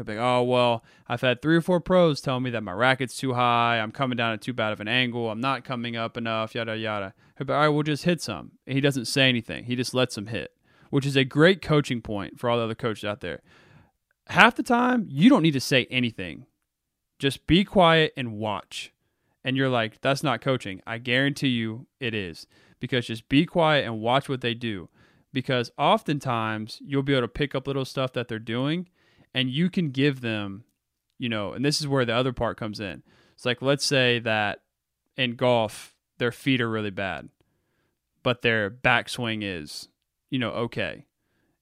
He'll 0.00 0.06
be 0.06 0.14
like, 0.14 0.24
"Oh 0.24 0.42
well, 0.44 0.82
I've 1.08 1.20
had 1.20 1.42
three 1.42 1.56
or 1.56 1.60
four 1.60 1.78
pros 1.78 2.22
tell 2.22 2.40
me 2.40 2.48
that 2.50 2.62
my 2.62 2.72
racket's 2.72 3.18
too 3.18 3.34
high. 3.34 3.78
I'm 3.78 3.92
coming 3.92 4.16
down 4.16 4.32
at 4.32 4.40
too 4.40 4.54
bad 4.54 4.72
of 4.72 4.80
an 4.80 4.88
angle. 4.88 5.30
I'm 5.30 5.42
not 5.42 5.62
coming 5.62 5.94
up 5.94 6.16
enough. 6.16 6.54
Yada 6.54 6.74
yada." 6.78 7.12
He'll 7.36 7.46
be, 7.46 7.52
"All 7.52 7.60
right, 7.60 7.68
we'll 7.68 7.82
just 7.82 8.04
hit 8.04 8.22
some." 8.22 8.52
And 8.66 8.74
he 8.74 8.80
doesn't 8.80 9.04
say 9.04 9.28
anything. 9.28 9.64
He 9.64 9.76
just 9.76 9.92
lets 9.92 10.14
them 10.14 10.28
hit, 10.28 10.52
which 10.88 11.04
is 11.04 11.16
a 11.16 11.24
great 11.24 11.60
coaching 11.60 12.00
point 12.00 12.40
for 12.40 12.48
all 12.48 12.56
the 12.56 12.64
other 12.64 12.74
coaches 12.74 13.04
out 13.04 13.20
there. 13.20 13.42
Half 14.28 14.54
the 14.54 14.62
time, 14.62 15.06
you 15.10 15.28
don't 15.28 15.42
need 15.42 15.50
to 15.50 15.60
say 15.60 15.86
anything. 15.90 16.46
Just 17.18 17.46
be 17.46 17.62
quiet 17.62 18.14
and 18.16 18.38
watch. 18.38 18.94
And 19.44 19.54
you're 19.54 19.68
like, 19.68 20.00
"That's 20.00 20.22
not 20.22 20.40
coaching." 20.40 20.80
I 20.86 20.96
guarantee 20.96 21.48
you, 21.48 21.88
it 22.00 22.14
is 22.14 22.46
because 22.78 23.06
just 23.06 23.28
be 23.28 23.44
quiet 23.44 23.84
and 23.84 24.00
watch 24.00 24.30
what 24.30 24.40
they 24.40 24.54
do. 24.54 24.88
Because 25.30 25.70
oftentimes 25.76 26.80
you'll 26.82 27.02
be 27.02 27.12
able 27.12 27.24
to 27.24 27.28
pick 27.28 27.54
up 27.54 27.66
little 27.66 27.84
stuff 27.84 28.14
that 28.14 28.28
they're 28.28 28.38
doing 28.38 28.88
and 29.34 29.50
you 29.50 29.70
can 29.70 29.90
give 29.90 30.20
them, 30.20 30.64
you 31.18 31.28
know, 31.28 31.52
and 31.52 31.64
this 31.64 31.80
is 31.80 31.88
where 31.88 32.04
the 32.04 32.14
other 32.14 32.32
part 32.32 32.56
comes 32.56 32.80
in. 32.80 33.02
It's 33.34 33.44
like, 33.44 33.62
let's 33.62 33.84
say 33.84 34.18
that 34.20 34.62
in 35.16 35.36
golf, 35.36 35.94
their 36.18 36.32
feet 36.32 36.60
are 36.60 36.70
really 36.70 36.90
bad, 36.90 37.28
but 38.22 38.42
their 38.42 38.70
backswing 38.70 39.40
is, 39.42 39.88
you 40.30 40.38
know, 40.38 40.50
okay. 40.50 41.06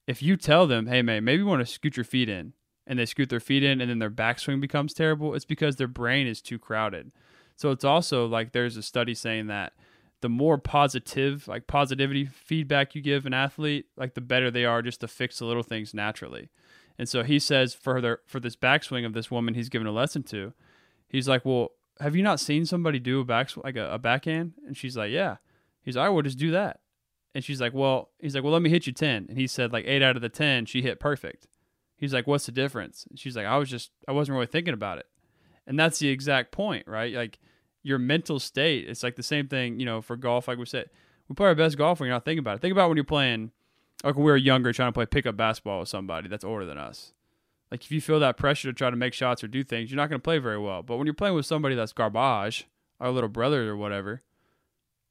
If 0.06 0.22
you 0.22 0.36
tell 0.36 0.66
them, 0.66 0.86
hey, 0.86 1.02
man, 1.02 1.24
maybe 1.24 1.42
you 1.42 1.46
want 1.46 1.60
to 1.60 1.72
scoot 1.72 1.96
your 1.96 2.04
feet 2.04 2.28
in, 2.28 2.54
and 2.86 2.98
they 2.98 3.06
scoot 3.06 3.28
their 3.28 3.40
feet 3.40 3.62
in, 3.62 3.80
and 3.80 3.90
then 3.90 3.98
their 3.98 4.10
backswing 4.10 4.60
becomes 4.60 4.94
terrible, 4.94 5.34
it's 5.34 5.44
because 5.44 5.76
their 5.76 5.86
brain 5.86 6.26
is 6.26 6.40
too 6.40 6.58
crowded. 6.58 7.12
So 7.56 7.70
it's 7.70 7.84
also 7.84 8.26
like 8.26 8.52
there's 8.52 8.76
a 8.76 8.82
study 8.82 9.14
saying 9.14 9.48
that 9.48 9.74
the 10.20 10.28
more 10.28 10.58
positive, 10.58 11.46
like 11.46 11.66
positivity 11.66 12.24
feedback 12.24 12.94
you 12.94 13.02
give 13.02 13.26
an 13.26 13.34
athlete, 13.34 13.86
like 13.96 14.14
the 14.14 14.20
better 14.20 14.50
they 14.50 14.64
are 14.64 14.82
just 14.82 15.00
to 15.00 15.08
fix 15.08 15.38
the 15.38 15.44
little 15.44 15.62
things 15.62 15.92
naturally. 15.92 16.48
And 16.98 17.08
so 17.08 17.22
he 17.22 17.38
says 17.38 17.74
for 17.74 18.20
for 18.26 18.40
this 18.40 18.56
backswing 18.56 19.06
of 19.06 19.12
this 19.12 19.30
woman 19.30 19.54
he's 19.54 19.68
given 19.68 19.86
a 19.86 19.92
lesson 19.92 20.22
to, 20.24 20.52
he's 21.08 21.28
like, 21.28 21.44
"Well, 21.44 21.72
have 22.00 22.16
you 22.16 22.22
not 22.22 22.40
seen 22.40 22.66
somebody 22.66 22.98
do 22.98 23.20
a 23.20 23.24
back 23.24 23.56
like 23.56 23.76
a, 23.76 23.92
a 23.92 23.98
backhand?" 23.98 24.54
And 24.66 24.76
she's 24.76 24.96
like, 24.96 25.12
"Yeah." 25.12 25.36
He's 25.82 25.96
like, 25.96 26.06
"I 26.06 26.08
will 26.08 26.22
just 26.22 26.38
do 26.38 26.50
that." 26.50 26.80
And 27.34 27.44
she's 27.44 27.60
like, 27.60 27.72
"Well," 27.72 28.10
he's 28.18 28.34
like, 28.34 28.42
"Well, 28.42 28.52
let 28.52 28.62
me 28.62 28.70
hit 28.70 28.86
you 28.86 28.92
10." 28.92 29.26
And 29.28 29.38
he 29.38 29.46
said 29.46 29.72
like 29.72 29.84
8 29.86 30.02
out 30.02 30.16
of 30.16 30.22
the 30.22 30.28
10 30.28 30.66
she 30.66 30.82
hit 30.82 30.98
perfect. 30.98 31.46
He's 31.96 32.12
like, 32.12 32.26
"What's 32.26 32.46
the 32.46 32.52
difference?" 32.52 33.06
And 33.08 33.18
she's 33.18 33.36
like, 33.36 33.46
"I 33.46 33.56
was 33.58 33.70
just 33.70 33.92
I 34.08 34.12
wasn't 34.12 34.34
really 34.34 34.46
thinking 34.46 34.74
about 34.74 34.98
it." 34.98 35.06
And 35.66 35.78
that's 35.78 36.00
the 36.00 36.08
exact 36.08 36.50
point, 36.50 36.88
right? 36.88 37.14
Like 37.14 37.38
your 37.82 37.98
mental 37.98 38.40
state, 38.40 38.88
it's 38.88 39.04
like 39.04 39.16
the 39.16 39.22
same 39.22 39.46
thing, 39.46 39.78
you 39.78 39.86
know, 39.86 40.00
for 40.02 40.16
golf 40.16 40.48
like 40.48 40.58
we 40.58 40.66
said. 40.66 40.90
We 41.28 41.34
play 41.34 41.46
our 41.46 41.54
best 41.54 41.76
golf 41.76 42.00
when 42.00 42.06
you're 42.08 42.16
not 42.16 42.24
thinking 42.24 42.38
about 42.40 42.56
it. 42.56 42.62
Think 42.62 42.72
about 42.72 42.88
when 42.88 42.96
you're 42.96 43.04
playing 43.04 43.52
like 44.04 44.14
when 44.14 44.24
we 44.24 44.30
were 44.30 44.36
younger 44.36 44.72
trying 44.72 44.88
to 44.88 44.92
play 44.92 45.06
pickup 45.06 45.36
basketball 45.36 45.80
with 45.80 45.88
somebody 45.88 46.28
that's 46.28 46.44
older 46.44 46.64
than 46.64 46.78
us. 46.78 47.12
Like 47.70 47.84
if 47.84 47.90
you 47.90 48.00
feel 48.00 48.20
that 48.20 48.36
pressure 48.36 48.68
to 48.68 48.72
try 48.72 48.90
to 48.90 48.96
make 48.96 49.12
shots 49.12 49.44
or 49.44 49.48
do 49.48 49.62
things, 49.62 49.90
you're 49.90 49.96
not 49.96 50.08
going 50.08 50.20
to 50.20 50.24
play 50.24 50.38
very 50.38 50.58
well. 50.58 50.82
But 50.82 50.96
when 50.96 51.06
you're 51.06 51.14
playing 51.14 51.34
with 51.34 51.46
somebody 51.46 51.74
that's 51.74 51.92
garbage, 51.92 52.66
our 53.00 53.10
little 53.10 53.28
brother 53.28 53.68
or 53.68 53.76
whatever, 53.76 54.22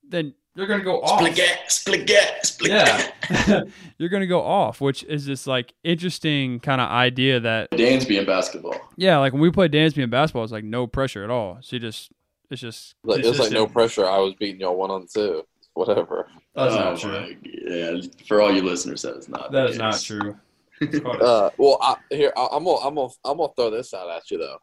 then 0.07 0.33
you're 0.55 0.65
going 0.65 0.79
to 0.79 0.85
go 0.85 1.01
off. 1.01 1.19
Split 1.19 1.37
split 1.67 2.45
split 2.45 2.71
Yeah, 2.71 3.61
you're 3.99 4.09
going 4.09 4.21
to 4.21 4.27
go 4.27 4.41
off, 4.41 4.81
which 4.81 5.03
is 5.03 5.27
this 5.27 5.45
like 5.45 5.73
interesting 5.83 6.59
kind 6.59 6.81
of 6.81 6.89
idea 6.89 7.39
that 7.41 7.69
Dansby 7.71 8.17
in 8.17 8.25
basketball. 8.25 8.75
yeah, 8.95 9.19
like 9.19 9.33
when 9.33 9.41
we 9.41 9.51
play 9.51 9.69
Dansby 9.69 10.01
in 10.01 10.09
basketball, 10.09 10.43
it's 10.43 10.51
like 10.51 10.63
no 10.63 10.87
pressure 10.87 11.23
at 11.23 11.29
all. 11.29 11.59
So 11.61 11.75
you 11.75 11.79
just 11.79 12.11
it's 12.49 12.61
just 12.61 12.95
Like, 13.03 13.23
it's 13.23 13.37
like 13.37 13.51
no 13.51 13.67
pressure. 13.67 14.07
I 14.07 14.17
was 14.17 14.33
beating 14.33 14.61
y'all 14.61 14.75
one 14.75 14.89
on 14.89 15.05
two. 15.05 15.43
Whatever. 15.77 16.27
That's 16.55 16.73
Oh 16.73 16.79
not 16.79 16.99
true. 16.99 17.35
Yeah, 17.43 18.01
for 18.27 18.41
all 18.41 18.51
you 18.51 18.63
listeners, 18.63 19.03
that 19.03 19.15
is 19.15 19.29
not. 19.29 19.51
That 19.51 19.67
the 19.67 19.69
is 19.73 19.77
not 19.77 20.01
true. 20.01 20.35
Uh, 20.79 21.49
well, 21.57 21.79
I, 21.81 21.95
here 22.11 22.31
I, 22.37 22.49
I'm 22.51 22.63
gonna 22.63 22.85
I'm 22.85 22.93
gonna 22.93 23.09
I'm 23.25 23.37
gonna 23.37 23.51
throw 23.55 23.71
this 23.71 23.95
out 23.95 24.11
at 24.11 24.29
you 24.29 24.37
though, 24.37 24.59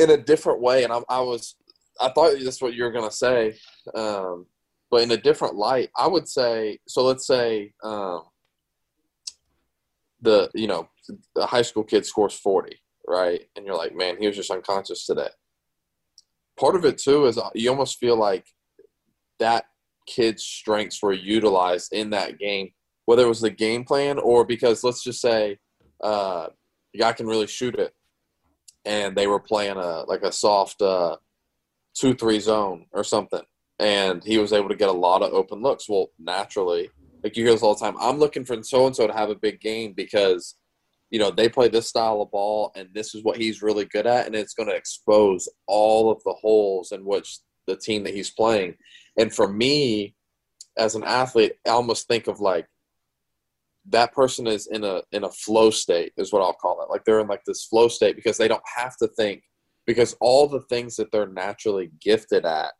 in 0.00 0.10
a 0.10 0.16
different 0.16 0.60
way. 0.60 0.82
And 0.82 0.92
I, 0.92 1.00
I 1.08 1.20
was 1.20 1.54
I 2.00 2.08
thought 2.08 2.34
that's 2.42 2.60
what 2.60 2.74
you 2.74 2.82
were 2.82 2.90
gonna 2.90 3.12
say, 3.12 3.56
um, 3.94 4.46
but 4.90 5.02
in 5.02 5.12
a 5.12 5.16
different 5.16 5.54
light, 5.54 5.90
I 5.96 6.08
would 6.08 6.28
say. 6.28 6.80
So 6.88 7.04
let's 7.04 7.28
say 7.28 7.74
um, 7.84 8.22
the 10.20 10.50
you 10.52 10.66
know 10.66 10.88
the 11.36 11.46
high 11.46 11.62
school 11.62 11.84
kid 11.84 12.04
scores 12.04 12.34
forty, 12.34 12.80
right? 13.06 13.42
And 13.54 13.64
you're 13.64 13.76
like, 13.76 13.94
man, 13.94 14.16
he 14.18 14.26
was 14.26 14.34
just 14.34 14.50
unconscious 14.50 15.06
today. 15.06 15.30
Part 16.58 16.74
of 16.74 16.84
it 16.84 16.98
too 16.98 17.26
is 17.26 17.38
uh, 17.38 17.50
you 17.54 17.70
almost 17.70 17.98
feel 17.98 18.16
like 18.16 18.46
that 19.38 19.64
kid's 20.06 20.44
strengths 20.44 21.02
were 21.02 21.12
utilized 21.12 21.92
in 21.92 22.10
that 22.10 22.38
game 22.38 22.70
whether 23.06 23.22
it 23.22 23.28
was 23.28 23.40
the 23.40 23.50
game 23.50 23.84
plan 23.84 24.18
or 24.18 24.44
because 24.44 24.84
let's 24.84 25.02
just 25.02 25.20
say 25.20 25.58
uh, 26.02 26.48
the 26.92 26.98
guy 26.98 27.12
can 27.12 27.26
really 27.26 27.46
shoot 27.46 27.74
it, 27.76 27.94
and 28.84 29.16
they 29.16 29.26
were 29.26 29.40
playing 29.40 29.76
a 29.76 30.02
like 30.02 30.22
a 30.22 30.32
soft 30.32 30.82
uh, 30.82 31.16
two 31.94 32.14
three 32.14 32.40
zone 32.40 32.86
or 32.92 33.02
something, 33.02 33.42
and 33.78 34.22
he 34.24 34.38
was 34.38 34.52
able 34.52 34.68
to 34.68 34.76
get 34.76 34.88
a 34.88 34.92
lot 34.92 35.22
of 35.22 35.32
open 35.32 35.62
looks. 35.62 35.88
Well, 35.88 36.10
naturally, 36.18 36.90
like 37.22 37.36
you 37.36 37.44
hear 37.44 37.52
this 37.52 37.62
all 37.62 37.74
the 37.74 37.84
time, 37.84 37.96
I'm 38.00 38.18
looking 38.18 38.44
for 38.44 38.62
so 38.62 38.86
and 38.86 38.94
so 38.94 39.06
to 39.06 39.12
have 39.12 39.30
a 39.30 39.34
big 39.34 39.60
game 39.60 39.94
because 39.96 40.56
you 41.10 41.18
know 41.18 41.30
they 41.30 41.48
play 41.48 41.68
this 41.68 41.88
style 41.88 42.20
of 42.20 42.30
ball, 42.30 42.72
and 42.74 42.88
this 42.92 43.14
is 43.14 43.22
what 43.22 43.38
he's 43.38 43.62
really 43.62 43.84
good 43.86 44.06
at, 44.06 44.26
and 44.26 44.34
it's 44.34 44.54
going 44.54 44.68
to 44.68 44.76
expose 44.76 45.48
all 45.66 46.10
of 46.10 46.22
the 46.24 46.34
holes 46.34 46.92
in 46.92 47.04
which 47.04 47.38
the 47.66 47.76
team 47.76 48.04
that 48.04 48.14
he's 48.14 48.30
playing. 48.30 48.74
And 49.18 49.32
for 49.32 49.48
me, 49.48 50.14
as 50.76 50.94
an 50.94 51.04
athlete, 51.04 51.54
I 51.66 51.70
almost 51.70 52.06
think 52.06 52.26
of 52.26 52.40
like 52.40 52.66
that 53.88 54.12
person 54.12 54.46
is 54.46 54.66
in 54.66 54.84
a 54.84 55.02
in 55.12 55.24
a 55.24 55.30
flow 55.30 55.70
state 55.70 56.12
is 56.16 56.32
what 56.32 56.42
I'll 56.42 56.52
call 56.52 56.82
it. 56.82 56.90
Like 56.90 57.04
they're 57.04 57.20
in 57.20 57.28
like 57.28 57.44
this 57.46 57.64
flow 57.64 57.88
state 57.88 58.16
because 58.16 58.36
they 58.36 58.48
don't 58.48 58.62
have 58.76 58.96
to 58.98 59.08
think 59.08 59.42
because 59.86 60.16
all 60.20 60.48
the 60.48 60.62
things 60.62 60.96
that 60.96 61.10
they're 61.12 61.28
naturally 61.28 61.90
gifted 62.00 62.44
at 62.44 62.72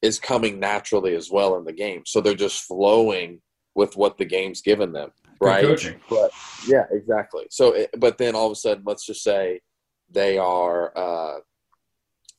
is 0.00 0.18
coming 0.18 0.58
naturally 0.58 1.14
as 1.14 1.30
well 1.30 1.56
in 1.56 1.64
the 1.64 1.72
game. 1.72 2.02
So 2.06 2.20
they're 2.20 2.34
just 2.34 2.64
flowing 2.64 3.40
with 3.74 3.96
what 3.96 4.18
the 4.18 4.24
game's 4.24 4.60
given 4.60 4.92
them, 4.92 5.10
right? 5.40 5.62
But 6.10 6.32
yeah, 6.66 6.84
exactly. 6.90 7.46
So, 7.50 7.72
it, 7.72 7.90
but 7.98 8.18
then 8.18 8.34
all 8.34 8.46
of 8.46 8.52
a 8.52 8.56
sudden, 8.56 8.84
let's 8.86 9.06
just 9.06 9.22
say 9.22 9.60
they 10.10 10.38
are 10.38 10.96
uh, 10.96 11.40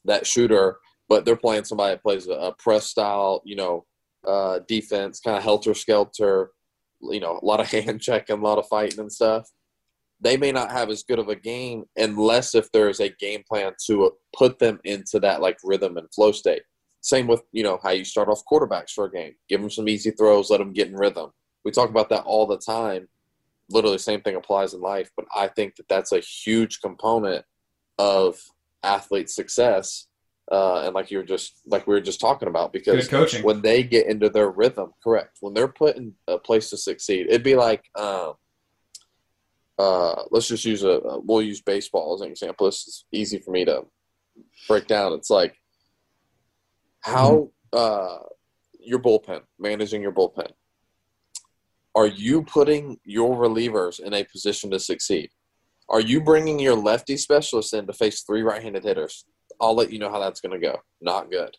that 0.05 0.27
shooter, 0.27 0.77
but 1.09 1.25
they're 1.25 1.35
playing 1.35 1.65
somebody 1.65 1.93
that 1.93 2.03
plays 2.03 2.27
a, 2.27 2.53
press 2.57 2.85
style, 2.85 3.41
you 3.45 3.55
know, 3.55 3.85
uh, 4.27 4.59
defense, 4.67 5.19
kind 5.19 5.37
of 5.37 5.43
helter 5.43 5.73
skelter, 5.73 6.51
you 7.01 7.19
know, 7.19 7.39
a 7.41 7.45
lot 7.45 7.59
of 7.59 7.67
hand 7.71 8.01
checking, 8.01 8.39
a 8.39 8.41
lot 8.41 8.57
of 8.57 8.67
fighting 8.67 8.99
and 8.99 9.11
stuff. 9.11 9.49
They 10.21 10.37
may 10.37 10.53
not 10.53 10.71
have 10.71 10.89
as 10.89 11.03
good 11.03 11.19
of 11.19 11.27
a 11.27 11.35
game 11.35 11.83
unless 11.97 12.55
if 12.55 12.71
there 12.71 12.89
is 12.89 13.01
a 13.01 13.09
game 13.09 13.43
plan 13.47 13.73
to 13.87 14.11
put 14.35 14.57
them 14.57 14.79
into 14.85 15.19
that 15.19 15.41
like 15.41 15.57
rhythm 15.63 15.97
and 15.97 16.07
flow 16.13 16.31
state. 16.31 16.61
Same 17.01 17.27
with 17.27 17.41
you 17.51 17.63
know 17.63 17.77
how 17.83 17.89
you 17.89 18.05
start 18.05 18.29
off 18.29 18.43
quarterbacks 18.49 18.91
for 18.91 19.05
a 19.05 19.11
game. 19.11 19.33
Give 19.49 19.59
them 19.59 19.69
some 19.69 19.89
easy 19.89 20.11
throws, 20.11 20.49
let 20.49 20.59
them 20.59 20.71
get 20.71 20.87
in 20.87 20.95
rhythm. 20.95 21.31
We 21.65 21.71
talk 21.71 21.89
about 21.89 22.09
that 22.09 22.23
all 22.23 22.47
the 22.47 22.57
time. 22.57 23.09
Literally, 23.69 23.97
same 23.97 24.21
thing 24.21 24.35
applies 24.35 24.73
in 24.73 24.79
life. 24.79 25.11
But 25.17 25.25
I 25.35 25.49
think 25.49 25.75
that 25.75 25.89
that's 25.89 26.13
a 26.13 26.19
huge 26.19 26.79
component 26.79 27.43
of 27.99 28.39
athlete 28.83 29.29
success 29.29 30.07
uh, 30.51 30.81
and 30.81 30.93
like 30.93 31.09
you 31.09 31.17
were 31.17 31.23
just 31.23 31.61
like 31.65 31.87
we 31.87 31.93
were 31.93 32.01
just 32.01 32.19
talking 32.19 32.47
about 32.47 32.73
because 32.73 33.09
when 33.43 33.61
they 33.61 33.81
get 33.81 34.07
into 34.07 34.29
their 34.29 34.49
rhythm 34.49 34.91
correct 35.01 35.37
when 35.41 35.53
they're 35.53 35.67
put 35.67 35.95
in 35.95 36.13
a 36.27 36.37
place 36.37 36.69
to 36.69 36.77
succeed 36.77 37.27
it'd 37.29 37.43
be 37.43 37.55
like 37.55 37.83
um, 37.97 38.33
uh, 39.79 40.23
let's 40.31 40.47
just 40.47 40.65
use 40.65 40.83
a, 40.83 40.99
a, 40.99 41.19
we'll 41.19 41.41
use 41.41 41.61
baseball 41.61 42.13
as 42.13 42.21
an 42.21 42.29
example. 42.29 42.67
This 42.67 42.87
is 42.87 43.05
easy 43.11 43.39
for 43.39 43.51
me 43.51 43.65
to 43.65 43.83
break 44.67 44.87
down. 44.87 45.13
It's 45.13 45.29
like 45.29 45.55
how 47.01 47.49
mm-hmm. 47.73 48.17
uh, 48.17 48.19
your 48.79 48.99
bullpen 48.99 49.41
managing 49.59 50.01
your 50.01 50.11
bullpen. 50.11 50.51
Are 51.95 52.07
you 52.07 52.43
putting 52.43 52.97
your 53.03 53.37
relievers 53.37 53.99
in 53.99 54.13
a 54.13 54.23
position 54.23 54.71
to 54.71 54.79
succeed? 54.79 55.29
Are 55.89 56.01
you 56.01 56.21
bringing 56.21 56.59
your 56.59 56.75
lefty 56.75 57.17
specialist 57.17 57.73
in 57.73 57.85
to 57.87 57.93
face 57.93 58.21
three 58.21 58.41
right-handed 58.41 58.83
hitters 58.83 59.25
I'll 59.63 59.75
let 59.75 59.91
you 59.91 59.99
know 59.99 60.09
how 60.09 60.19
that's 60.19 60.41
going 60.41 60.59
to 60.59 60.65
go. 60.65 60.79
Not 61.01 61.31
good, 61.31 61.55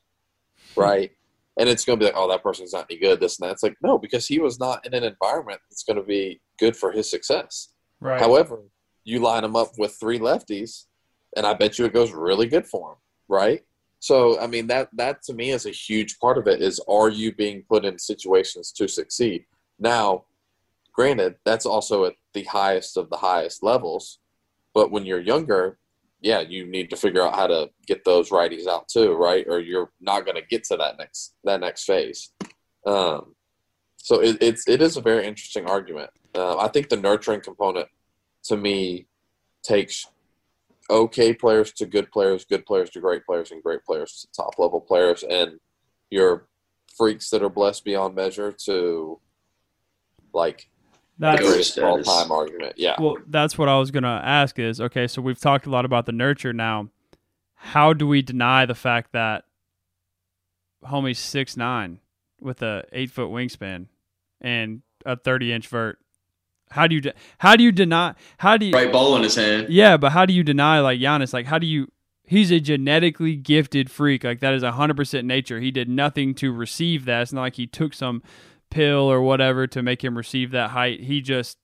right? 0.76 1.10
and 1.58 1.68
it's 1.68 1.84
going 1.84 1.98
to 1.98 2.04
be 2.04 2.06
like, 2.06 2.16
oh, 2.16 2.28
that 2.28 2.42
person's 2.42 2.72
not 2.72 2.86
any 2.90 2.98
good. 2.98 3.20
This 3.20 3.38
and 3.38 3.48
that. 3.48 3.52
It's 3.52 3.62
like 3.62 3.76
no, 3.82 3.98
because 3.98 4.26
he 4.26 4.38
was 4.38 4.58
not 4.58 4.84
in 4.86 4.94
an 4.94 5.04
environment 5.04 5.60
that's 5.70 5.84
going 5.84 5.96
to 5.96 6.02
be 6.02 6.40
good 6.58 6.76
for 6.76 6.92
his 6.92 7.08
success. 7.08 7.70
Right. 8.00 8.20
However, 8.20 8.62
you 9.04 9.20
line 9.20 9.44
him 9.44 9.56
up 9.56 9.72
with 9.78 9.96
three 9.98 10.18
lefties, 10.18 10.86
and 11.36 11.46
I 11.46 11.54
bet 11.54 11.78
you 11.78 11.84
it 11.84 11.92
goes 11.92 12.12
really 12.12 12.46
good 12.46 12.66
for 12.66 12.92
him, 12.92 12.98
right? 13.28 13.62
So, 14.00 14.38
I 14.38 14.46
mean, 14.46 14.66
that 14.66 14.88
that 14.94 15.22
to 15.24 15.34
me 15.34 15.50
is 15.50 15.66
a 15.66 15.70
huge 15.70 16.18
part 16.18 16.38
of 16.38 16.46
it. 16.46 16.60
Is 16.60 16.80
are 16.88 17.08
you 17.08 17.32
being 17.34 17.64
put 17.68 17.84
in 17.84 17.98
situations 17.98 18.72
to 18.72 18.88
succeed? 18.88 19.44
Now, 19.78 20.24
granted, 20.92 21.36
that's 21.44 21.66
also 21.66 22.04
at 22.04 22.14
the 22.32 22.44
highest 22.44 22.96
of 22.96 23.08
the 23.10 23.16
highest 23.16 23.62
levels. 23.62 24.18
But 24.74 24.90
when 24.90 25.06
you're 25.06 25.20
younger, 25.20 25.78
yeah, 26.24 26.40
you 26.40 26.66
need 26.66 26.88
to 26.88 26.96
figure 26.96 27.22
out 27.22 27.34
how 27.34 27.46
to 27.46 27.68
get 27.86 28.02
those 28.02 28.30
righties 28.30 28.66
out 28.66 28.88
too, 28.88 29.12
right? 29.12 29.44
Or 29.46 29.60
you're 29.60 29.90
not 30.00 30.24
going 30.24 30.36
to 30.36 30.46
get 30.48 30.64
to 30.64 30.76
that 30.78 30.96
next 30.96 31.34
that 31.44 31.60
next 31.60 31.84
phase. 31.84 32.32
Um, 32.86 33.34
so 33.98 34.22
it, 34.22 34.38
it's 34.40 34.66
it 34.66 34.80
is 34.80 34.96
a 34.96 35.02
very 35.02 35.26
interesting 35.26 35.66
argument. 35.66 36.08
Uh, 36.34 36.56
I 36.56 36.68
think 36.68 36.88
the 36.88 36.96
nurturing 36.96 37.42
component 37.42 37.88
to 38.44 38.56
me 38.56 39.06
takes 39.62 40.06
okay 40.88 41.34
players 41.34 41.72
to 41.74 41.84
good 41.84 42.10
players, 42.10 42.46
good 42.46 42.64
players 42.64 42.88
to 42.90 43.00
great 43.00 43.26
players, 43.26 43.50
and 43.50 43.62
great 43.62 43.84
players 43.84 44.22
to 44.22 44.42
top 44.42 44.58
level 44.58 44.80
players, 44.80 45.24
and 45.24 45.60
your 46.10 46.48
freaks 46.96 47.28
that 47.30 47.42
are 47.42 47.50
blessed 47.50 47.84
beyond 47.84 48.14
measure 48.14 48.50
to 48.50 49.20
like 50.32 50.70
that's 51.18 51.40
the 51.40 51.46
greatest 51.48 51.78
all 51.78 52.02
time 52.02 52.32
argument. 52.32 52.74
Yeah. 52.76 52.96
Well, 53.00 53.16
that's 53.26 53.56
what 53.56 53.68
I 53.68 53.78
was 53.78 53.90
gonna 53.90 54.20
ask. 54.24 54.58
Is 54.58 54.80
okay. 54.80 55.06
So 55.06 55.22
we've 55.22 55.38
talked 55.38 55.66
a 55.66 55.70
lot 55.70 55.84
about 55.84 56.06
the 56.06 56.12
nurture. 56.12 56.52
Now, 56.52 56.88
how 57.54 57.92
do 57.92 58.06
we 58.06 58.22
deny 58.22 58.66
the 58.66 58.74
fact 58.74 59.12
that 59.12 59.44
homie's 60.84 61.18
six 61.18 61.56
nine 61.56 62.00
with 62.40 62.62
a 62.62 62.84
eight 62.92 63.10
foot 63.10 63.30
wingspan 63.30 63.86
and 64.40 64.82
a 65.06 65.16
thirty 65.16 65.52
inch 65.52 65.68
vert? 65.68 65.98
How 66.70 66.86
do 66.86 66.96
you 66.96 67.00
de- 67.00 67.14
how 67.38 67.54
do 67.56 67.62
you 67.62 67.70
deny 67.70 68.14
how 68.38 68.56
do 68.56 68.66
you 68.66 68.72
right 68.72 68.90
ball 68.90 69.16
in 69.16 69.22
his 69.22 69.36
hand? 69.36 69.68
Yeah, 69.68 69.96
but 69.96 70.12
how 70.12 70.26
do 70.26 70.32
you 70.32 70.42
deny 70.42 70.80
like 70.80 70.98
Giannis? 70.98 71.32
Like 71.32 71.46
how 71.46 71.58
do 71.58 71.66
you? 71.66 71.90
He's 72.26 72.50
a 72.50 72.58
genetically 72.58 73.36
gifted 73.36 73.90
freak. 73.90 74.24
Like 74.24 74.40
that 74.40 74.54
is 74.54 74.64
hundred 74.64 74.96
percent 74.96 75.26
nature. 75.26 75.60
He 75.60 75.70
did 75.70 75.88
nothing 75.88 76.34
to 76.36 76.50
receive 76.50 77.04
that. 77.04 77.22
It's 77.22 77.32
not 77.32 77.42
like 77.42 77.56
he 77.56 77.66
took 77.66 77.94
some 77.94 78.22
pill 78.74 79.10
or 79.10 79.22
whatever 79.22 79.68
to 79.68 79.82
make 79.82 80.02
him 80.02 80.18
receive 80.18 80.50
that 80.50 80.70
height. 80.70 81.00
He 81.00 81.20
just 81.20 81.58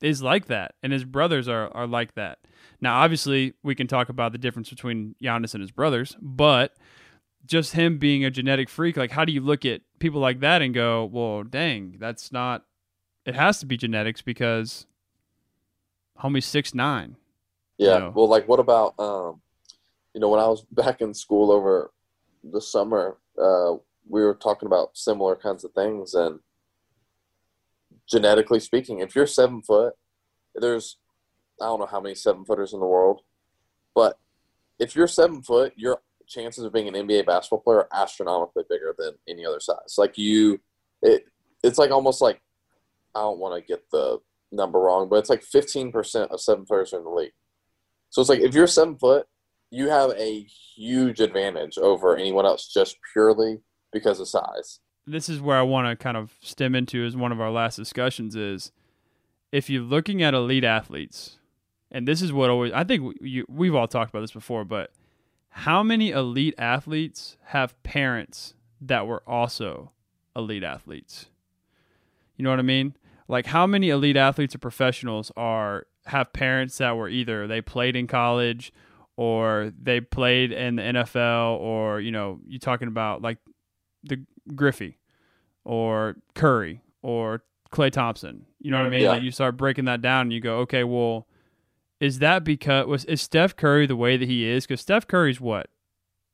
is 0.00 0.22
like 0.22 0.46
that, 0.46 0.74
and 0.82 0.92
his 0.92 1.04
brothers 1.04 1.48
are 1.48 1.68
are 1.76 1.86
like 1.86 2.14
that. 2.14 2.38
Now, 2.80 3.00
obviously, 3.00 3.54
we 3.62 3.74
can 3.74 3.86
talk 3.86 4.08
about 4.08 4.32
the 4.32 4.38
difference 4.38 4.70
between 4.70 5.16
Giannis 5.22 5.54
and 5.54 5.60
his 5.60 5.72
brothers, 5.72 6.16
but 6.22 6.76
just 7.44 7.72
him 7.72 7.98
being 7.98 8.24
a 8.24 8.30
genetic 8.30 8.68
freak, 8.68 8.96
like 8.96 9.10
how 9.10 9.24
do 9.24 9.32
you 9.32 9.40
look 9.40 9.64
at 9.64 9.82
people 9.98 10.20
like 10.20 10.40
that 10.40 10.62
and 10.62 10.72
go, 10.72 11.04
"Well, 11.04 11.42
dang, 11.42 11.96
that's 11.98 12.32
not." 12.32 12.64
It 13.26 13.34
has 13.34 13.58
to 13.60 13.66
be 13.66 13.76
genetics 13.76 14.22
because 14.22 14.86
homie's 16.22 16.46
six 16.46 16.74
nine. 16.74 17.16
Yeah. 17.78 17.94
You 17.94 18.00
know? 18.00 18.12
Well, 18.14 18.28
like, 18.28 18.46
what 18.46 18.60
about 18.60 18.94
um, 18.98 19.40
you 20.14 20.20
know, 20.20 20.28
when 20.28 20.40
I 20.40 20.46
was 20.46 20.62
back 20.70 21.00
in 21.00 21.12
school 21.14 21.50
over 21.50 21.90
the 22.44 22.60
summer, 22.60 23.16
uh, 23.40 23.74
we 24.08 24.22
were 24.22 24.34
talking 24.34 24.66
about 24.66 24.96
similar 24.96 25.34
kinds 25.34 25.64
of 25.64 25.72
things 25.72 26.14
and 26.14 26.38
genetically 28.08 28.60
speaking 28.60 28.98
if 28.98 29.14
you're 29.14 29.26
seven 29.26 29.62
foot 29.62 29.94
there's 30.54 30.98
i 31.60 31.64
don't 31.64 31.80
know 31.80 31.86
how 31.86 32.00
many 32.00 32.14
seven 32.14 32.44
footers 32.44 32.72
in 32.72 32.80
the 32.80 32.86
world 32.86 33.22
but 33.94 34.18
if 34.78 34.94
you're 34.94 35.08
seven 35.08 35.42
foot 35.42 35.72
your 35.76 36.00
chances 36.26 36.64
of 36.64 36.72
being 36.72 36.88
an 36.88 36.94
nba 36.94 37.24
basketball 37.26 37.60
player 37.60 37.78
are 37.80 38.02
astronomically 38.02 38.64
bigger 38.68 38.94
than 38.98 39.12
any 39.28 39.44
other 39.44 39.60
size 39.60 39.96
like 39.98 40.16
you 40.16 40.60
it 41.02 41.26
it's 41.62 41.78
like 41.78 41.90
almost 41.90 42.20
like 42.20 42.40
i 43.14 43.20
don't 43.20 43.38
want 43.38 43.54
to 43.54 43.66
get 43.66 43.82
the 43.90 44.18
number 44.52 44.78
wrong 44.78 45.08
but 45.08 45.16
it's 45.16 45.30
like 45.30 45.42
15% 45.42 46.28
of 46.28 46.40
seven 46.40 46.64
footers 46.64 46.92
in 46.92 47.02
the 47.02 47.10
league 47.10 47.32
so 48.10 48.20
it's 48.20 48.30
like 48.30 48.40
if 48.40 48.54
you're 48.54 48.66
seven 48.66 48.96
foot 48.96 49.26
you 49.74 49.88
have 49.88 50.12
a 50.16 50.46
huge 50.76 51.18
advantage 51.18 51.78
over 51.78 52.16
anyone 52.16 52.46
else 52.46 52.72
just 52.72 52.96
purely 53.12 53.58
because 53.92 54.20
of 54.20 54.28
size. 54.28 54.78
This 55.06 55.28
is 55.28 55.40
where 55.40 55.58
I 55.58 55.62
want 55.62 55.86
to 55.86 56.02
kind 56.02 56.16
of 56.16 56.34
stem 56.40 56.74
into 56.74 57.04
as 57.04 57.16
one 57.16 57.32
of 57.32 57.40
our 57.40 57.50
last 57.50 57.76
discussions 57.76 58.36
is 58.36 58.72
if 59.52 59.70
you're 59.70 59.82
looking 59.82 60.22
at 60.22 60.34
elite 60.34 60.64
athletes, 60.64 61.38
and 61.90 62.08
this 62.08 62.22
is 62.22 62.32
what 62.32 62.50
always 62.50 62.72
I 62.72 62.84
think 62.84 63.20
we, 63.20 63.44
we've 63.48 63.74
all 63.74 63.86
talked 63.86 64.10
about 64.10 64.22
this 64.22 64.32
before, 64.32 64.64
but 64.64 64.90
how 65.50 65.84
many 65.84 66.10
elite 66.10 66.54
athletes 66.58 67.36
have 67.46 67.80
parents 67.84 68.54
that 68.80 69.06
were 69.06 69.22
also 69.26 69.92
elite 70.34 70.64
athletes? 70.64 71.26
You 72.36 72.42
know 72.42 72.50
what 72.50 72.58
I 72.58 72.62
mean? 72.62 72.96
Like 73.28 73.46
how 73.46 73.66
many 73.66 73.90
elite 73.90 74.16
athletes 74.16 74.54
or 74.56 74.58
professionals 74.58 75.30
are 75.36 75.86
have 76.06 76.32
parents 76.32 76.78
that 76.78 76.96
were 76.96 77.08
either 77.08 77.46
they 77.46 77.60
played 77.60 77.94
in 77.94 78.06
college 78.06 78.72
or 79.16 79.72
they 79.80 80.00
played 80.00 80.50
in 80.50 80.76
the 80.76 80.82
NFL 80.82 81.58
or 81.60 82.00
you 82.00 82.10
know, 82.10 82.40
you're 82.46 82.58
talking 82.58 82.88
about 82.88 83.22
like 83.22 83.38
the 84.02 84.24
Griffey 84.54 84.98
or 85.64 86.16
Curry 86.34 86.82
or 87.02 87.42
Klay 87.70 87.90
Thompson. 87.90 88.46
You 88.60 88.70
know 88.70 88.78
what 88.78 88.86
I 88.86 88.90
mean? 88.90 89.02
Yeah. 89.02 89.10
Like 89.10 89.22
you 89.22 89.30
start 89.30 89.56
breaking 89.56 89.84
that 89.86 90.00
down 90.00 90.22
and 90.22 90.32
you 90.32 90.40
go, 90.40 90.58
okay, 90.58 90.84
well, 90.84 91.26
is 92.00 92.18
that 92.18 92.44
because 92.44 92.86
was 92.86 93.04
is 93.04 93.22
Steph 93.22 93.56
Curry 93.56 93.86
the 93.86 93.96
way 93.96 94.16
that 94.16 94.28
he 94.28 94.46
is? 94.46 94.66
Because 94.66 94.80
Steph 94.80 95.06
Curry's 95.06 95.40
what 95.40 95.68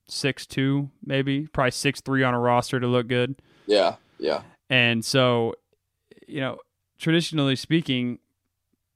six 0.09 0.47
two, 0.47 0.91
maybe 1.05 1.47
probably 1.47 1.71
six 1.71 2.01
three 2.01 2.23
on 2.23 2.35
a 2.35 2.39
roster 2.39 2.81
to 2.81 2.87
look 2.87 3.09
good. 3.09 3.41
Yeah, 3.67 3.97
yeah. 4.19 4.43
And 4.69 5.05
so, 5.05 5.55
you 6.27 6.41
know, 6.41 6.59
traditionally 6.99 7.57
speaking, 7.57 8.19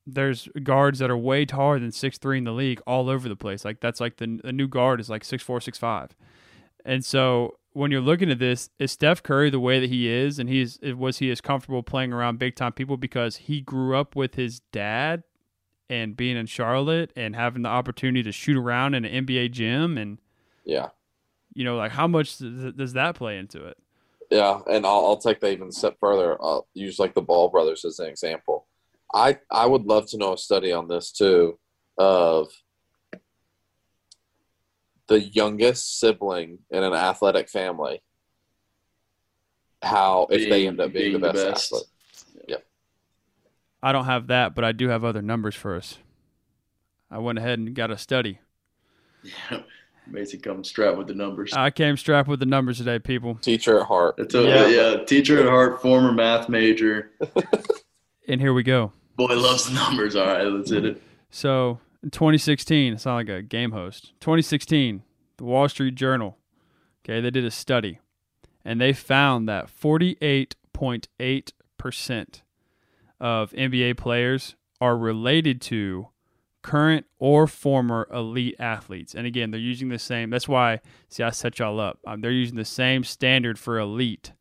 there's 0.06 0.48
guards 0.62 0.98
that 0.98 1.10
are 1.10 1.16
way 1.16 1.44
taller 1.44 1.78
than 1.78 1.92
six 1.92 2.18
three 2.18 2.38
in 2.38 2.44
the 2.44 2.52
league 2.52 2.80
all 2.86 3.08
over 3.08 3.28
the 3.28 3.36
place. 3.36 3.64
Like 3.64 3.80
that's 3.80 4.00
like 4.00 4.16
the 4.16 4.40
the 4.42 4.52
new 4.52 4.68
guard 4.68 5.00
is 5.00 5.08
like 5.08 5.24
six 5.24 5.42
four, 5.42 5.60
six 5.60 5.78
five. 5.78 6.14
And 6.84 7.04
so 7.04 7.56
when 7.74 7.90
you're 7.90 8.00
looking 8.00 8.30
at 8.30 8.38
this, 8.38 8.70
is 8.78 8.92
Steph 8.92 9.22
Curry 9.22 9.50
the 9.50 9.60
way 9.60 9.80
that 9.80 9.90
he 9.90 10.08
is, 10.08 10.38
and 10.38 10.48
he's 10.48 10.78
was 10.80 11.18
he 11.18 11.30
as 11.30 11.40
comfortable 11.40 11.82
playing 11.82 12.12
around 12.12 12.38
big 12.38 12.54
time 12.54 12.72
people 12.72 12.96
because 12.96 13.36
he 13.36 13.60
grew 13.60 13.96
up 13.96 14.16
with 14.16 14.36
his 14.36 14.60
dad 14.72 15.24
and 15.90 16.16
being 16.16 16.36
in 16.36 16.46
Charlotte 16.46 17.12
and 17.14 17.34
having 17.34 17.62
the 17.62 17.68
opportunity 17.68 18.22
to 18.22 18.32
shoot 18.32 18.56
around 18.56 18.94
in 18.94 19.04
an 19.04 19.26
NBA 19.26 19.50
gym 19.50 19.98
and 19.98 20.18
yeah, 20.64 20.88
you 21.52 21.64
know, 21.64 21.76
like 21.76 21.90
how 21.90 22.06
much 22.06 22.38
does, 22.38 22.72
does 22.74 22.92
that 22.94 23.16
play 23.16 23.36
into 23.36 23.66
it? 23.66 23.76
Yeah, 24.30 24.60
and 24.70 24.86
I'll, 24.86 25.06
I'll 25.06 25.16
take 25.18 25.40
that 25.40 25.52
even 25.52 25.68
a 25.68 25.72
step 25.72 25.96
further. 26.00 26.40
I'll 26.40 26.66
use 26.74 26.98
like 26.98 27.14
the 27.14 27.22
Ball 27.22 27.48
brothers 27.48 27.84
as 27.84 27.98
an 27.98 28.06
example. 28.06 28.66
I 29.12 29.38
I 29.50 29.66
would 29.66 29.84
love 29.84 30.08
to 30.10 30.16
know 30.16 30.34
a 30.34 30.38
study 30.38 30.72
on 30.72 30.86
this 30.86 31.10
too, 31.10 31.58
of 31.98 32.52
the 35.06 35.20
youngest 35.20 35.98
sibling 36.00 36.58
in 36.70 36.82
an 36.82 36.92
athletic 36.92 37.48
family. 37.48 38.02
How 39.82 40.26
if 40.30 40.48
they 40.48 40.66
end 40.66 40.80
up 40.80 40.92
being, 40.92 41.10
being 41.12 41.20
the 41.20 41.28
the 41.28 41.32
best, 41.32 41.70
best. 41.70 41.72
athlete? 41.72 41.88
I 43.82 43.92
don't 43.92 44.06
have 44.06 44.28
that, 44.28 44.54
but 44.54 44.64
I 44.64 44.72
do 44.72 44.88
have 44.88 45.04
other 45.04 45.20
numbers 45.20 45.54
for 45.54 45.76
us. 45.76 45.98
I 47.10 47.18
went 47.18 47.38
ahead 47.38 47.58
and 47.58 47.74
got 47.74 47.90
a 47.90 47.98
study. 47.98 48.38
Yeah. 49.22 49.60
Mason 50.06 50.40
comes 50.40 50.68
strapped 50.68 50.96
with 50.96 51.06
the 51.06 51.14
numbers. 51.14 51.52
I 51.52 51.70
came 51.70 51.98
strapped 51.98 52.26
with 52.26 52.40
the 52.40 52.46
numbers 52.46 52.78
today, 52.78 52.98
people. 52.98 53.34
Teacher 53.36 53.80
at 53.80 53.86
heart. 53.86 54.14
It's 54.16 54.34
a, 54.34 54.42
Yeah. 54.42 54.66
yeah. 54.68 55.04
teacher 55.04 55.38
at 55.38 55.46
heart, 55.48 55.82
former 55.82 56.12
math 56.12 56.48
major. 56.48 57.10
And 58.26 58.40
here 58.40 58.54
we 58.54 58.62
go. 58.62 58.90
Boy 59.16 59.36
loves 59.36 59.68
the 59.68 59.74
numbers. 59.74 60.16
All 60.16 60.26
right, 60.26 60.46
let's 60.46 60.70
hit 60.70 60.86
it. 60.86 61.02
So 61.30 61.78
in 62.04 62.10
2016, 62.10 62.92
it's 62.92 63.06
not 63.06 63.14
like 63.14 63.28
a 63.30 63.42
game 63.42 63.72
host. 63.72 64.12
2016, 64.20 65.02
the 65.38 65.44
Wall 65.44 65.68
Street 65.68 65.94
Journal, 65.94 66.36
okay, 67.02 67.20
they 67.20 67.30
did 67.30 67.46
a 67.46 67.50
study, 67.50 67.98
and 68.62 68.78
they 68.78 68.92
found 68.92 69.48
that 69.48 69.66
48.8 69.66 71.52
percent 71.78 72.42
of 73.20 73.52
NBA 73.52 73.96
players 73.96 74.54
are 74.80 74.96
related 74.96 75.62
to 75.62 76.08
current 76.62 77.06
or 77.18 77.46
former 77.46 78.06
elite 78.12 78.56
athletes. 78.58 79.14
And 79.14 79.26
again, 79.26 79.50
they're 79.50 79.60
using 79.60 79.88
the 79.88 79.98
same. 79.98 80.28
That's 80.28 80.48
why, 80.48 80.80
see, 81.08 81.22
I 81.22 81.30
set 81.30 81.58
y'all 81.58 81.80
up. 81.80 82.00
Um, 82.06 82.20
they're 82.20 82.30
using 82.30 82.56
the 82.56 82.64
same 82.64 83.04
standard 83.04 83.58
for 83.58 83.78
elite 83.78 84.32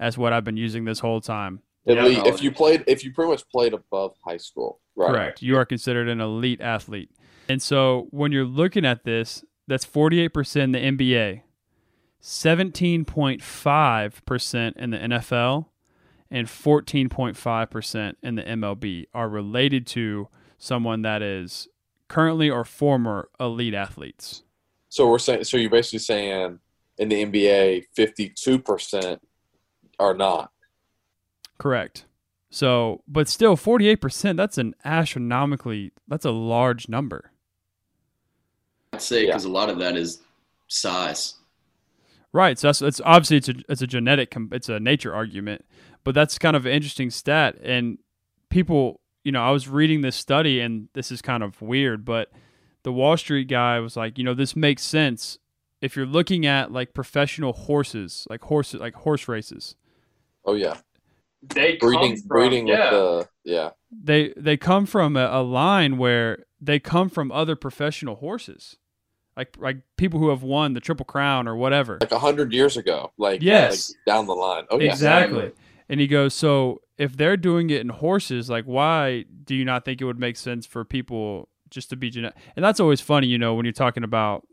as 0.00 0.18
what 0.18 0.32
I've 0.32 0.44
been 0.44 0.56
using 0.56 0.84
this 0.84 1.00
whole 1.00 1.20
time. 1.20 1.62
Elite, 1.86 2.18
no. 2.18 2.26
if 2.26 2.42
you 2.42 2.50
played, 2.50 2.84
if 2.86 3.04
you 3.04 3.12
pretty 3.12 3.30
much 3.30 3.48
played 3.48 3.72
above 3.72 4.14
high 4.24 4.36
school, 4.36 4.80
right? 4.98 5.10
Correct. 5.10 5.42
You 5.42 5.56
are 5.56 5.64
considered 5.64 6.08
an 6.08 6.20
elite 6.20 6.60
athlete. 6.60 7.10
And 7.48 7.62
so 7.62 8.08
when 8.10 8.32
you're 8.32 8.44
looking 8.44 8.84
at 8.84 9.04
this, 9.04 9.44
that's 9.66 9.86
48% 9.86 10.62
in 10.62 10.72
the 10.72 10.78
NBA, 10.78 11.40
17.5% 12.22 14.76
in 14.76 14.90
the 14.90 14.98
NFL, 14.98 15.66
and 16.30 16.46
14.5% 16.46 18.14
in 18.22 18.34
the 18.34 18.42
MLB 18.42 19.06
are 19.14 19.28
related 19.28 19.86
to 19.88 20.28
someone 20.58 21.02
that 21.02 21.22
is 21.22 21.68
currently 22.08 22.50
or 22.50 22.64
former 22.64 23.28
elite 23.38 23.74
athletes. 23.74 24.42
So 24.88 25.08
we're 25.08 25.18
saying, 25.18 25.44
so 25.44 25.56
you're 25.56 25.70
basically 25.70 26.00
saying 26.00 26.58
in 26.98 27.08
the 27.08 27.24
NBA, 27.24 27.84
fifty-two 27.94 28.58
percent 28.58 29.22
are 29.98 30.14
not. 30.14 30.50
Correct. 31.58 32.04
So, 32.50 33.02
but 33.06 33.28
still 33.28 33.56
48%, 33.56 34.36
that's 34.36 34.58
an 34.58 34.74
astronomically 34.84 35.92
that's 36.06 36.24
a 36.24 36.30
large 36.30 36.88
number. 36.88 37.32
I'd 38.92 39.02
say 39.02 39.26
because 39.26 39.44
a 39.44 39.50
lot 39.50 39.68
of 39.68 39.78
that 39.78 39.96
is 39.96 40.20
size. 40.66 41.34
Right. 42.32 42.58
So 42.58 42.68
that's 42.68 42.82
it's 42.82 43.00
obviously 43.04 43.38
it's 43.38 43.48
a 43.48 43.54
it's 43.68 43.82
a 43.82 43.86
genetic 43.86 44.34
it's 44.52 44.68
a 44.68 44.80
nature 44.80 45.14
argument, 45.14 45.64
but 46.04 46.14
that's 46.14 46.38
kind 46.38 46.56
of 46.56 46.66
an 46.66 46.72
interesting 46.72 47.10
stat. 47.10 47.56
And 47.62 47.98
people, 48.50 49.00
you 49.24 49.32
know, 49.32 49.42
I 49.42 49.50
was 49.50 49.68
reading 49.68 50.00
this 50.02 50.16
study, 50.16 50.60
and 50.60 50.88
this 50.94 51.10
is 51.10 51.22
kind 51.22 51.42
of 51.42 51.60
weird, 51.60 52.04
but 52.04 52.30
the 52.82 52.92
Wall 52.92 53.16
Street 53.16 53.48
guy 53.48 53.78
was 53.80 53.96
like, 53.96 54.18
you 54.18 54.24
know, 54.24 54.34
this 54.34 54.54
makes 54.56 54.82
sense 54.82 55.38
if 55.80 55.96
you're 55.96 56.06
looking 56.06 56.46
at 56.46 56.72
like 56.72 56.94
professional 56.94 57.52
horses, 57.52 58.26
like 58.28 58.42
horses, 58.42 58.80
like 58.80 58.94
horse 58.94 59.28
races. 59.28 59.74
Oh 60.44 60.54
yeah, 60.54 60.78
They 61.42 61.76
breeding, 61.76 62.20
breeding 62.26 62.66
with 62.66 62.78
the 62.78 63.28
yeah. 63.44 63.70
they 63.90 64.34
they 64.36 64.56
come 64.56 64.86
from 64.86 65.16
a, 65.16 65.26
a 65.30 65.42
line 65.42 65.96
where 65.98 66.44
they 66.60 66.78
come 66.80 67.08
from 67.08 67.30
other 67.30 67.54
professional 67.54 68.16
horses, 68.16 68.76
like 69.36 69.56
like 69.58 69.78
people 69.96 70.18
who 70.18 70.30
have 70.30 70.42
won 70.42 70.74
the 70.74 70.80
Triple 70.80 71.06
Crown 71.06 71.46
or 71.46 71.54
whatever. 71.56 71.98
like 72.00 72.10
a 72.12 72.18
hundred 72.18 72.52
years 72.52 72.76
ago, 72.76 73.12
like 73.18 73.40
Yes. 73.42 73.90
like 73.90 74.14
down 74.14 74.26
the 74.26 74.34
line. 74.34 74.64
Oh 74.70 74.80
yeah, 74.80 74.90
exactly. 74.90 75.52
And 75.88 76.00
he 76.00 76.06
goes, 76.08 76.34
so 76.34 76.82
if 76.98 77.16
they're 77.16 77.36
doing 77.36 77.70
it 77.70 77.80
in 77.80 77.88
horses, 77.88 78.50
like 78.50 78.64
why 78.64 79.24
do 79.44 79.54
you 79.54 79.64
not 79.64 79.84
think 79.84 80.00
it 80.00 80.04
would 80.04 80.18
make 80.18 80.36
sense 80.36 80.66
for 80.66 80.84
people 80.84 81.48
just 81.70 81.88
to 81.90 81.96
be 81.96 82.10
genetic? 82.10 82.36
And 82.56 82.64
that's 82.64 82.80
always 82.80 83.00
funny, 83.00 83.28
you 83.28 83.38
know, 83.38 83.54
when 83.54 83.64
you're 83.64 83.72
talking 83.72 84.02
about, 84.02 84.46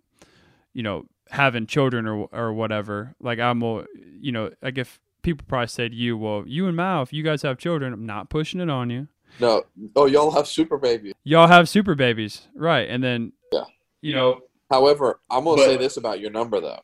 you 0.73 0.83
know, 0.83 1.05
having 1.31 1.65
children 1.65 2.05
or 2.05 2.27
or 2.31 2.53
whatever. 2.53 3.15
Like 3.19 3.39
I'm, 3.39 3.63
a- 3.63 3.85
you 4.19 4.31
know, 4.31 4.51
like 4.61 4.77
if 4.77 4.99
people 5.25 5.45
probably 5.49 5.67
say 5.67 5.89
to 5.89 5.95
you, 5.95 6.15
well, 6.17 6.43
you 6.45 6.67
and 6.67 6.77
Mao, 6.77 7.01
if 7.01 7.11
you 7.11 7.23
guys 7.23 7.41
have 7.41 7.57
children, 7.57 7.91
I'm 7.91 8.05
not 8.05 8.29
pushing 8.29 8.59
it 8.61 8.69
on 8.69 8.89
you. 8.89 9.07
No, 9.39 9.63
oh 9.95 10.05
y'all 10.05 10.31
have 10.31 10.47
super 10.47 10.77
babies. 10.77 11.13
Y'all 11.23 11.47
have 11.47 11.67
super 11.67 11.95
babies, 11.95 12.47
right? 12.55 12.87
And 12.87 13.03
then, 13.03 13.33
Yeah. 13.51 13.63
you 14.01 14.13
know, 14.13 14.41
However, 14.71 15.19
I'm 15.29 15.43
going 15.43 15.57
to 15.57 15.63
But- 15.63 15.69
say 15.69 15.77
this 15.77 15.97
about 15.97 16.19
your 16.19 16.31
number 16.31 16.59
though, 16.59 16.79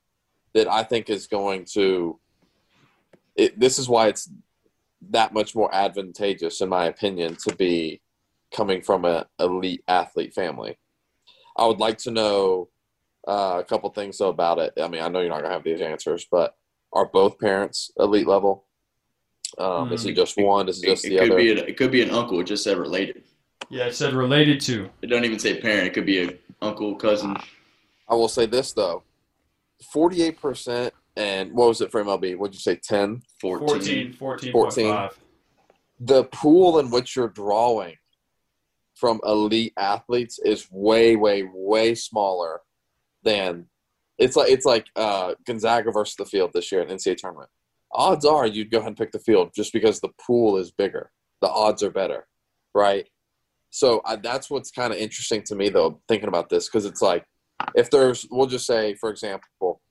that 0.53 0.67
I 0.67 0.83
think 0.83 1.09
is 1.09 1.25
going 1.27 1.65
to. 1.73 2.19
It, 3.35 3.59
this 3.59 3.79
is 3.79 3.89
why 3.89 4.07
it's 4.09 4.29
that 5.09 5.33
much 5.33 5.55
more 5.55 5.73
advantageous, 5.73 6.61
in 6.61 6.69
my 6.69 6.85
opinion, 6.85 7.37
to 7.47 7.55
be 7.55 8.01
coming 8.51 8.81
from 8.83 9.05
an 9.05 9.23
elite 9.39 9.83
athlete 9.87 10.33
family. 10.33 10.77
I 11.57 11.65
would 11.65 11.79
like 11.79 11.97
to 11.99 12.11
know 12.11 12.69
uh, 13.27 13.57
a 13.59 13.63
couple 13.63 13.89
things 13.91 14.17
though 14.19 14.29
about 14.29 14.59
it. 14.59 14.73
I 14.79 14.87
mean, 14.87 15.01
I 15.01 15.07
know 15.07 15.21
you're 15.21 15.29
not 15.29 15.39
going 15.41 15.49
to 15.49 15.53
have 15.53 15.63
these 15.63 15.81
answers, 15.81 16.27
but 16.29 16.55
are 16.93 17.05
both 17.05 17.39
parents 17.39 17.91
elite 17.97 18.27
level? 18.27 18.65
Um, 19.57 19.91
Is 19.91 20.05
it 20.05 20.15
just 20.15 20.37
one? 20.37 20.69
Is 20.69 20.81
it 20.81 20.87
It, 20.87 20.89
just 20.91 21.05
it 21.05 21.09
the 21.09 21.17
could 21.19 21.31
other? 21.31 21.37
be 21.37 21.51
an, 21.51 21.57
it 21.59 21.77
could 21.77 21.91
be 21.91 22.01
an 22.01 22.11
uncle. 22.11 22.39
It 22.39 22.45
just 22.45 22.63
said 22.63 22.77
related. 22.77 23.23
yeah, 23.69 23.85
it 23.85 23.95
said 23.95 24.13
related 24.13 24.61
to. 24.61 24.89
It 25.01 25.07
don't 25.07 25.25
even 25.25 25.39
say 25.39 25.59
parent. 25.59 25.87
It 25.87 25.93
could 25.93 26.05
be 26.05 26.23
a 26.23 26.37
uncle, 26.61 26.95
cousin. 26.95 27.35
I 28.09 28.15
will 28.15 28.27
say 28.29 28.45
this 28.45 28.71
though, 28.73 29.03
forty-eight 29.91 30.41
percent, 30.41 30.93
and 31.17 31.51
what 31.53 31.67
was 31.67 31.81
it 31.81 31.91
for 31.91 32.03
MLB? 32.03 32.37
What'd 32.37 32.53
you 32.55 32.59
say? 32.61 32.75
Ten. 32.77 33.21
14. 33.41 34.13
14, 34.13 34.51
14. 34.51 35.09
The 35.99 36.23
pool 36.25 36.79
in 36.79 36.89
which 36.91 37.15
you're 37.15 37.27
drawing 37.29 37.95
from 38.95 39.19
elite 39.25 39.73
athletes 39.77 40.39
is 40.39 40.67
way, 40.71 41.15
way, 41.15 41.43
way 41.53 41.93
smaller 41.95 42.61
than 43.23 43.65
it's 44.21 44.35
like 44.35 44.51
it's 44.51 44.65
like 44.65 44.87
uh, 44.95 45.33
Gonzaga 45.45 45.91
versus 45.91 46.15
the 46.15 46.25
field 46.25 46.51
this 46.53 46.71
year 46.71 46.81
in 46.81 46.87
NCAA 46.89 47.17
tournament. 47.17 47.49
Odds 47.93 48.25
are 48.25 48.45
you'd 48.45 48.71
go 48.71 48.77
ahead 48.77 48.89
and 48.89 48.97
pick 48.97 49.11
the 49.11 49.19
field 49.19 49.51
just 49.53 49.73
because 49.73 49.99
the 49.99 50.11
pool 50.25 50.57
is 50.57 50.71
bigger. 50.71 51.11
The 51.41 51.49
odds 51.49 51.83
are 51.83 51.89
better, 51.89 52.27
right? 52.73 53.07
So 53.71 54.01
I, 54.05 54.17
that's 54.17 54.49
what's 54.49 54.69
kind 54.69 54.93
of 54.93 54.99
interesting 54.99 55.43
to 55.43 55.55
me 55.55 55.69
though, 55.69 56.01
thinking 56.07 56.27
about 56.27 56.49
this, 56.49 56.67
because 56.67 56.85
it's 56.85 57.01
like 57.01 57.25
if 57.75 57.89
there's, 57.89 58.27
we'll 58.29 58.47
just 58.47 58.67
say, 58.67 58.93
for 58.95 59.09
example, 59.09 59.81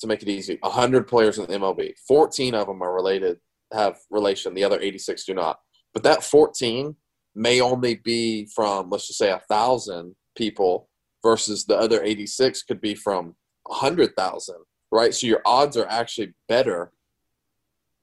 to 0.00 0.06
make 0.06 0.22
it 0.22 0.28
easy, 0.28 0.58
100 0.60 1.06
players 1.06 1.38
in 1.38 1.46
the 1.46 1.56
MLB, 1.58 1.94
14 2.06 2.54
of 2.54 2.66
them 2.66 2.82
are 2.82 2.94
related, 2.94 3.38
have 3.72 3.98
relation, 4.10 4.54
the 4.54 4.64
other 4.64 4.80
86 4.80 5.24
do 5.24 5.34
not. 5.34 5.58
But 5.94 6.02
that 6.02 6.24
14 6.24 6.96
may 7.34 7.60
only 7.60 7.96
be 7.96 8.46
from, 8.54 8.90
let's 8.90 9.06
just 9.06 9.18
say, 9.18 9.30
a 9.30 9.40
thousand 9.48 10.14
people 10.36 10.88
versus 11.22 11.64
the 11.64 11.76
other 11.76 12.02
86 12.02 12.62
could 12.64 12.80
be 12.80 12.94
from 12.94 13.36
100,000, 13.64 14.54
right? 14.90 15.14
So 15.14 15.26
your 15.26 15.42
odds 15.44 15.76
are 15.76 15.86
actually 15.88 16.34
better 16.48 16.92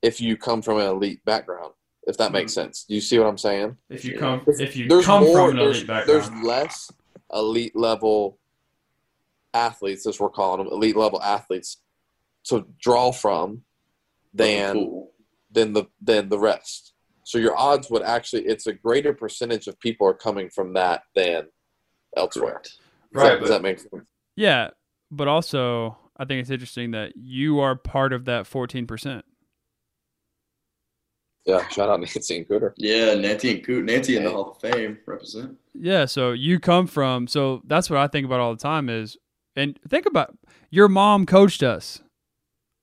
if 0.01 0.21
you 0.21 0.37
come 0.37 0.61
from 0.61 0.79
an 0.79 0.87
elite 0.87 1.23
background, 1.25 1.73
if 2.07 2.17
that 2.17 2.31
makes 2.31 2.53
hmm. 2.53 2.61
sense. 2.61 2.85
Do 2.87 2.95
you 2.95 3.01
see 3.01 3.19
what 3.19 3.27
I'm 3.27 3.37
saying? 3.37 3.77
If 3.89 4.05
you 4.05 4.17
come, 4.17 4.41
if 4.47 4.75
you 4.75 4.87
there's 4.87 5.05
come 5.05 5.23
more, 5.23 5.49
from 5.49 5.49
an 5.51 5.55
there's, 5.57 5.77
elite 5.77 5.87
background, 5.87 6.23
there's 6.23 6.43
less 6.43 6.91
elite 7.33 7.75
level 7.75 8.39
athletes, 9.53 10.07
as 10.07 10.19
we're 10.19 10.29
calling 10.29 10.63
them, 10.63 10.73
elite 10.73 10.95
level 10.95 11.21
athletes 11.21 11.77
to 12.45 12.65
draw 12.79 13.11
from 13.11 13.63
than 14.33 14.73
Cool. 14.73 15.11
than 15.51 15.73
the 15.73 15.85
than 16.01 16.29
the 16.29 16.39
rest. 16.39 16.93
So 17.23 17.37
your 17.37 17.57
odds 17.57 17.89
would 17.89 18.03
actually 18.03 18.45
it's 18.45 18.67
a 18.67 18.73
greater 18.73 19.13
percentage 19.13 19.67
of 19.67 19.79
people 19.79 20.07
are 20.07 20.13
coming 20.13 20.49
from 20.49 20.73
that 20.73 21.03
than 21.15 21.47
elsewhere. 22.15 22.61
Correct. 22.61 22.69
Does, 23.13 23.23
that, 23.23 23.39
does 23.39 23.49
that 23.49 23.61
make 23.61 23.79
sense? 23.79 24.09
yeah, 24.35 24.69
but 25.11 25.27
also 25.27 25.97
I 26.17 26.25
think 26.25 26.41
it's 26.41 26.49
interesting 26.49 26.91
that 26.91 27.13
you 27.15 27.59
are 27.59 27.75
part 27.75 28.13
of 28.13 28.25
that 28.25 28.45
14%. 28.45 29.21
Yeah, 31.45 31.67
shout 31.69 31.89
out 31.89 31.99
Nancy 31.99 32.37
and 32.37 32.47
Cooter. 32.47 32.73
Yeah, 32.77 33.15
Nancy 33.15 33.51
and 33.55 33.65
Coot. 33.65 33.85
Nancy 33.85 34.17
in 34.17 34.23
the 34.23 34.31
Hall 34.31 34.51
of 34.51 34.59
Fame 34.59 34.99
represent. 35.05 35.57
Yeah, 35.73 36.05
so 36.05 36.31
you 36.31 36.59
come 36.59 36.87
from 36.87 37.27
so 37.27 37.61
that's 37.65 37.89
what 37.89 37.99
I 37.99 38.07
think 38.07 38.25
about 38.25 38.39
all 38.39 38.53
the 38.53 38.61
time 38.61 38.89
is 38.89 39.17
and 39.55 39.79
think 39.87 40.05
about 40.05 40.37
your 40.69 40.87
mom 40.87 41.25
coached 41.25 41.63
us. 41.63 42.01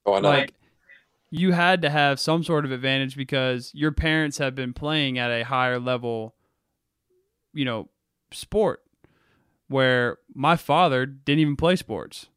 Oh, 0.05 0.14
I 0.14 0.20
know. 0.20 0.29
Like 0.29 0.55
you 1.31 1.53
had 1.53 1.83
to 1.83 1.91
have 1.91 2.18
some 2.18 2.43
sort 2.43 2.64
of 2.64 2.72
advantage 2.72 3.16
because 3.16 3.70
your 3.74 3.93
parents 3.93 4.39
have 4.39 4.55
been 4.55 4.72
playing 4.72 5.18
at 5.18 5.31
a 5.31 5.45
higher 5.45 5.79
level 5.79 6.35
you 7.57 7.64
know, 7.64 7.89
sport 8.31 8.83
where 9.69 10.19
my 10.35 10.57
father 10.57 11.07
didn't 11.07 11.41
even 11.41 11.57
play 11.57 11.77
sports. 11.77 12.29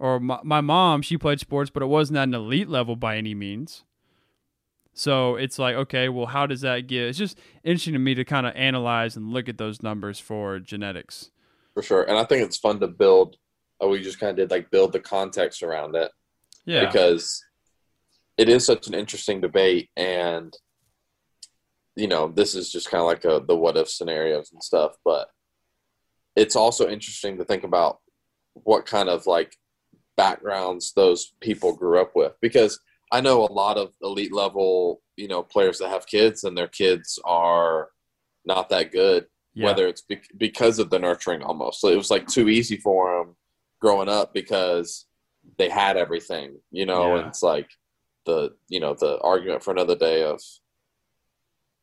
or 0.00 0.18
my, 0.18 0.40
my 0.42 0.62
mom, 0.62 1.02
she 1.02 1.18
played 1.18 1.38
sports, 1.38 1.70
but 1.70 1.82
it 1.82 1.86
wasn't 1.86 2.16
at 2.16 2.24
an 2.24 2.34
elite 2.34 2.70
level 2.70 2.96
by 2.96 3.18
any 3.18 3.34
means. 3.34 3.84
So 4.94 5.36
it's 5.36 5.58
like, 5.58 5.76
okay, 5.76 6.08
well, 6.08 6.26
how 6.26 6.46
does 6.46 6.62
that 6.62 6.86
get? 6.86 7.02
It's 7.02 7.18
just 7.18 7.38
interesting 7.62 7.92
to 7.92 7.98
me 7.98 8.14
to 8.14 8.24
kind 8.24 8.46
of 8.46 8.56
analyze 8.56 9.14
and 9.14 9.30
look 9.30 9.48
at 9.48 9.58
those 9.58 9.82
numbers 9.82 10.18
for 10.18 10.58
genetics. 10.58 11.30
For 11.74 11.82
sure. 11.82 12.02
And 12.02 12.18
I 12.18 12.24
think 12.24 12.42
it's 12.42 12.56
fun 12.56 12.80
to 12.80 12.88
build. 12.88 13.36
Uh, 13.82 13.88
we 13.88 14.00
just 14.00 14.18
kind 14.18 14.30
of 14.30 14.36
did 14.36 14.50
like 14.50 14.70
build 14.70 14.92
the 14.92 15.00
context 15.00 15.62
around 15.62 15.94
it. 15.94 16.10
Yeah. 16.64 16.86
Because 16.86 17.44
it 18.38 18.48
is 18.48 18.64
such 18.64 18.88
an 18.88 18.94
interesting 18.94 19.42
debate. 19.42 19.90
And, 19.98 20.52
you 21.94 22.08
know, 22.08 22.28
this 22.28 22.54
is 22.54 22.72
just 22.72 22.90
kind 22.90 23.02
of 23.02 23.06
like 23.06 23.24
a, 23.26 23.44
the 23.46 23.54
what 23.54 23.76
if 23.76 23.90
scenarios 23.90 24.50
and 24.52 24.62
stuff. 24.62 24.92
But 25.04 25.28
it's 26.36 26.56
also 26.56 26.88
interesting 26.88 27.38
to 27.38 27.44
think 27.44 27.64
about 27.64 27.98
what 28.54 28.86
kind 28.86 29.08
of 29.08 29.26
like 29.26 29.56
backgrounds 30.16 30.92
those 30.92 31.32
people 31.40 31.74
grew 31.74 32.00
up 32.00 32.12
with. 32.14 32.32
Because 32.40 32.78
I 33.12 33.20
know 33.20 33.44
a 33.44 33.52
lot 33.52 33.76
of 33.76 33.92
elite 34.02 34.32
level, 34.32 35.02
you 35.16 35.28
know, 35.28 35.42
players 35.42 35.78
that 35.78 35.88
have 35.88 36.06
kids 36.06 36.44
and 36.44 36.56
their 36.56 36.68
kids 36.68 37.18
are 37.24 37.88
not 38.44 38.68
that 38.68 38.92
good 38.92 39.26
yeah. 39.54 39.66
whether 39.66 39.86
it's 39.86 40.02
be- 40.02 40.20
because 40.36 40.78
of 40.78 40.90
the 40.90 40.98
nurturing 40.98 41.42
almost. 41.42 41.80
So 41.80 41.88
it 41.88 41.96
was 41.96 42.10
like 42.10 42.26
too 42.26 42.48
easy 42.48 42.76
for 42.76 43.18
them 43.18 43.36
growing 43.80 44.08
up 44.08 44.32
because 44.34 45.06
they 45.58 45.68
had 45.68 45.96
everything, 45.96 46.58
you 46.70 46.86
know, 46.86 47.14
Yeah. 47.14 47.20
and 47.20 47.28
it's 47.28 47.42
like 47.42 47.70
the, 48.26 48.54
you 48.68 48.80
know, 48.80 48.94
the 48.94 49.18
argument 49.20 49.62
for 49.62 49.70
another 49.72 49.96
day 49.96 50.22
of 50.22 50.40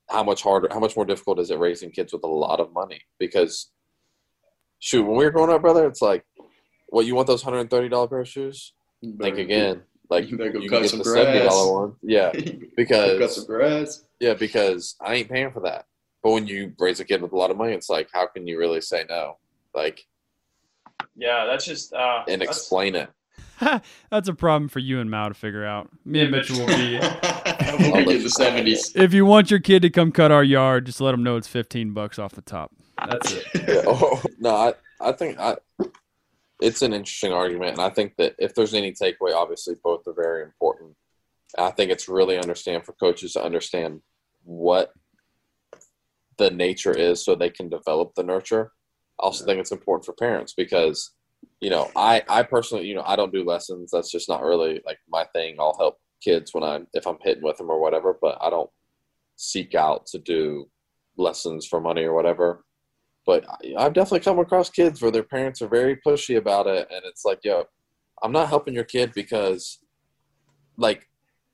how 0.09 0.23
much 0.23 0.41
harder, 0.41 0.69
how 0.71 0.79
much 0.79 0.95
more 0.95 1.05
difficult 1.05 1.39
is 1.39 1.51
it 1.51 1.59
raising 1.59 1.91
kids 1.91 2.13
with 2.13 2.23
a 2.23 2.27
lot 2.27 2.59
of 2.59 2.73
money? 2.73 3.01
Because 3.19 3.71
shoot, 4.79 5.03
when 5.03 5.17
we 5.17 5.25
were 5.25 5.31
growing 5.31 5.51
up, 5.51 5.61
brother, 5.61 5.85
it's 5.87 6.01
like, 6.01 6.25
what, 6.89 7.05
you 7.05 7.15
want 7.15 7.27
those 7.27 7.43
$130 7.43 8.09
pair 8.09 8.19
of 8.19 8.27
shoes? 8.27 8.73
Think 9.01 9.37
again. 9.37 9.83
Like 10.09 10.29
You 10.29 10.37
you 10.41 10.69
can 10.69 10.81
get 10.81 10.89
some 10.89 10.99
the 10.99 11.05
seventy 11.05 11.39
grass. 11.39 11.51
dollar 11.53 11.81
one. 11.87 11.95
Yeah. 12.01 12.31
Because 12.77 13.19
cut 13.19 13.31
some 13.31 13.45
grass. 13.45 14.03
yeah, 14.19 14.33
because 14.35 14.95
I 15.01 15.15
ain't 15.15 15.29
paying 15.29 15.51
for 15.51 15.59
that. 15.61 15.85
But 16.23 16.31
when 16.31 16.47
you 16.47 16.73
raise 16.79 16.99
a 16.99 17.05
kid 17.05 17.21
with 17.21 17.33
a 17.33 17.35
lot 17.35 17.51
of 17.51 17.57
money, 17.57 17.73
it's 17.73 17.89
like, 17.89 18.09
how 18.13 18.25
can 18.27 18.47
you 18.47 18.57
really 18.57 18.79
say 18.81 19.03
no? 19.09 19.37
Like, 19.75 20.05
Yeah, 21.15 21.45
that's 21.45 21.65
just 21.65 21.93
uh, 21.93 22.23
and 22.27 22.41
explain 22.41 22.95
it. 22.95 23.09
that's 24.09 24.27
a 24.29 24.33
problem 24.33 24.69
for 24.69 24.79
you 24.79 24.99
and 24.99 25.09
Mao 25.11 25.27
to 25.27 25.33
figure 25.33 25.65
out. 25.65 25.89
Me 26.05 26.21
and 26.21 26.31
Mitchell 26.31 26.59
will 26.59 26.67
be. 26.67 26.99
we'll 27.79 28.05
be 28.05 28.15
in 28.15 28.23
the 28.23 28.29
seventies. 28.29 28.93
if 28.95 29.13
you 29.13 29.25
want 29.25 29.51
your 29.51 29.59
kid 29.59 29.81
to 29.81 29.89
come 29.89 30.11
cut 30.11 30.31
our 30.31 30.43
yard, 30.43 30.85
just 30.85 31.01
let 31.01 31.11
them 31.11 31.23
know 31.23 31.35
it's 31.35 31.47
fifteen 31.47 31.91
bucks 31.93 32.17
off 32.17 32.31
the 32.33 32.41
top. 32.41 32.71
That's 33.07 33.33
it. 33.33 33.45
Yeah. 33.67 33.81
Oh, 33.85 34.21
no, 34.39 34.55
I, 34.55 34.73
I 35.01 35.11
think 35.11 35.39
I, 35.39 35.57
it's 36.61 36.81
an 36.81 36.93
interesting 36.93 37.33
argument, 37.33 37.73
and 37.73 37.81
I 37.81 37.89
think 37.89 38.15
that 38.17 38.35
if 38.39 38.55
there's 38.55 38.73
any 38.73 38.91
takeaway, 38.91 39.33
obviously 39.33 39.75
both 39.83 40.07
are 40.07 40.13
very 40.13 40.43
important. 40.43 40.95
I 41.57 41.71
think 41.71 41.91
it's 41.91 42.09
really 42.09 42.37
understand 42.37 42.85
for 42.85 42.93
coaches 42.93 43.33
to 43.33 43.43
understand 43.43 44.01
what 44.43 44.93
the 46.37 46.49
nature 46.49 46.93
is, 46.93 47.23
so 47.23 47.35
they 47.35 47.49
can 47.49 47.69
develop 47.69 48.13
the 48.15 48.23
nurture. 48.23 48.71
I 49.19 49.23
also 49.23 49.45
think 49.45 49.59
it's 49.59 49.71
important 49.71 50.05
for 50.05 50.13
parents 50.13 50.53
because, 50.53 51.11
you 51.59 51.69
know, 51.69 51.89
I 51.95 52.23
I 52.29 52.43
personally, 52.43 52.85
you 52.85 52.95
know, 52.95 53.03
I 53.05 53.15
don't 53.15 53.33
do 53.33 53.43
lessons. 53.43 53.89
That's 53.91 54.11
just 54.11 54.29
not 54.29 54.43
really 54.43 54.81
like 54.85 54.99
my 55.09 55.25
thing. 55.33 55.57
I'll 55.59 55.77
help 55.77 55.97
kids 56.23 56.53
when 56.53 56.63
I'm 56.63 56.87
if 56.93 57.07
I'm 57.07 57.17
hitting 57.21 57.43
with 57.43 57.57
them 57.57 57.69
or 57.69 57.79
whatever, 57.79 58.17
but 58.21 58.37
I 58.41 58.49
don't 58.49 58.69
seek 59.35 59.75
out 59.75 60.05
to 60.07 60.19
do 60.19 60.69
lessons 61.17 61.65
for 61.65 61.81
money 61.81 62.03
or 62.03 62.13
whatever 62.13 62.63
but 63.27 63.45
I- 63.47 63.75
I've 63.77 63.93
definitely 63.93 64.21
come 64.21 64.39
across 64.39 64.69
kids 64.69 65.01
where 65.01 65.11
their 65.11 65.21
parents 65.21 65.61
are 65.61 65.67
very 65.67 65.97
pushy 65.97 66.37
about 66.37 66.65
it, 66.65 66.87
and 66.89 67.01
it's 67.05 67.25
like, 67.25 67.39
yo, 67.43 67.65
I'm 68.23 68.31
not 68.31 68.47
helping 68.47 68.73
your 68.73 68.85
kid 68.85 69.11
because, 69.13 69.79
like, 70.77 71.07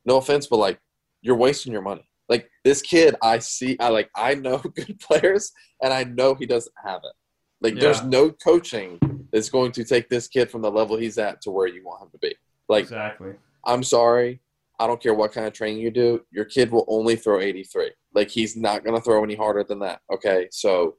no 0.05 0.17
offense, 0.17 0.47
but 0.47 0.57
like, 0.57 0.80
you're 1.21 1.36
wasting 1.36 1.74
your 1.74 1.82
money. 1.82 2.07
Like 2.30 2.49
this 2.63 2.82
kid, 2.82 3.15
I 3.21 3.39
see, 3.39 3.76
I 3.80 3.89
like, 3.89 4.09
I 4.15 4.36
know 4.36 4.57
good 4.76 4.99
players, 4.99 5.51
and 5.82 5.91
I 5.91 6.03
know 6.05 6.36
he 6.36 6.45
doesn't 6.45 6.76
have 6.86 7.01
it. 7.03 7.13
Like, 7.59 7.76
there's 7.82 8.03
no 8.03 8.30
coaching 8.30 8.99
that's 9.32 9.49
going 9.49 9.71
to 9.74 9.84
take 9.84 10.09
this 10.09 10.28
kid 10.28 10.51
from 10.51 10.61
the 10.61 10.71
level 10.71 10.95
he's 10.95 11.17
at 11.17 11.41
to 11.41 11.51
where 11.51 11.67
you 11.67 11.84
want 11.84 12.03
him 12.03 12.09
to 12.11 12.17
be. 12.19 12.36
Like, 12.69 12.84
exactly. 12.84 13.34
I'm 13.65 13.84
sorry. 13.84 14.41
I 14.80 14.88
don't 14.88 15.01
care 15.01 15.13
what 15.13 15.32
kind 15.32 15.47
of 15.47 15.53
training 15.53 15.80
you 15.82 15.89
do. 15.91 16.21
Your 16.32 16.45
kid 16.45 16.71
will 16.71 16.86
only 16.88 17.15
throw 17.15 17.39
83. 17.39 17.91
Like 18.13 18.30
he's 18.30 18.57
not 18.57 18.84
going 18.84 18.95
to 18.95 19.01
throw 19.01 19.24
any 19.24 19.36
harder 19.36 19.63
than 19.63 19.80
that. 19.80 20.01
Okay? 20.11 20.49
So 20.51 20.97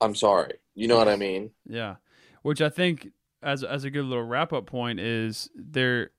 I'm 0.00 0.14
sorry. 0.14 0.54
You 0.74 0.88
know 0.88 0.96
what 0.96 1.08
I 1.08 1.16
mean? 1.16 1.50
Yeah, 1.68 1.96
which 2.42 2.60
I 2.60 2.68
think 2.68 3.10
as 3.42 3.62
as 3.64 3.84
a 3.84 3.90
good 3.90 4.04
little 4.04 4.24
wrap 4.24 4.52
up 4.52 4.66
point 4.66 5.00
is 5.00 5.50
there. 5.54 6.10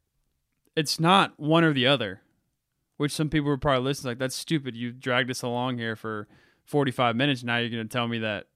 It's 0.75 0.99
not 0.99 1.37
one 1.37 1.63
or 1.63 1.73
the 1.73 1.87
other, 1.87 2.21
which 2.97 3.11
some 3.11 3.29
people 3.29 3.49
would 3.51 3.61
probably 3.61 3.83
listen 3.83 4.09
like 4.09 4.19
that's 4.19 4.35
stupid. 4.35 4.75
You 4.75 4.91
dragged 4.91 5.31
us 5.31 5.41
along 5.41 5.77
here 5.77 5.95
for 5.95 6.27
forty 6.63 6.91
five 6.91 7.15
minutes. 7.15 7.43
Now 7.43 7.57
you're 7.57 7.69
going 7.69 7.87
to 7.87 7.91
tell 7.91 8.07
me 8.07 8.19
that 8.19 8.47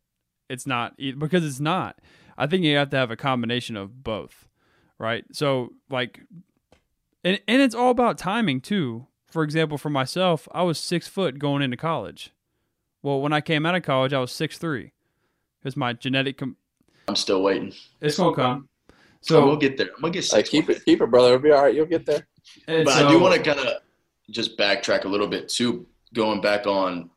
it's 0.49 0.67
not 0.67 0.97
because 0.97 1.45
it's 1.45 1.59
not. 1.59 1.99
I 2.37 2.47
think 2.47 2.63
you 2.63 2.75
have 2.77 2.89
to 2.91 2.97
have 2.97 3.11
a 3.11 3.15
combination 3.15 3.75
of 3.75 4.03
both, 4.03 4.47
right? 4.97 5.25
So 5.31 5.73
like, 5.89 6.21
and 7.23 7.39
and 7.47 7.61
it's 7.61 7.75
all 7.75 7.91
about 7.91 8.17
timing 8.17 8.61
too. 8.61 9.07
For 9.27 9.43
example, 9.43 9.77
for 9.77 9.89
myself, 9.89 10.47
I 10.51 10.63
was 10.63 10.77
six 10.77 11.07
foot 11.07 11.39
going 11.39 11.61
into 11.61 11.77
college. 11.77 12.31
Well, 13.01 13.19
when 13.19 13.33
I 13.33 13.41
came 13.41 13.65
out 13.65 13.75
of 13.75 13.83
college, 13.83 14.13
I 14.13 14.19
was 14.19 14.31
six 14.31 14.57
three 14.57 14.93
because 15.63 15.77
my 15.77 15.93
genetic 15.93 16.37
com- 16.37 16.57
I'm 17.07 17.15
still 17.15 17.41
waiting. 17.41 17.73
it's 18.01 18.17
gonna 18.17 18.35
come. 18.35 18.69
So 19.21 19.35
So 19.39 19.45
we'll 19.45 19.55
get 19.57 19.77
there. 19.77 19.87
I'm 19.95 20.01
gonna 20.01 20.13
get 20.13 20.23
Like 20.33 20.45
six. 20.45 20.49
keep 20.49 20.67
one 20.67 20.77
it, 20.77 20.85
keep 20.85 21.01
it, 21.01 21.05
brother. 21.09 21.29
It'll 21.29 21.39
be 21.41 21.51
all 21.51 21.63
right. 21.63 21.73
You'll 21.73 21.85
get 21.85 22.05
there. 22.05 22.27
and 22.67 22.83
But 22.85 22.97
so- 22.97 23.07
I 23.07 23.11
do 23.11 23.19
want 23.19 23.35
to 23.35 23.41
kind 23.41 23.59
of 23.65 23.77
just 24.29 24.57
backtrack 24.57 25.05
a 25.05 25.07
little 25.07 25.27
bit 25.27 25.47
too, 25.49 25.85
going 26.13 26.41
back 26.41 26.67
on 26.67 27.09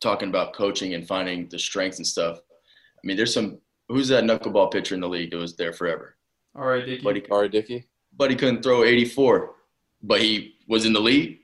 talking 0.00 0.28
about 0.28 0.52
coaching 0.52 0.94
and 0.94 1.06
finding 1.06 1.48
the 1.48 1.58
strengths 1.58 1.98
and 1.98 2.06
stuff. 2.06 2.38
I 2.38 3.00
mean, 3.06 3.16
there's 3.16 3.34
some. 3.34 3.58
Who's 3.88 4.08
that 4.08 4.24
knuckleball 4.24 4.72
pitcher 4.72 4.94
in 4.94 5.00
the 5.00 5.08
league 5.08 5.30
that 5.32 5.36
was 5.36 5.56
there 5.56 5.72
forever? 5.72 6.16
All 6.56 6.64
right, 6.64 6.86
Dickey. 6.86 7.02
Buddy, 7.02 7.20
he, 7.20 7.26
All 7.26 7.40
right, 7.42 7.50
Dickey. 7.50 7.84
but 8.16 8.30
he 8.30 8.36
couldn't 8.36 8.62
throw 8.62 8.82
84, 8.84 9.54
but 10.02 10.20
he 10.22 10.54
was 10.68 10.86
in 10.86 10.92
the 10.94 11.00
league 11.00 11.40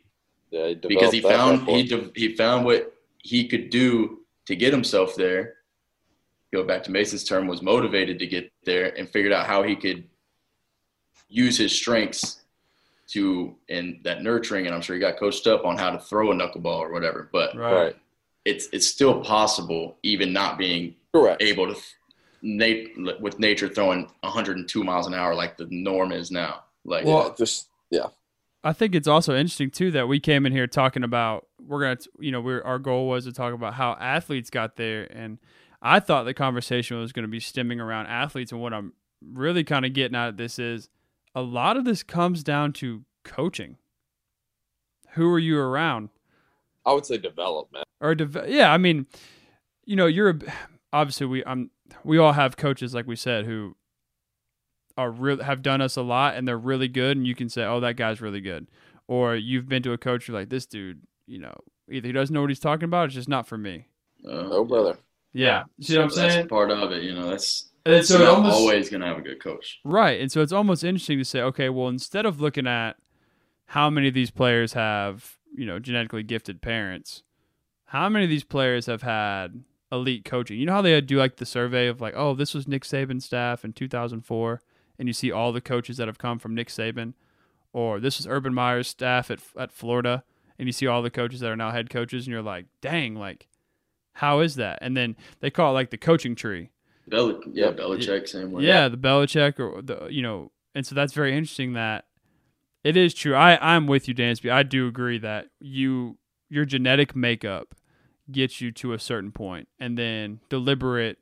Yeah, 0.50 0.68
he 0.68 0.74
because 0.76 1.12
he 1.12 1.20
found 1.20 1.68
he 1.68 1.82
de- 1.82 2.10
he 2.14 2.34
found 2.36 2.64
what 2.64 2.94
he 3.18 3.46
could 3.46 3.68
do 3.70 4.20
to 4.46 4.56
get 4.56 4.72
himself 4.72 5.14
there. 5.16 5.56
Go 6.52 6.64
back 6.64 6.82
to 6.84 6.90
Mason's 6.90 7.22
term, 7.24 7.46
was 7.46 7.62
motivated 7.62 8.18
to 8.18 8.26
get 8.26 8.50
there 8.64 8.96
and 8.98 9.08
figured 9.08 9.32
out 9.32 9.46
how 9.46 9.62
he 9.62 9.76
could 9.76 10.04
use 11.28 11.56
his 11.56 11.72
strengths 11.72 12.40
to 13.10 13.54
and 13.68 14.00
that 14.02 14.22
nurturing. 14.22 14.66
And 14.66 14.74
I'm 14.74 14.80
sure 14.80 14.94
he 14.96 15.00
got 15.00 15.16
coached 15.18 15.46
up 15.46 15.64
on 15.64 15.78
how 15.78 15.90
to 15.90 15.98
throw 16.00 16.32
a 16.32 16.34
knuckleball 16.34 16.78
or 16.78 16.92
whatever. 16.92 17.28
But 17.32 17.56
Right. 17.56 17.72
right. 17.74 17.96
it's 18.44 18.68
it's 18.72 18.86
still 18.86 19.20
possible, 19.22 19.96
even 20.02 20.32
not 20.32 20.58
being 20.58 20.96
Correct. 21.14 21.40
able 21.40 21.72
to 21.72 21.80
nat- 22.42 23.20
with 23.20 23.38
nature 23.38 23.68
throwing 23.68 24.10
102 24.22 24.82
miles 24.82 25.06
an 25.06 25.14
hour 25.14 25.34
like 25.36 25.56
the 25.56 25.68
norm 25.70 26.10
is 26.10 26.32
now. 26.32 26.64
Like 26.84 27.04
Well, 27.04 27.28
yeah, 27.28 27.34
just 27.38 27.68
yeah. 27.90 28.06
I 28.64 28.72
think 28.72 28.94
it's 28.96 29.08
also 29.08 29.36
interesting 29.36 29.70
too 29.70 29.92
that 29.92 30.08
we 30.08 30.18
came 30.18 30.46
in 30.46 30.52
here 30.52 30.66
talking 30.66 31.04
about 31.04 31.46
we're 31.64 31.80
gonna 31.80 31.98
you 32.18 32.32
know 32.32 32.40
we're 32.40 32.62
our 32.64 32.80
goal 32.80 33.08
was 33.08 33.24
to 33.26 33.32
talk 33.32 33.54
about 33.54 33.74
how 33.74 33.96
athletes 34.00 34.50
got 34.50 34.74
there 34.76 35.04
and 35.16 35.38
I 35.82 36.00
thought 36.00 36.24
the 36.24 36.34
conversation 36.34 36.98
was 36.98 37.12
going 37.12 37.22
to 37.24 37.28
be 37.28 37.40
stemming 37.40 37.80
around 37.80 38.06
athletes 38.06 38.52
and 38.52 38.60
what 38.60 38.72
I'm 38.74 38.92
really 39.22 39.64
kind 39.64 39.84
of 39.86 39.92
getting 39.92 40.14
at 40.16 40.36
this 40.36 40.58
is 40.58 40.88
a 41.34 41.42
lot 41.42 41.76
of 41.76 41.84
this 41.84 42.02
comes 42.02 42.42
down 42.42 42.72
to 42.74 43.04
coaching. 43.24 43.76
Who 45.12 45.28
are 45.32 45.38
you 45.38 45.58
around? 45.58 46.10
I 46.86 46.92
would 46.92 47.06
say 47.06 47.18
development. 47.18 47.84
or 48.00 48.14
deve- 48.14 48.48
yeah, 48.48 48.72
I 48.72 48.78
mean, 48.78 49.06
you 49.84 49.96
know, 49.96 50.06
you're 50.06 50.30
a, 50.30 50.38
obviously 50.92 51.26
we 51.26 51.44
I'm 51.44 51.70
we 52.04 52.18
all 52.18 52.32
have 52.32 52.56
coaches 52.56 52.94
like 52.94 53.06
we 53.06 53.16
said 53.16 53.44
who 53.44 53.76
are 54.96 55.10
real 55.10 55.42
have 55.42 55.62
done 55.62 55.80
us 55.80 55.96
a 55.96 56.02
lot 56.02 56.34
and 56.36 56.46
they're 56.46 56.58
really 56.58 56.88
good 56.88 57.16
and 57.16 57.26
you 57.26 57.34
can 57.34 57.48
say, 57.48 57.64
"Oh, 57.64 57.80
that 57.80 57.96
guy's 57.96 58.20
really 58.20 58.40
good." 58.40 58.66
Or 59.08 59.34
you've 59.34 59.68
been 59.68 59.82
to 59.82 59.92
a 59.92 59.98
coach 59.98 60.28
you're 60.28 60.36
like, 60.38 60.48
"This 60.50 60.66
dude, 60.66 61.02
you 61.26 61.38
know, 61.38 61.54
either 61.90 62.06
he 62.06 62.12
doesn't 62.12 62.32
know 62.32 62.40
what 62.42 62.50
he's 62.50 62.60
talking 62.60 62.84
about, 62.84 63.06
it's 63.06 63.14
just 63.14 63.28
not 63.28 63.46
for 63.46 63.58
me." 63.58 63.86
uh, 64.24 64.30
Oh, 64.30 64.64
brother. 64.64 64.96
Yeah. 65.32 65.64
See 65.80 65.96
what 65.96 66.02
I'm 66.02 66.08
that's 66.08 66.34
saying? 66.34 66.48
part 66.48 66.70
of 66.70 66.92
it. 66.92 67.02
You 67.02 67.14
know, 67.14 67.30
that's 67.30 67.70
And 67.84 68.04
so 68.04 68.24
almost 68.30 68.56
always 68.56 68.90
gonna 68.90 69.06
have 69.06 69.18
a 69.18 69.22
good 69.22 69.42
coach. 69.42 69.80
Right. 69.84 70.20
And 70.20 70.30
so 70.30 70.40
it's 70.42 70.52
almost 70.52 70.84
interesting 70.84 71.18
to 71.18 71.24
say, 71.24 71.40
okay, 71.40 71.68
well, 71.68 71.88
instead 71.88 72.26
of 72.26 72.40
looking 72.40 72.66
at 72.66 72.96
how 73.66 73.88
many 73.90 74.08
of 74.08 74.14
these 74.14 74.30
players 74.30 74.72
have, 74.72 75.36
you 75.54 75.66
know, 75.66 75.78
genetically 75.78 76.22
gifted 76.22 76.60
parents, 76.60 77.22
how 77.86 78.08
many 78.08 78.24
of 78.24 78.30
these 78.30 78.44
players 78.44 78.86
have 78.86 79.02
had 79.02 79.62
elite 79.92 80.24
coaching? 80.24 80.58
You 80.58 80.66
know 80.66 80.72
how 80.74 80.82
they 80.82 81.00
do 81.00 81.18
like 81.18 81.36
the 81.36 81.46
survey 81.46 81.86
of 81.86 82.00
like, 82.00 82.14
oh, 82.16 82.34
this 82.34 82.54
was 82.54 82.68
Nick 82.68 82.84
Saban's 82.84 83.24
staff 83.24 83.64
in 83.64 83.72
2004, 83.72 84.60
and 84.98 85.08
you 85.08 85.12
see 85.12 85.32
all 85.32 85.52
the 85.52 85.60
coaches 85.60 85.96
that 85.96 86.08
have 86.08 86.18
come 86.18 86.38
from 86.38 86.54
Nick 86.54 86.68
Saban, 86.68 87.14
or 87.72 88.00
this 88.00 88.18
is 88.20 88.26
Urban 88.26 88.54
Meyer's 88.54 88.88
staff 88.88 89.30
at 89.30 89.40
at 89.58 89.72
Florida, 89.72 90.24
and 90.58 90.68
you 90.68 90.72
see 90.72 90.86
all 90.86 91.02
the 91.02 91.10
coaches 91.10 91.40
that 91.40 91.50
are 91.50 91.56
now 91.56 91.70
head 91.70 91.90
coaches, 91.90 92.26
and 92.26 92.32
you're 92.32 92.42
like, 92.42 92.66
dang, 92.80 93.14
like, 93.14 93.48
how 94.14 94.40
is 94.40 94.56
that? 94.56 94.78
And 94.82 94.96
then 94.96 95.16
they 95.40 95.50
call 95.50 95.70
it 95.70 95.74
like 95.74 95.90
the 95.90 95.98
coaching 95.98 96.34
tree. 96.34 96.70
Bel- 97.08 97.40
yeah. 97.52 97.72
Belichick 97.72 98.28
same 98.28 98.52
way. 98.52 98.64
Yeah, 98.64 98.88
the 98.88 98.96
Belichick 98.96 99.58
or 99.58 99.82
the 99.82 100.08
you 100.10 100.22
know 100.22 100.52
and 100.74 100.86
so 100.86 100.94
that's 100.94 101.12
very 101.12 101.36
interesting 101.36 101.72
that 101.74 102.06
it 102.84 102.96
is 102.96 103.14
true. 103.14 103.34
I 103.34 103.58
I'm 103.74 103.86
with 103.86 104.08
you, 104.08 104.14
Dansby. 104.14 104.50
I 104.50 104.62
do 104.62 104.86
agree 104.86 105.18
that 105.18 105.46
you 105.60 106.18
your 106.48 106.64
genetic 106.64 107.14
makeup 107.14 107.74
gets 108.30 108.60
you 108.60 108.70
to 108.72 108.92
a 108.92 108.98
certain 108.98 109.32
point, 109.32 109.68
and 109.78 109.98
then 109.98 110.40
deliberate, 110.48 111.18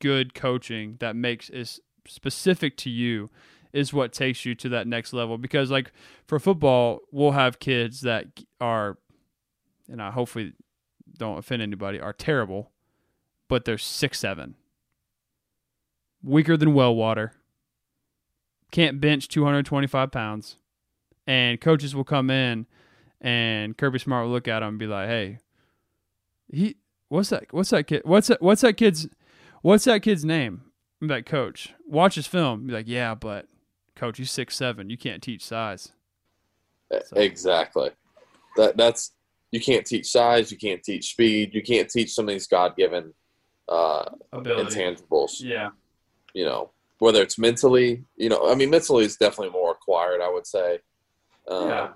good 0.00 0.34
coaching 0.34 0.96
that 1.00 1.16
makes 1.16 1.48
is 1.50 1.80
specific 2.06 2.76
to 2.78 2.90
you 2.90 3.30
is 3.72 3.92
what 3.92 4.12
takes 4.12 4.44
you 4.44 4.54
to 4.54 4.68
that 4.70 4.86
next 4.86 5.12
level. 5.12 5.38
Because 5.38 5.70
like 5.70 5.92
for 6.26 6.38
football, 6.38 7.00
we'll 7.10 7.32
have 7.32 7.58
kids 7.58 8.00
that 8.02 8.26
are, 8.60 8.98
and 9.88 10.00
I 10.00 10.10
hopefully 10.10 10.52
don't 11.18 11.38
offend 11.38 11.62
anybody, 11.62 12.00
are 12.00 12.12
terrible, 12.12 12.70
but 13.48 13.64
they're 13.64 13.78
six 13.78 14.18
seven, 14.18 14.54
weaker 16.22 16.56
than 16.56 16.74
well 16.74 16.94
water, 16.94 17.32
can't 18.70 19.00
bench 19.00 19.28
two 19.28 19.44
hundred 19.44 19.66
twenty 19.66 19.86
five 19.86 20.10
pounds, 20.10 20.56
and 21.26 21.60
coaches 21.60 21.94
will 21.94 22.04
come 22.04 22.30
in, 22.30 22.66
and 23.20 23.76
Kirby 23.76 23.98
Smart 23.98 24.26
will 24.26 24.32
look 24.32 24.48
at 24.48 24.62
him 24.62 24.68
and 24.70 24.78
be 24.78 24.86
like, 24.86 25.08
"Hey, 25.08 25.38
he 26.48 26.76
what's 27.08 27.30
that? 27.30 27.52
What's 27.52 27.70
that 27.70 27.86
kid? 27.86 28.02
What's 28.04 28.28
that? 28.28 28.40
What's 28.40 28.62
that 28.62 28.76
kid's? 28.76 29.08
What's 29.62 29.84
that 29.84 30.02
kid's 30.02 30.24
name?" 30.24 30.62
I'm 31.02 31.08
like, 31.08 31.26
"Coach, 31.26 31.74
watch 31.86 32.14
his 32.14 32.26
film." 32.26 32.66
Be 32.66 32.72
like, 32.72 32.88
"Yeah, 32.88 33.14
but." 33.14 33.46
coach, 33.98 34.18
he's 34.18 34.30
six 34.30 34.56
seven. 34.56 34.88
You 34.88 34.96
can't 34.96 35.22
teach 35.22 35.44
size. 35.44 35.92
So. 36.90 37.16
Exactly. 37.16 37.90
That 38.56 38.76
that's 38.76 39.12
you 39.50 39.60
can't 39.60 39.86
teach 39.86 40.06
size. 40.10 40.50
You 40.50 40.58
can't 40.58 40.82
teach 40.82 41.10
speed. 41.10 41.54
You 41.54 41.62
can't 41.62 41.88
teach 41.88 42.12
some 42.12 42.28
of 42.28 42.34
these 42.34 42.46
God 42.46 42.76
given 42.76 43.14
uh, 43.68 44.10
intangibles. 44.32 45.40
Yeah. 45.40 45.70
You 46.34 46.44
know 46.44 46.70
whether 46.98 47.22
it's 47.22 47.38
mentally. 47.38 48.04
You 48.16 48.28
know, 48.28 48.50
I 48.50 48.54
mean, 48.54 48.70
mentally 48.70 49.04
is 49.04 49.16
definitely 49.16 49.52
more 49.52 49.72
acquired. 49.72 50.20
I 50.20 50.30
would 50.30 50.46
say. 50.46 50.78
Um, 51.48 51.68
yeah. 51.68 51.88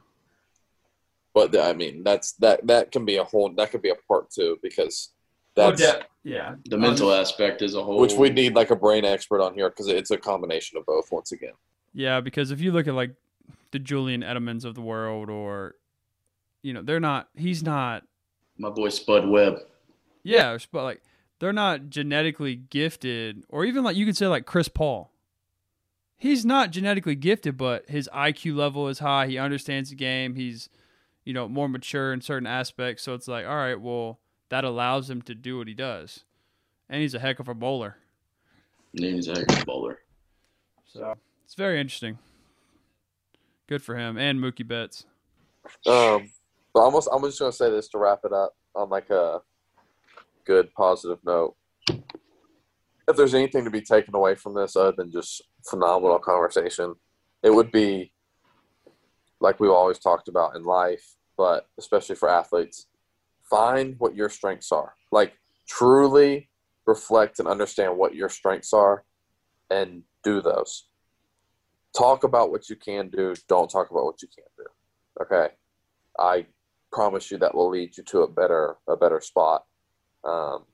But 1.35 1.57
I 1.59 1.73
mean, 1.73 2.03
that's 2.03 2.33
that 2.35 2.67
that 2.67 2.93
can 2.93 3.05
be 3.05 3.17
a 3.17 3.25
whole 3.25 3.51
that 3.55 3.71
could 3.71 3.83
be 3.83 3.91
a 3.91 3.97
part 4.09 4.31
two 4.31 4.59
because 4.63 5.11
that's 5.55 5.83
oh, 5.83 6.01
yeah 6.25 6.55
the 6.71 6.79
mental 6.79 7.13
aspect 7.13 7.61
is 7.61 7.75
a 7.75 7.83
whole 7.83 7.99
which 7.99 8.15
we 8.15 8.31
need 8.31 8.55
like 8.55 8.71
a 8.71 8.77
brain 8.77 9.05
expert 9.05 9.43
on 9.43 9.53
here 9.53 9.69
because 9.69 9.87
it's 9.87 10.11
a 10.11 10.17
combination 10.17 10.79
of 10.79 10.87
both 10.87 11.11
once 11.11 11.33
again. 11.33 11.53
Yeah, 11.95 12.21
because 12.21 12.51
if 12.51 12.61
you 12.61 12.73
look 12.73 12.89
at 12.89 12.95
like 12.95 13.15
the 13.71 13.79
Julian 13.79 14.23
Edelmans 14.23 14.65
of 14.65 14.75
the 14.75 14.81
world, 14.81 15.29
or 15.29 15.77
you 16.63 16.73
know, 16.73 16.83
they're 16.83 17.01
not. 17.01 17.29
He's 17.37 17.63
not. 17.63 18.05
My 18.59 18.71
boy 18.71 18.89
Spud 18.89 19.29
Webb. 19.29 19.59
Yeah, 20.23 20.57
but 20.71 20.85
like 20.85 21.03
they're 21.39 21.53
not 21.53 21.91
genetically 21.91 22.55
gifted, 22.55 23.45
or 23.49 23.65
even 23.65 23.83
like 23.83 23.97
you 23.97 24.07
could 24.07 24.17
say 24.17 24.27
like 24.27 24.47
Chris 24.47 24.69
Paul. 24.69 25.11
He's 26.17 26.45
not 26.45 26.71
genetically 26.71 27.17
gifted, 27.17 27.57
but 27.57 27.89
his 27.91 28.09
IQ 28.15 28.55
level 28.55 28.87
is 28.87 29.01
high. 29.01 29.27
He 29.27 29.39
understands 29.39 29.91
the 29.91 29.97
game. 29.97 30.37
He's, 30.37 30.69
you 31.25 31.33
know, 31.33 31.49
more 31.49 31.69
mature 31.69 32.13
in 32.13 32.21
certain 32.21 32.47
aspects. 32.47 33.03
So 33.03 33.15
it's 33.15 33.27
like, 33.27 33.45
all 33.45 33.57
right, 33.57 33.81
well, 33.81 34.21
that 34.49 34.63
allows 34.63 35.11
him 35.11 35.21
to 35.23 35.35
do 35.35 35.59
what 35.59 35.67
he 35.67 35.75
does, 35.75 36.25
and 36.89 37.03
he's 37.03 37.15
a 37.15 37.19
heck 37.19 37.41
of 37.41 37.49
a 37.49 37.55
bowler. 37.55 37.97
he's 38.93 39.27
a 39.27 39.35
heck 39.37 39.51
of 39.51 39.63
a 39.63 39.65
bowler. 39.65 39.99
So 40.87 41.15
it's 41.45 41.55
very 41.55 41.81
interesting. 41.81 42.19
Good 43.67 43.83
for 43.83 43.97
him 43.97 44.17
and 44.17 44.39
Mookie 44.39 44.67
Betts. 44.67 45.07
Um, 45.87 46.31
but 46.75 46.81
almost 46.81 47.09
I'm 47.13 47.23
just 47.23 47.39
gonna 47.39 47.53
say 47.53 47.71
this 47.71 47.89
to 47.89 47.99
wrap 47.99 48.21
it 48.25 48.33
up 48.33 48.55
on 48.75 48.89
like 48.91 49.11
a 49.11 49.41
good 50.45 50.73
positive 50.75 51.19
note. 51.25 51.57
If 53.09 53.17
there's 53.17 53.35
anything 53.35 53.65
to 53.65 53.71
be 53.71 53.81
taken 53.81 54.15
away 54.15 54.35
from 54.35 54.55
this 54.55 54.77
other 54.77 54.93
than 54.97 55.11
just 55.11 55.43
phenomenal 55.69 56.19
conversation, 56.19 56.95
it 57.43 57.51
would 57.51 57.73
be 57.73 58.13
like 59.41 59.59
we've 59.59 59.71
always 59.71 59.99
talked 59.99 60.29
about 60.29 60.57
in 60.57 60.63
life, 60.63 61.17
but 61.37 61.67
especially 61.79 62.15
for 62.15 62.29
athletes, 62.29 62.87
find 63.51 63.97
what 63.99 64.15
your 64.15 64.29
strengths 64.29 64.71
are. 64.71 64.95
Like 65.11 65.35
truly 65.67 66.49
reflect 66.87 67.39
and 67.39 67.49
understand 67.49 67.97
what 67.97 68.15
your 68.15 68.29
strengths 68.29 68.73
are 68.73 69.05
and 69.71 70.03
do 70.23 70.41
those 70.41 70.87
talk 71.93 72.25
about 72.25 72.51
what 72.51 72.69
you 72.69 72.77
can 72.77 73.09
do. 73.09 73.35
Don't 73.49 73.71
talk 73.71 73.91
about 73.91 74.05
what 74.05 74.23
you 74.23 74.29
can't 74.29 74.49
do. 74.57 74.65
Okay, 75.23 75.55
I 76.19 76.47
promise 76.93 77.31
you 77.31 77.39
that 77.39 77.55
will 77.55 77.71
lead 77.71 77.97
you 77.97 78.05
to 78.05 78.21
a 78.23 78.29
better 78.29 78.77
a 78.89 78.97
better 78.97 79.21
spot 79.21 79.65
um, 80.25 80.65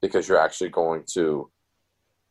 because 0.00 0.28
you're 0.28 0.40
actually 0.40 0.70
going 0.70 1.04
to 1.14 1.50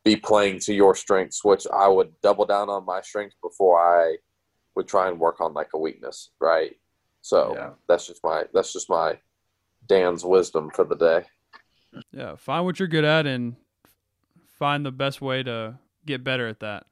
be 0.05 0.15
playing 0.15 0.59
to 0.59 0.74
your 0.74 0.95
strengths, 0.95 1.43
which 1.43 1.68
I 1.74 1.88
would 1.88 2.13
double 2.22 2.45
down 2.45 2.70
on 2.70 2.86
my 2.86 3.01
strengths 3.01 3.36
before 3.41 3.80
I 3.80 4.18
would 4.76 4.88
try 4.88 5.09
and 5.09 5.20
work 5.20 5.41
on 5.41 5.53
like 5.53 5.70
a 5.74 5.78
weakness, 5.78 6.32
right? 6.39 6.76
So 7.22 7.53
yeah. 7.55 7.70
that's 7.89 8.07
just 8.07 8.24
my 8.24 8.45
that's 8.53 8.72
just 8.72 8.89
my 8.89 9.20
Dan's 9.88 10.24
wisdom 10.24 10.70
for 10.74 10.86
the 10.86 10.95
day. 10.95 11.26
Yeah, 12.11 12.36
find 12.36 12.65
what 12.65 12.80
you're 12.80 12.88
good 12.88 13.03
at 13.03 13.26
and 13.26 13.55
find 14.57 14.86
the 14.86 14.91
best 14.91 15.22
way 15.22 15.43
to 15.43 15.80
get 16.05 16.24
better 16.24 16.47
at 16.47 16.59
that 16.61 16.86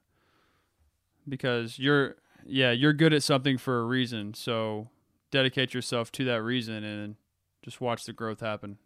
because 1.28 1.78
you're 1.78 2.16
yeah 2.44 2.70
you're 2.70 2.92
good 2.92 3.12
at 3.12 3.22
something 3.22 3.58
for 3.58 3.80
a 3.80 3.84
reason 3.84 4.34
so 4.34 4.88
dedicate 5.30 5.74
yourself 5.74 6.10
to 6.12 6.24
that 6.24 6.42
reason 6.42 6.84
and 6.84 7.16
just 7.62 7.80
watch 7.80 8.04
the 8.04 8.12
growth 8.12 8.40
happen 8.40 8.78